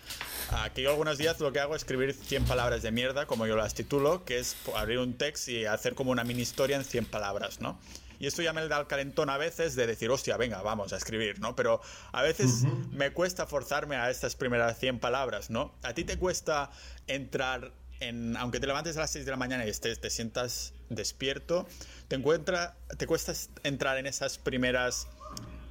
que 0.73 0.83
yo 0.83 0.91
algunos 0.91 1.17
días 1.17 1.37
lo 1.41 1.51
que 1.51 1.59
hago 1.59 1.75
es 1.75 1.81
escribir 1.81 2.13
100 2.13 2.45
palabras 2.45 2.81
de 2.81 2.91
mierda, 2.91 3.25
como 3.25 3.45
yo 3.45 3.57
las 3.57 3.73
titulo, 3.73 4.23
que 4.23 4.39
es 4.39 4.55
abrir 4.73 4.99
un 4.99 5.15
text 5.15 5.49
y 5.49 5.65
hacer 5.65 5.95
como 5.95 6.11
una 6.11 6.23
mini 6.23 6.43
historia 6.43 6.77
en 6.77 6.85
100 6.85 7.05
palabras, 7.05 7.59
¿no? 7.59 7.77
Y 8.21 8.27
esto 8.27 8.43
ya 8.43 8.53
me 8.53 8.67
da 8.67 8.79
el 8.79 8.85
calentón 8.85 9.31
a 9.31 9.37
veces 9.37 9.75
de 9.75 9.87
decir, 9.87 10.11
hostia, 10.11 10.37
venga, 10.37 10.61
vamos 10.61 10.93
a 10.93 10.97
escribir, 10.97 11.39
¿no? 11.39 11.55
Pero 11.55 11.81
a 12.11 12.21
veces 12.21 12.61
uh 12.61 12.67
-huh. 12.67 12.91
me 12.91 13.11
cuesta 13.13 13.47
forzarme 13.47 13.95
a 13.95 14.11
estas 14.11 14.35
primeras 14.35 14.77
100 14.77 14.99
palabras, 14.99 15.49
¿no? 15.49 15.73
¿A 15.81 15.95
ti 15.95 16.03
te 16.03 16.19
cuesta 16.19 16.69
entrar 17.07 17.71
en, 17.99 18.37
aunque 18.37 18.59
te 18.59 18.67
levantes 18.67 18.95
a 18.97 18.99
las 18.99 19.09
6 19.09 19.25
de 19.25 19.31
la 19.31 19.37
mañana 19.37 19.65
y 19.65 19.69
estés, 19.69 19.99
te 19.99 20.11
sientas 20.11 20.75
despierto, 20.89 21.67
te 22.09 22.15
encuentra, 22.15 22.75
te 22.99 23.07
cuesta 23.07 23.33
entrar 23.63 23.97
en 23.97 24.05
esas 24.05 24.37
primeras 24.37 25.07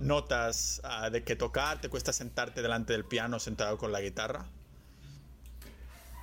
notas 0.00 0.82
uh, 0.82 1.08
de 1.08 1.22
que 1.22 1.36
tocar, 1.36 1.80
te 1.80 1.88
cuesta 1.88 2.12
sentarte 2.12 2.62
delante 2.62 2.94
del 2.94 3.04
piano 3.04 3.38
sentado 3.38 3.78
con 3.78 3.92
la 3.92 4.00
guitarra? 4.00 4.46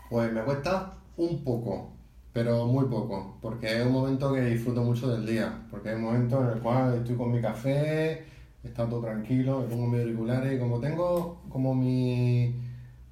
Pues 0.10 0.30
me 0.34 0.44
cuesta 0.44 0.98
un 1.16 1.46
poco, 1.46 1.94
pero 2.38 2.68
muy 2.68 2.86
poco, 2.86 3.36
porque 3.42 3.80
es 3.80 3.84
un 3.84 3.94
momento 3.94 4.32
que 4.32 4.42
disfruto 4.42 4.84
mucho 4.84 5.10
del 5.10 5.26
día, 5.26 5.60
porque 5.72 5.90
es 5.90 5.96
un 5.96 6.04
momento 6.04 6.40
en 6.44 6.50
el 6.50 6.60
cual 6.62 6.94
estoy 6.94 7.16
con 7.16 7.32
mi 7.32 7.42
café, 7.42 8.26
está 8.64 8.88
todo 8.88 9.02
tranquilo, 9.02 9.62
me 9.62 9.66
pongo 9.66 9.88
mis 9.88 10.02
auriculares 10.02 10.56
y 10.56 10.60
como 10.60 10.80
tengo 10.80 11.42
como 11.50 11.74
mi 11.74 12.54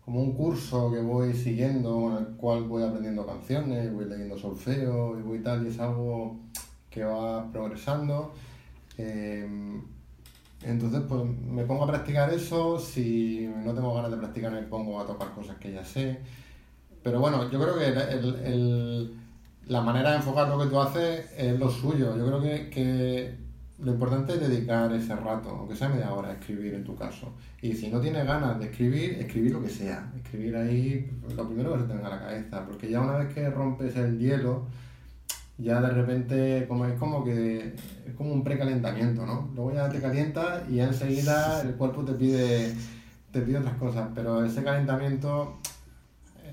como 0.02 0.22
un 0.22 0.34
curso 0.34 0.92
que 0.92 1.00
voy 1.00 1.34
siguiendo, 1.34 2.12
en 2.12 2.24
el 2.24 2.34
cual 2.36 2.66
voy 2.66 2.84
aprendiendo 2.84 3.26
canciones, 3.26 3.92
voy 3.92 4.06
leyendo 4.06 4.38
solfeo 4.38 5.18
y 5.18 5.24
voy 5.24 5.40
tal, 5.40 5.66
y 5.66 5.70
es 5.70 5.80
algo 5.80 6.38
que 6.92 7.04
va 7.04 7.52
progresando. 7.52 8.32
Eh, 9.00 9.82
entonces, 10.62 11.02
pues 11.10 11.24
me 11.26 11.64
pongo 11.64 11.86
a 11.86 11.88
practicar 11.88 12.32
eso, 12.32 12.78
si 12.78 13.50
no 13.64 13.74
tengo 13.74 13.96
ganas 13.96 14.12
de 14.12 14.18
practicar 14.18 14.52
me 14.52 14.62
pongo 14.62 15.00
a 15.00 15.08
tocar 15.08 15.34
cosas 15.34 15.58
que 15.58 15.72
ya 15.72 15.84
sé. 15.84 16.20
Pero 17.06 17.20
bueno, 17.20 17.51
yo 17.51 17.62
creo 17.62 17.78
que 17.78 17.86
el, 17.86 18.36
el, 18.43 19.14
la 19.68 19.82
manera 19.82 20.10
de 20.10 20.16
enfocar 20.18 20.47
lo 20.47 20.58
que 20.58 20.66
tú 20.66 20.82
haces 20.82 21.32
es 21.38 21.60
lo 21.60 21.70
suyo. 21.70 22.18
Yo 22.18 22.26
creo 22.26 22.41
que, 22.41 22.68
que 22.72 23.36
lo 23.78 23.91
importante 23.91 24.34
es 24.34 24.39
dedicar 24.39 24.91
ese 24.91 25.16
rato, 25.16 25.49
aunque 25.49 25.76
sea 25.76 25.88
media 25.88 26.12
hora, 26.12 26.30
a 26.30 26.34
escribir 26.34 26.74
en 26.74 26.84
tu 26.84 26.95
caso. 26.95 27.32
Y 27.62 27.74
si 27.74 27.89
no 27.89 28.01
tienes 28.01 28.26
ganas 28.26 28.58
de 28.58 28.66
escribir, 28.66 29.20
escribir 29.20 29.51
lo 29.51 29.62
que 29.62 29.70
sea. 29.70 30.12
Escribir 30.16 30.56
ahí 30.56 31.12
lo 31.36 31.45
primero 31.47 31.74
que 31.74 31.82
se 31.82 31.86
tenga 31.86 32.08
a 32.08 32.10
la 32.10 32.20
cabeza. 32.22 32.66
Porque 32.66 32.89
ya 32.89 33.01
una 33.01 33.18
vez 33.18 33.32
que 33.36 33.51
rompes 33.51 33.95
el 33.97 34.18
hielo, 34.18 34.66
ya 35.60 35.80
de 35.82 35.89
repente 35.89 36.66
como 36.68 36.88
es 36.88 36.97
como 36.97 37.24
que 37.24 37.76
es 38.08 38.14
como 38.18 38.34
un 38.34 38.43
precalentamiento, 38.43 39.28
¿no? 39.28 39.51
Luego 39.53 39.74
ya 39.76 39.89
te 39.89 40.01
calientas 40.01 40.64
y 40.68 40.78
ya 40.78 40.86
enseguida 40.86 41.62
el 41.62 41.76
cuerpo 41.76 42.03
te 42.03 42.14
pide, 42.14 42.74
te 43.30 43.41
pide 43.41 43.60
otras 43.60 43.76
cosas. 43.76 44.10
Pero 44.16 44.43
ese 44.43 44.64
calentamiento 44.64 45.60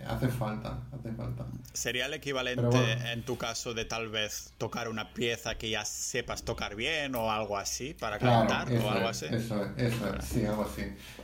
hace 0.07 0.29
falta, 0.29 0.79
hace 0.93 1.13
falta. 1.13 1.47
¿Sería 1.73 2.07
el 2.07 2.15
equivalente 2.15 2.63
bueno. 2.63 3.07
en 3.07 3.25
tu 3.25 3.37
caso 3.37 3.75
de 3.75 3.85
tal 3.85 4.09
vez 4.09 4.53
tocar 4.59 4.89
una 4.89 5.13
pieza 5.13 5.57
que 5.57 5.71
ya 5.71 5.85
sepas 5.85 6.43
tocar 6.43 6.75
bien 6.77 7.15
o 7.15 7.31
algo 7.31 7.57
así 7.57 7.95
para 7.95 8.19
calentar 8.19 8.69
claro, 8.69 8.87
o 8.87 8.91
algo 8.91 9.11
es, 9.11 9.23
así? 9.23 9.35
Eso 9.35 9.65
es, 9.65 9.93
eso 9.93 10.15
es, 10.15 10.25
sí, 10.25 10.45
algo 10.45 10.63
así. 10.65 10.83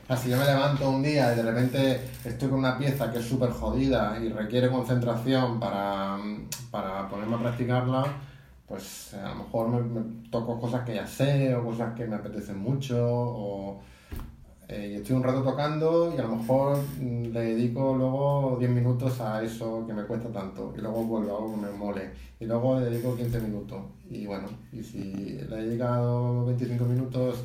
Así 0.09 0.31
yo 0.31 0.37
me 0.37 0.45
levanto 0.45 0.89
un 0.89 1.03
día 1.03 1.33
y 1.33 1.37
de 1.37 1.43
repente 1.43 2.01
estoy 2.25 2.49
con 2.49 2.59
una 2.59 2.79
pieza 2.79 3.13
que 3.13 3.19
es 3.19 3.25
súper 3.27 3.51
jodida 3.51 4.19
y 4.19 4.31
requiere 4.31 4.71
concentración 4.71 5.61
para, 5.61 6.19
para 6.71 7.09
ponerme 7.09 7.37
a 7.37 7.39
practicarla, 7.39 8.07
pues 8.67 9.15
a 9.15 9.29
lo 9.29 9.35
mejor 9.37 9.69
me, 9.69 9.81
me 9.83 10.31
toco 10.31 10.61
cosas 10.61 10.85
que 10.85 10.95
ya 10.95 11.07
sé 11.07 11.55
o 11.55 11.65
cosas 11.65 11.95
que 11.95 12.07
me 12.07 12.17
apetecen 12.17 12.59
mucho 12.59 12.97
o 13.01 13.83
eh, 14.71 14.91
y 14.93 14.97
estoy 14.97 15.17
un 15.17 15.23
rato 15.23 15.43
tocando 15.43 16.13
y 16.15 16.19
a 16.19 16.25
lo 16.25 16.37
mejor 16.37 16.77
mm, 17.01 17.33
le 17.33 17.41
dedico 17.41 17.97
luego 17.97 18.57
10 18.59 18.71
minutos 18.71 19.19
a 19.19 19.43
eso 19.43 19.87
que 19.87 19.95
me 19.95 20.05
cuesta 20.05 20.29
tanto. 20.31 20.75
Y 20.77 20.83
luego 20.83 21.05
vuelvo 21.05 21.35
a 21.35 21.39
algo 21.39 21.55
que 21.55 21.61
me 21.67 21.73
mole. 21.73 22.11
Y 22.39 22.45
luego 22.45 22.79
le 22.79 22.91
dedico 22.91 23.17
15 23.17 23.41
minutos. 23.41 23.81
Y 24.11 24.27
bueno, 24.27 24.47
y 24.71 24.83
si 24.83 25.01
le 25.49 25.59
he 25.59 25.63
dedicado 25.63 26.45
25 26.45 26.85
minutos 26.85 27.43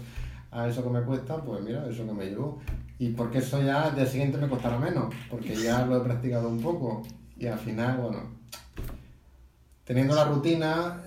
a 0.51 0.67
eso 0.67 0.83
que 0.83 0.89
me 0.89 1.01
cuesta, 1.03 1.37
pues 1.37 1.61
mira, 1.63 1.87
eso 1.87 2.05
que 2.05 2.11
me 2.11 2.25
llevo. 2.25 2.59
Y 2.99 3.09
porque 3.11 3.37
eso 3.37 3.61
ya 3.61 3.83
al 3.83 3.95
día 3.95 4.05
siguiente 4.05 4.37
me 4.37 4.49
costará 4.49 4.77
menos 4.77 5.13
porque 5.29 5.55
ya 5.55 5.85
lo 5.85 5.97
he 5.97 6.01
practicado 6.01 6.49
un 6.49 6.59
poco. 6.59 7.03
Y 7.37 7.47
al 7.47 7.57
final, 7.57 7.97
bueno, 8.01 8.19
teniendo 9.85 10.13
la 10.13 10.25
rutina 10.25 11.03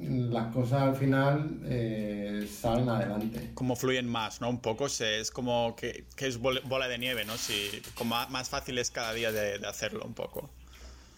las 0.00 0.52
cosas 0.54 0.82
al 0.82 0.96
final 0.96 1.60
eh, 1.64 2.48
salen 2.50 2.88
adelante. 2.88 3.50
Como 3.54 3.74
fluyen 3.74 4.08
más, 4.08 4.40
¿no? 4.40 4.48
Un 4.48 4.60
poco 4.60 4.88
se, 4.88 5.20
es 5.20 5.30
como 5.30 5.74
que, 5.76 6.04
que, 6.14 6.26
es 6.26 6.38
bola 6.38 6.88
de 6.88 6.98
nieve, 6.98 7.24
¿no? 7.24 7.36
Si, 7.36 7.82
como 7.94 8.14
más 8.30 8.48
fácil 8.48 8.78
es 8.78 8.90
cada 8.90 9.12
día 9.12 9.32
de, 9.32 9.58
de, 9.58 9.66
hacerlo 9.66 10.04
un 10.04 10.14
poco. 10.14 10.50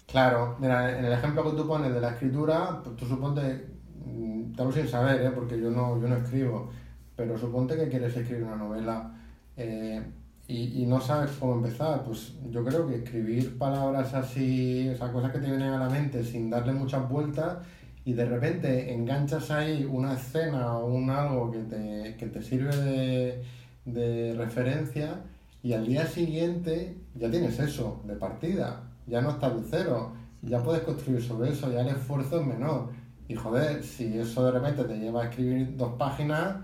Claro, 0.06 0.56
mira, 0.58 0.98
en 0.98 1.04
el 1.04 1.12
ejemplo 1.12 1.44
que 1.44 1.56
tú 1.56 1.66
pones 1.66 1.92
de 1.92 2.00
la 2.00 2.10
escritura, 2.10 2.80
pues 2.82 2.96
tú 2.96 3.06
suponte, 3.06 3.66
mm, 4.04 4.52
te 4.54 4.64
lo 4.64 4.72
sin 4.72 4.88
saber, 4.88 5.22
¿eh? 5.22 5.30
porque 5.30 5.60
yo 5.60 5.70
no, 5.70 6.00
yo 6.00 6.08
no 6.08 6.16
escribo, 6.16 6.70
pero 7.14 7.38
suponte 7.38 7.76
que 7.76 7.88
quieres 7.88 8.16
escribir 8.16 8.44
una 8.44 8.56
novela 8.56 9.12
eh, 9.56 10.02
y, 10.48 10.82
y, 10.82 10.86
no 10.86 11.00
sabes 11.00 11.30
cómo 11.38 11.54
empezar, 11.54 12.02
pues 12.02 12.32
yo 12.50 12.64
creo 12.64 12.88
que 12.88 12.96
escribir 12.96 13.56
palabras 13.56 14.12
así, 14.14 14.88
o 14.88 14.96
sea, 14.96 15.12
cosas 15.12 15.30
que 15.30 15.38
te 15.38 15.46
vienen 15.46 15.68
a 15.68 15.78
la 15.78 15.88
mente 15.88 16.24
sin 16.24 16.50
darle 16.50 16.72
muchas 16.72 17.08
vueltas, 17.08 17.58
y 18.04 18.12
de 18.14 18.24
repente 18.24 18.92
enganchas 18.92 19.50
ahí 19.50 19.84
una 19.84 20.14
escena 20.14 20.76
o 20.78 20.86
un 20.86 21.10
algo 21.10 21.50
que 21.50 21.58
te, 21.58 22.16
que 22.16 22.26
te 22.26 22.42
sirve 22.42 22.74
de, 22.76 23.44
de, 23.84 24.34
referencia 24.34 25.20
y 25.62 25.74
al 25.74 25.86
día 25.86 26.06
siguiente 26.06 26.96
ya 27.14 27.30
tienes 27.30 27.58
eso 27.58 28.00
de 28.04 28.14
partida, 28.14 28.82
ya 29.06 29.20
no 29.20 29.30
estás 29.30 29.54
de 29.56 29.68
cero, 29.70 30.12
ya 30.42 30.62
puedes 30.62 30.82
construir 30.82 31.22
sobre 31.22 31.50
eso, 31.50 31.70
ya 31.70 31.82
el 31.82 31.88
esfuerzo 31.88 32.40
es 32.40 32.46
menor. 32.46 32.90
Y 33.28 33.34
joder, 33.34 33.84
si 33.84 34.18
eso 34.18 34.44
de 34.44 34.52
repente 34.52 34.84
te 34.84 34.98
lleva 34.98 35.22
a 35.22 35.28
escribir 35.28 35.76
dos 35.76 35.92
páginas, 35.98 36.56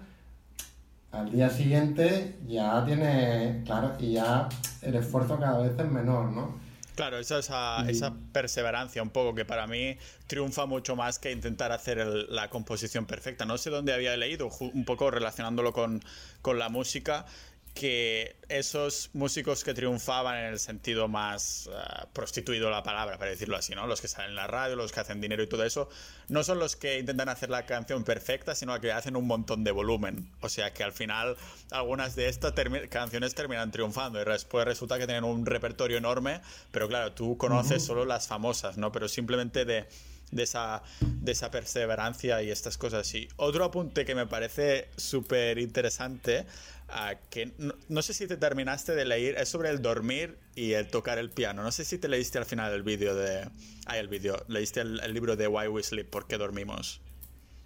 al 1.12 1.30
día 1.30 1.48
siguiente 1.50 2.36
ya 2.46 2.84
tienes, 2.84 3.64
claro, 3.64 3.92
y 3.98 4.12
ya 4.12 4.48
el 4.82 4.94
esfuerzo 4.96 5.38
cada 5.38 5.60
vez 5.60 5.78
es 5.78 5.90
menor, 5.90 6.32
¿no? 6.32 6.65
Claro, 6.96 7.18
esa, 7.18 7.40
esa, 7.40 7.84
esa, 7.90 8.14
perseverancia 8.32 9.02
un 9.02 9.10
poco 9.10 9.34
que 9.34 9.44
para 9.44 9.66
mí 9.66 9.98
triunfa 10.26 10.64
mucho 10.64 10.96
más 10.96 11.18
que 11.18 11.30
intentar 11.30 11.70
hacer 11.70 11.98
el, 11.98 12.34
la 12.34 12.48
composición 12.48 13.04
perfecta. 13.04 13.44
No 13.44 13.58
sé 13.58 13.68
dónde 13.68 13.92
había 13.92 14.16
leído, 14.16 14.48
un 14.60 14.84
poco 14.86 15.10
relacionándolo 15.10 15.74
con, 15.74 16.02
con 16.40 16.58
la 16.58 16.70
música, 16.70 17.26
que 17.76 18.36
esos 18.48 19.10
músicos 19.12 19.62
que 19.62 19.74
triunfaban 19.74 20.38
en 20.38 20.44
el 20.46 20.58
sentido 20.58 21.08
más 21.08 21.68
uh, 21.68 22.06
prostituido 22.14 22.70
la 22.70 22.82
palabra, 22.82 23.18
para 23.18 23.30
decirlo 23.30 23.54
así, 23.56 23.74
¿no? 23.74 23.86
Los 23.86 24.00
que 24.00 24.08
salen 24.08 24.30
en 24.30 24.36
la 24.36 24.46
radio, 24.46 24.76
los 24.76 24.92
que 24.92 25.00
hacen 25.00 25.20
dinero 25.20 25.42
y 25.42 25.46
todo 25.46 25.62
eso, 25.62 25.90
no 26.28 26.42
son 26.42 26.58
los 26.58 26.74
que 26.74 26.98
intentan 26.98 27.28
hacer 27.28 27.50
la 27.50 27.66
canción 27.66 28.02
perfecta, 28.02 28.54
sino 28.54 28.80
que 28.80 28.92
hacen 28.92 29.14
un 29.14 29.26
montón 29.26 29.62
de 29.62 29.72
volumen. 29.72 30.32
O 30.40 30.48
sea 30.48 30.72
que 30.72 30.84
al 30.84 30.92
final 30.92 31.36
algunas 31.70 32.16
de 32.16 32.28
estas 32.28 32.54
canciones 32.88 33.34
terminan 33.34 33.70
triunfando 33.70 34.22
y 34.22 34.24
después 34.24 34.64
resulta 34.64 34.98
que 34.98 35.06
tienen 35.06 35.24
un 35.24 35.44
repertorio 35.44 35.98
enorme, 35.98 36.40
pero 36.70 36.88
claro, 36.88 37.12
tú 37.12 37.36
conoces 37.36 37.84
solo 37.84 38.06
las 38.06 38.26
famosas, 38.26 38.78
¿no? 38.78 38.90
Pero 38.90 39.06
simplemente 39.06 39.66
de 39.66 39.86
de 40.30 40.42
esa, 40.42 40.82
de 41.00 41.32
esa 41.32 41.50
perseverancia 41.50 42.42
y 42.42 42.50
estas 42.50 42.76
cosas 42.78 43.12
Y 43.14 43.28
Otro 43.36 43.64
apunte 43.64 44.04
que 44.04 44.14
me 44.14 44.26
parece 44.26 44.88
súper 44.96 45.58
interesante, 45.58 46.46
que 47.30 47.52
no, 47.88 48.02
sé 48.02 48.14
si 48.14 48.26
te 48.26 48.36
terminaste 48.36 48.94
de 48.94 49.04
leer, 49.04 49.36
es 49.38 49.48
sobre 49.48 49.70
el 49.70 49.82
dormir 49.82 50.38
y 50.54 50.72
el 50.72 50.88
tocar 50.88 51.18
el 51.18 51.30
piano. 51.30 51.62
No 51.62 51.72
sé 51.72 51.84
si 51.84 51.98
te 51.98 52.08
leíste 52.08 52.38
al 52.38 52.46
final 52.46 52.72
el 52.72 52.82
vídeo 52.82 53.14
de... 53.14 53.48
Ah, 53.86 53.98
el 53.98 54.08
vídeo, 54.08 54.44
leíste 54.48 54.80
el, 54.80 55.12
libro 55.12 55.36
de 55.36 55.48
Why 55.48 55.68
We 55.68 55.82
Sleep, 55.82 56.08
¿Por 56.08 56.26
qué 56.26 56.38
dormimos? 56.38 57.00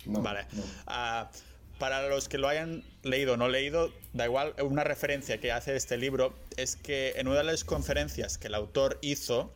vale. 0.06 0.46
Ah, 0.86 1.30
para 1.78 2.08
los 2.08 2.28
que 2.28 2.38
lo 2.38 2.48
hayan 2.48 2.84
leído 3.02 3.34
o 3.34 3.36
no 3.36 3.48
leído, 3.48 3.92
da 4.12 4.26
igual, 4.26 4.54
una 4.62 4.84
referencia 4.84 5.40
que 5.40 5.50
hace 5.50 5.76
este 5.76 5.96
libro 5.96 6.34
es 6.56 6.76
que 6.76 7.14
en 7.16 7.26
una 7.26 7.38
de 7.38 7.44
las 7.44 7.64
conferencias 7.64 8.36
que 8.36 8.48
el 8.48 8.54
autor 8.54 8.98
hizo, 9.00 9.54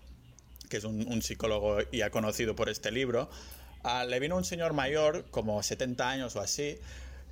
que 0.71 0.79
es 0.79 0.85
un, 0.85 1.21
psicólogo 1.23 1.79
ya 1.93 2.11
conocido 2.11 2.57
por 2.57 2.69
este 2.69 2.91
libro, 2.91 3.29
ah, 3.83 4.05
le 4.05 4.21
vino 4.21 4.37
un 4.37 4.45
señor 4.45 4.73
mayor, 4.73 5.27
como 5.31 5.63
70 5.63 6.09
años 6.09 6.37
o 6.37 6.41
así, 6.41 6.79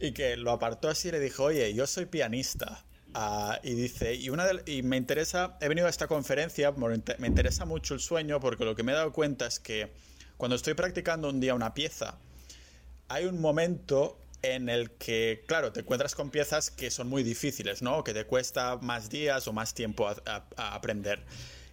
y 0.03 0.13
que 0.13 0.37
lo 0.37 0.51
apartó 0.51 0.89
así 0.89 1.09
y 1.09 1.13
le 1.13 1.21
dijo, 1.21 1.45
oye, 1.45 1.73
yo 1.73 1.87
soy 1.87 2.07
pianista. 2.07 2.85
Ah, 3.15 3.61
y 3.63 3.75
dice, 3.75 4.15
y, 4.15 4.31
una 4.31 4.47
y 4.67 4.83
me 4.83 4.97
interesa, 4.97 5.57
he 5.61 5.69
venido 5.69 5.87
a 5.87 5.91
esta 5.91 6.09
conferencia, 6.09 6.73
me 6.73 7.27
interesa 7.29 7.65
mucho 7.65 7.95
el 7.95 8.01
sueño 8.01 8.41
porque 8.41 8.65
lo 8.65 8.75
que 8.75 8.83
me 8.83 8.93
he 8.93 8.95
dado 8.97 9.13
cuenta 9.13 9.47
es 9.47 9.61
que 9.61 9.93
cuando 10.37 10.57
estoy 10.57 10.75
practicando 10.75 11.29
un 11.29 11.39
día 11.39 11.55
una 11.55 11.73
pieza, 11.73 12.19
hay 13.09 13.27
un 13.27 13.41
momento 13.41 14.19
en 14.43 14.69
el 14.69 14.91
que, 14.91 15.45
claro, 15.47 15.73
te 15.73 15.81
encuentras 15.81 16.17
con 16.17 16.31
piezas 16.31 16.71
que 16.71 16.91
son 16.91 17.09
muy 17.09 17.23
difíciles, 17.23 17.81
¿no? 17.81 18.03
Que 18.03 18.13
te 18.13 18.25
cuesta 18.25 18.79
más 18.79 19.09
días 19.09 19.47
o 19.47 19.53
más 19.53 19.73
tiempo 19.73 20.09
a 20.09 20.75
aprender. 20.75 21.23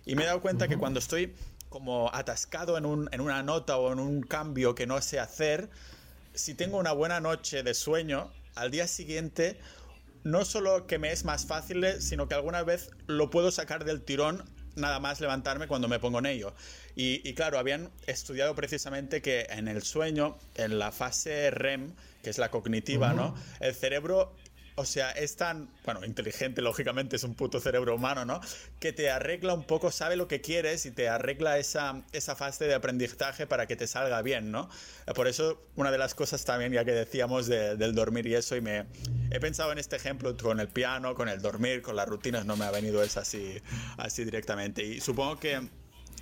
Y 0.06 0.14
me 0.14 0.24
he 0.24 0.26
dado 0.28 0.42
cuenta 0.42 0.68
que 0.68 0.78
cuando 0.78 1.00
estoy 1.00 1.34
como 1.70 2.14
atascado 2.14 2.78
en, 2.78 2.86
un, 2.86 3.10
en 3.12 3.22
una 3.22 3.42
nota 3.44 3.78
o 3.78 3.92
en 3.94 4.00
un 4.00 4.22
cambio 4.22 4.76
que 4.76 4.88
no 4.88 5.02
sé 5.02 5.20
hacer, 5.20 5.70
si 6.40 6.54
tengo 6.54 6.78
una 6.78 6.94
buena 6.94 7.20
noche 7.20 7.64
de 7.64 7.74
sueño, 7.74 8.32
al 8.56 8.72
día 8.72 8.88
siguiente 8.88 9.60
no 10.24 10.46
solo 10.46 10.88
que 10.88 10.98
me 10.98 11.12
es 11.12 11.26
más 11.26 11.46
fácil, 11.46 11.86
sino 12.00 12.28
que 12.28 12.36
alguna 12.36 12.64
vez 12.64 12.92
lo 13.08 13.30
puedo 13.30 13.52
sacar 13.52 13.84
del 13.84 14.02
tirón 14.02 14.44
nada 14.76 15.00
más 15.00 15.20
levantarme 15.20 15.68
cuando 15.68 15.90
me 15.90 16.00
pongo 16.00 16.20
en 16.20 16.28
ello. 16.28 16.54
Y, 16.96 17.34
claro, 17.34 17.60
habían 17.60 17.92
estudiado 18.08 18.56
precisamente 18.56 19.22
que 19.22 19.48
en 19.50 19.68
el 19.68 19.84
sueño, 19.84 20.38
en 20.56 20.80
la 20.80 20.92
fase 20.92 21.50
REM, 21.52 21.94
que 22.24 22.30
es 22.30 22.38
la 22.38 22.52
cognitiva, 22.52 23.14
¿no? 23.14 23.36
El 23.60 23.74
cerebro 23.74 24.34
o 24.80 24.86
sea, 24.86 25.12
es 25.12 25.36
tan, 25.36 25.70
bueno, 25.84 26.06
inteligente, 26.06 26.62
lógicamente, 26.62 27.18
es 27.18 27.26
un 27.26 27.36
puto 27.36 27.60
cerebro 27.60 27.96
humano, 27.96 28.24
¿no? 28.24 28.40
Que 28.80 28.94
te 28.94 29.10
arregla 29.12 29.54
un 29.54 29.66
poco, 29.66 29.92
sabe 29.92 30.16
lo 30.16 30.30
que 30.30 30.40
quieres 30.40 30.86
y 30.86 30.92
te 30.92 31.10
arregla 31.10 31.58
esa, 31.58 32.04
esa 32.14 32.38
fase 32.38 32.66
de 32.66 32.74
aprendizaje 32.74 33.46
para 33.46 33.68
que 33.68 33.76
te 33.76 33.88
salga 33.88 34.22
bien, 34.22 34.52
¿no? 34.52 34.70
Por 35.14 35.28
eso, 35.28 35.62
una 35.76 35.92
de 35.92 35.98
las 35.98 36.16
cosas 36.16 36.46
también, 36.46 36.72
ya 36.72 36.86
que 36.86 36.94
decíamos 36.94 37.48
del 37.48 37.94
dormir 37.94 38.26
y 38.28 38.36
eso, 38.36 38.56
y 38.56 38.62
me 38.62 38.86
he 39.32 39.40
pensado 39.42 39.74
en 39.74 39.80
este 39.80 39.98
ejemplo 39.98 40.38
con 40.38 40.62
el 40.62 40.70
piano, 40.70 41.14
con 41.14 41.28
el 41.28 41.42
dormir, 41.42 41.82
con 41.82 41.98
las 41.98 42.08
rutinas, 42.08 42.46
no 42.46 42.56
me 42.56 42.64
ha 42.64 42.72
venido 42.72 43.04
eso 43.04 43.20
así, 43.20 43.62
así 43.98 44.24
directamente. 44.24 44.82
Y 44.82 45.02
supongo 45.02 45.38
que 45.40 45.62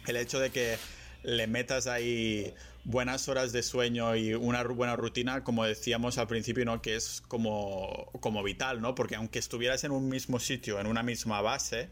el 0.07 0.17
hecho 0.17 0.39
de 0.39 0.49
que 0.49 0.77
le 1.21 1.45
metas 1.45 1.85
ahí 1.85 2.55
buenas 2.87 3.27
horas 3.27 3.51
de 3.51 3.63
sueño 3.63 4.15
y 4.15 4.33
una 4.33 4.63
buena 4.63 4.95
rutina, 4.95 5.43
como 5.43 5.65
decíamos 5.65 6.17
al 6.17 6.27
principio, 6.27 6.63
¿no? 6.63 6.81
que 6.81 6.95
es 6.95 7.21
como, 7.27 8.09
como 8.21 8.41
vital, 8.43 8.81
¿no? 8.81 8.95
Porque 8.95 9.15
aunque 9.15 9.39
estuvieras 9.39 9.83
en 9.83 9.91
un 9.91 10.07
mismo 10.07 10.39
sitio, 10.39 10.79
en 10.79 10.87
una 10.87 11.03
misma 11.03 11.41
base, 11.41 11.89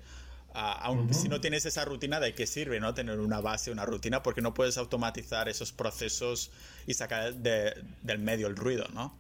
uh, 0.56 1.14
si 1.14 1.28
no 1.28 1.42
tienes 1.42 1.66
esa 1.66 1.84
rutina, 1.84 2.22
¿de 2.22 2.34
qué 2.34 2.48
sirve 2.48 2.80
no 2.80 2.94
tener 2.94 3.20
una 3.20 3.42
base, 3.42 3.72
una 3.72 3.86
rutina? 3.86 4.24
Porque 4.24 4.42
no 4.42 4.54
puedes 4.54 4.78
automatizar 4.78 5.50
esos 5.50 5.74
procesos 5.74 6.50
y 6.88 6.94
sacar 6.94 7.36
del 7.36 8.20
medio 8.20 8.48
el 8.48 8.56
ruido, 8.56 8.86
¿no? 8.94 9.14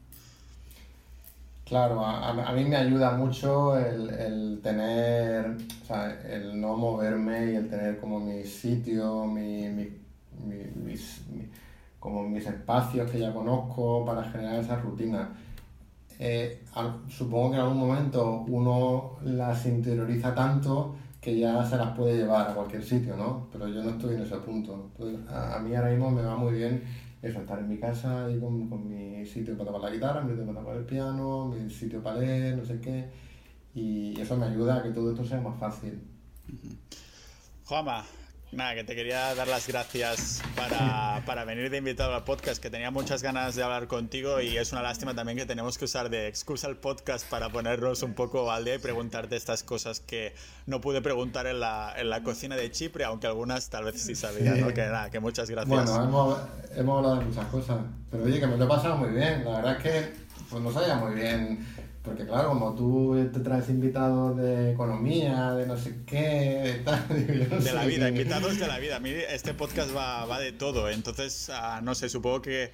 Claro, 1.65 2.05
a, 2.05 2.53
mí 2.53 2.63
me 2.63 2.77
ayuda 2.77 3.17
mucho 3.17 3.75
el, 3.75 4.11
el, 4.11 4.59
tener, 4.61 5.57
o 5.81 5.85
sea, 5.85 6.21
el 6.29 6.61
no 6.61 6.77
moverme 6.77 7.51
y 7.51 7.55
el 7.55 7.67
tener 7.67 7.99
como 7.99 8.19
mi 8.19 8.45
sitio, 8.45 9.25
mi, 9.25 9.67
mi, 9.69 9.89
mis, 10.75 11.21
como 12.05 12.21
mis 12.21 12.45
espacios 12.45 13.09
que 13.09 13.17
ya 13.17 13.33
conozco 13.33 14.05
para 14.05 14.23
generar 14.23 14.59
esa 14.59 14.75
rutina. 14.75 15.27
Eh, 16.19 16.63
supongo 17.09 17.49
que 17.49 17.55
en 17.55 17.63
algún 17.63 17.79
momento 17.79 18.45
uno 18.47 19.17
las 19.23 19.65
interioriza 19.65 20.35
tanto 20.35 20.95
que 21.19 21.35
ya 21.39 21.65
se 21.65 21.77
las 21.77 21.97
puede 21.97 22.17
llevar 22.17 22.47
a 22.47 22.53
cualquier 22.53 22.83
sitio, 22.83 23.17
¿no? 23.17 23.47
Pero 23.51 23.67
yo 23.69 23.81
no 23.83 23.89
estoy 23.89 24.13
en 24.13 24.21
ese 24.21 24.35
punto. 24.37 24.91
a, 25.27 25.57
mí 25.57 25.75
ahora 25.75 25.89
mismo 25.89 26.11
me 26.11 26.21
va 26.21 26.35
muy 26.35 26.53
bien 26.53 26.83
eso, 27.23 27.39
estar 27.39 27.57
en 27.57 27.69
mi 27.69 27.79
casa 27.79 28.29
y 28.29 28.39
con, 28.39 28.69
con 28.69 28.87
mi 28.87 29.25
sitio 29.25 29.57
para 29.57 29.71
tocar 29.71 29.89
la 29.89 29.95
guitarra, 29.95 30.21
mi 30.21 30.29
sitio 30.29 30.45
para 30.45 30.59
tocar 30.59 30.77
el 30.77 30.85
piano, 30.85 31.45
mi 31.47 31.67
sitio 31.71 32.03
para 32.03 32.19
leer, 32.19 32.55
no 32.55 32.63
sé 32.63 32.79
qué. 32.79 33.09
Y 33.73 34.21
eso 34.21 34.37
me 34.37 34.45
ayuda 34.45 34.75
a 34.77 34.83
que 34.83 34.91
todo 34.91 35.09
esto 35.09 35.25
sea 35.25 35.41
más 35.41 35.57
fácil. 35.59 35.99
Juanma, 37.65 38.05
Nada, 38.51 38.75
que 38.75 38.83
te 38.83 38.95
quería 38.95 39.35
dar 39.35 39.47
las 39.47 39.67
gracias 39.67 40.41
para, 40.55 41.21
para, 41.25 41.43
venir 41.45 41.69
de 41.69 41.77
invitado 41.77 42.13
al 42.15 42.23
podcast, 42.23 42.61
que 42.61 42.69
tenía 42.69 42.89
muchas 42.89 43.21
ganas 43.21 43.55
de 43.55 43.63
hablar 43.63 43.87
contigo 43.87 44.39
y 44.39 44.57
es 44.57 44.71
una 44.71 44.81
lástima 44.81 45.13
también 45.13 45.37
que 45.37 45.45
tenemos 45.45 45.77
que 45.77 45.85
usar 45.85 46.09
de 46.09 46.27
excusa 46.27 46.67
el 46.67 46.77
podcast 46.77 47.27
para 47.29 47.49
ponernos 47.49 48.01
un 48.03 48.13
poco 48.13 48.51
al 48.51 48.63
día 48.63 48.75
y 48.75 48.79
preguntarte 48.79 49.35
estas 49.35 49.63
cosas 49.63 49.99
que 49.99 50.33
no 50.67 50.79
pude 50.79 51.01
preguntar 51.01 51.47
en 51.47 51.59
la, 51.59 51.93
en 51.97 52.09
la 52.09 52.23
cocina 52.23 52.55
de 52.55 52.71
Chipre, 52.71 53.03
aunque 53.03 53.27
algunas 53.27 53.69
tal 53.69 53.85
vez 53.85 54.01
sí 54.01 54.15
sabía, 54.15 54.55
¿no? 54.55 54.67
Que 54.67 54.83
nada, 54.83 55.09
que 55.09 55.19
muchas 55.19 55.49
gracias. 55.49 55.89
Bueno, 55.89 56.03
hemos, 56.03 56.37
hemos 56.75 56.97
hablado 56.97 57.19
de 57.19 57.25
muchas 57.25 57.45
cosas, 57.47 57.77
pero 58.09 58.23
oye, 58.23 58.39
que 58.39 58.47
me 58.47 58.57
lo 58.57 58.65
he 58.65 58.67
pasado 58.67 58.95
muy 58.95 59.09
bien, 59.09 59.43
la 59.43 59.57
verdad 59.57 59.77
es 59.77 59.83
que 59.83 60.25
pues 60.49 60.63
no 60.63 60.71
sabía 60.71 60.95
muy 60.95 61.15
bien 61.15 61.67
porque 62.05 62.25
claro, 62.25 62.49
como 62.49 62.75
tú 62.75 63.29
te 63.33 63.39
traes 63.39 63.69
invitados 63.69 64.37
de 64.37 64.71
economía, 64.71 65.53
de 65.53 65.65
no 65.65 65.77
sé 65.77 65.95
qué, 66.05 66.83
de 66.85 67.71
la 67.73 67.85
vida, 67.85 68.09
invitados 68.09 68.59
de 68.59 68.67
la 68.67 68.79
vida. 68.79 68.97
A 68.97 68.99
mí 68.99 69.09
este 69.09 69.53
podcast 69.53 69.95
va, 69.95 70.25
va 70.25 70.39
de 70.39 70.51
todo, 70.51 70.89
entonces, 70.89 71.49
ah, 71.51 71.81
no 71.83 71.95
sé, 71.95 72.09
supongo 72.09 72.41
que 72.41 72.71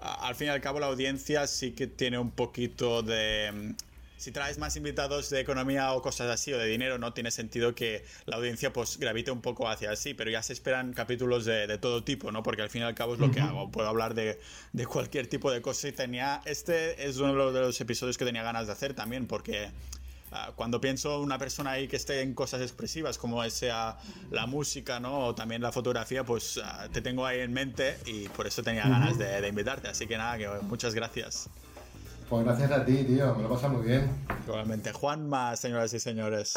ah, 0.00 0.26
al 0.26 0.34
fin 0.34 0.48
y 0.48 0.50
al 0.50 0.60
cabo 0.60 0.80
la 0.80 0.86
audiencia 0.86 1.46
sí 1.46 1.72
que 1.72 1.86
tiene 1.86 2.18
un 2.18 2.30
poquito 2.30 3.02
de 3.02 3.74
si 4.22 4.30
traes 4.30 4.56
más 4.56 4.76
invitados 4.76 5.30
de 5.30 5.40
economía 5.40 5.92
o 5.94 6.00
cosas 6.00 6.30
así 6.30 6.52
o 6.52 6.58
de 6.58 6.66
dinero, 6.66 6.96
no 6.96 7.12
tiene 7.12 7.32
sentido 7.32 7.74
que 7.74 8.04
la 8.24 8.36
audiencia 8.36 8.72
pues 8.72 8.96
gravite 8.96 9.32
un 9.32 9.40
poco 9.40 9.68
hacia 9.68 9.90
así, 9.90 10.14
pero 10.14 10.30
ya 10.30 10.44
se 10.44 10.52
esperan 10.52 10.92
capítulos 10.92 11.44
de, 11.44 11.76
todo 11.78 12.04
tipo, 12.04 12.30
¿no? 12.30 12.44
Porque 12.44 12.62
al 12.62 12.70
fin 12.70 12.82
y 12.82 12.84
al 12.84 12.94
cabo 12.94 13.14
es 13.14 13.18
lo 13.18 13.32
que 13.32 13.40
hago, 13.40 13.72
puedo 13.72 13.88
hablar 13.88 14.14
de, 14.14 14.38
cualquier 14.86 15.26
tipo 15.26 15.50
de 15.50 15.60
cosas 15.60 15.86
y 15.86 15.92
tenía, 15.92 16.40
este 16.44 17.04
es 17.04 17.16
uno 17.16 17.50
de 17.50 17.60
los 17.62 17.80
episodios 17.80 18.16
que 18.16 18.24
tenía 18.24 18.44
ganas 18.44 18.68
de 18.68 18.74
hacer 18.74 18.94
también, 18.94 19.26
porque 19.26 19.72
ah, 20.30 20.52
cuando 20.54 20.80
pienso 20.80 21.20
una 21.20 21.36
persona 21.36 21.72
ahí 21.72 21.88
que 21.88 21.96
esté 21.96 22.20
en 22.20 22.32
cosas 22.32 22.60
expresivas 22.60 23.18
como 23.18 23.42
sea 23.50 23.98
la 24.30 24.46
música 24.46 25.00
¿no? 25.00 25.18
o 25.26 25.34
también 25.34 25.62
la 25.62 25.72
fotografía, 25.72 26.22
pues 26.22 26.60
ah, 26.62 26.86
te 26.92 27.02
tengo 27.02 27.26
ahí 27.26 27.40
en 27.40 27.52
mente 27.52 27.98
y 28.06 28.28
por 28.28 28.46
eso 28.46 28.62
tenía 28.62 28.84
ganas 28.84 29.18
de, 29.18 29.40
de 29.40 29.48
invitarte. 29.48 29.88
Así 29.88 30.06
que 30.06 30.16
nada, 30.16 30.38
que 30.38 30.48
muchas 30.62 30.94
gracias. 30.94 31.50
Pues 32.32 32.46
gracias 32.46 32.70
a 32.70 32.82
ti, 32.82 33.04
tío, 33.04 33.34
me 33.34 33.42
lo 33.42 33.50
pasa 33.50 33.68
muy 33.68 33.86
bien. 33.86 34.08
Igualmente, 34.46 34.90
Juanma, 34.90 35.54
señoras 35.54 35.92
y 35.92 36.00
señores. 36.00 36.54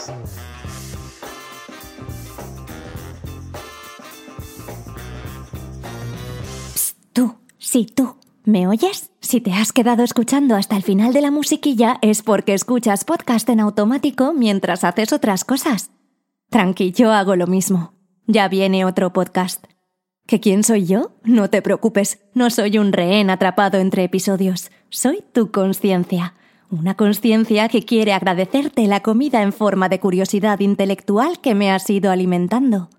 Psst, 6.75 6.97
tú, 7.11 7.35
sí, 7.57 7.87
tú. 7.93 8.15
¿Me 8.45 8.69
oyes? 8.69 9.11
Si 9.19 9.41
te 9.41 9.51
has 9.51 9.73
quedado 9.73 10.05
escuchando 10.05 10.55
hasta 10.55 10.77
el 10.77 10.83
final 10.83 11.11
de 11.11 11.19
la 11.19 11.29
musiquilla 11.29 11.97
es 12.01 12.23
porque 12.23 12.53
escuchas 12.53 13.03
podcast 13.03 13.49
en 13.49 13.59
automático 13.59 14.31
mientras 14.31 14.85
haces 14.85 15.11
otras 15.11 15.43
cosas. 15.43 15.91
Tranqui, 16.51 16.93
yo 16.93 17.11
hago 17.11 17.35
lo 17.35 17.47
mismo. 17.47 17.95
Ya 18.27 18.47
viene 18.47 18.85
otro 18.85 19.11
podcast. 19.11 19.65
¿Que 20.25 20.39
quién 20.39 20.63
soy 20.63 20.85
yo? 20.85 21.11
No 21.23 21.49
te 21.49 21.61
preocupes, 21.61 22.19
no 22.33 22.49
soy 22.49 22.77
un 22.77 22.93
rehén 22.93 23.29
atrapado 23.29 23.77
entre 23.77 24.05
episodios, 24.05 24.71
soy 24.89 25.23
tu 25.33 25.51
conciencia. 25.51 26.33
Una 26.69 26.95
conciencia 26.95 27.69
que 27.69 27.83
quiere 27.83 28.13
agradecerte 28.13 28.87
la 28.87 29.01
comida 29.01 29.41
en 29.41 29.53
forma 29.53 29.87
de 29.89 29.99
curiosidad 29.99 30.59
intelectual 30.59 31.39
que 31.39 31.55
me 31.55 31.71
has 31.71 31.89
ido 31.89 32.11
alimentando. 32.11 32.89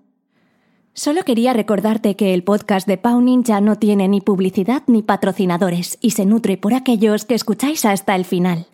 Solo 0.93 1.23
quería 1.23 1.53
recordarte 1.53 2.15
que 2.15 2.33
el 2.33 2.43
podcast 2.43 2.87
de 2.87 2.97
Pau 2.97 3.21
Ninja 3.21 3.61
no 3.61 3.75
tiene 3.75 4.07
ni 4.07 4.19
publicidad 4.19 4.81
ni 4.87 5.03
patrocinadores 5.03 5.99
y 6.01 6.11
se 6.11 6.25
nutre 6.25 6.57
por 6.57 6.73
aquellos 6.73 7.25
que 7.25 7.35
escucháis 7.35 7.85
hasta 7.85 8.15
el 8.15 8.25
final. 8.25 8.67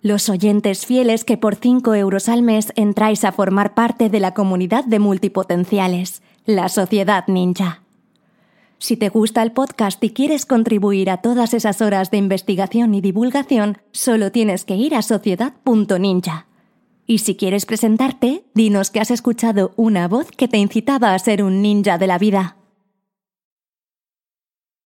los 0.00 0.28
oyentes 0.28 0.86
fieles 0.86 1.24
que 1.24 1.36
por 1.36 1.56
5 1.56 1.94
euros 1.94 2.28
al 2.28 2.42
mes 2.42 2.72
entráis 2.76 3.24
a 3.24 3.32
formar 3.32 3.74
parte 3.74 4.08
de 4.08 4.20
la 4.20 4.32
comunidad 4.32 4.84
de 4.84 5.00
multipotenciales, 5.00 6.22
la 6.46 6.68
Sociedad 6.68 7.24
Ninja. 7.26 7.82
Si 8.78 8.96
te 8.96 9.08
gusta 9.08 9.42
el 9.42 9.52
podcast 9.52 10.02
y 10.04 10.10
quieres 10.10 10.46
contribuir 10.46 11.10
a 11.10 11.16
todas 11.16 11.52
esas 11.52 11.80
horas 11.80 12.12
de 12.12 12.18
investigación 12.18 12.94
y 12.94 13.00
divulgación, 13.00 13.78
solo 13.90 14.30
tienes 14.30 14.64
que 14.64 14.76
ir 14.76 14.94
a 14.94 15.02
sociedad.ninja. 15.02 16.46
Y 17.04 17.18
si 17.18 17.36
quieres 17.36 17.66
presentarte, 17.66 18.44
dinos 18.54 18.90
que 18.90 19.00
has 19.00 19.10
escuchado 19.10 19.72
una 19.76 20.06
voz 20.06 20.30
que 20.30 20.46
te 20.46 20.58
incitaba 20.58 21.14
a 21.14 21.18
ser 21.18 21.42
un 21.42 21.62
ninja 21.62 21.98
de 21.98 22.06
la 22.06 22.18
vida. 22.18 22.57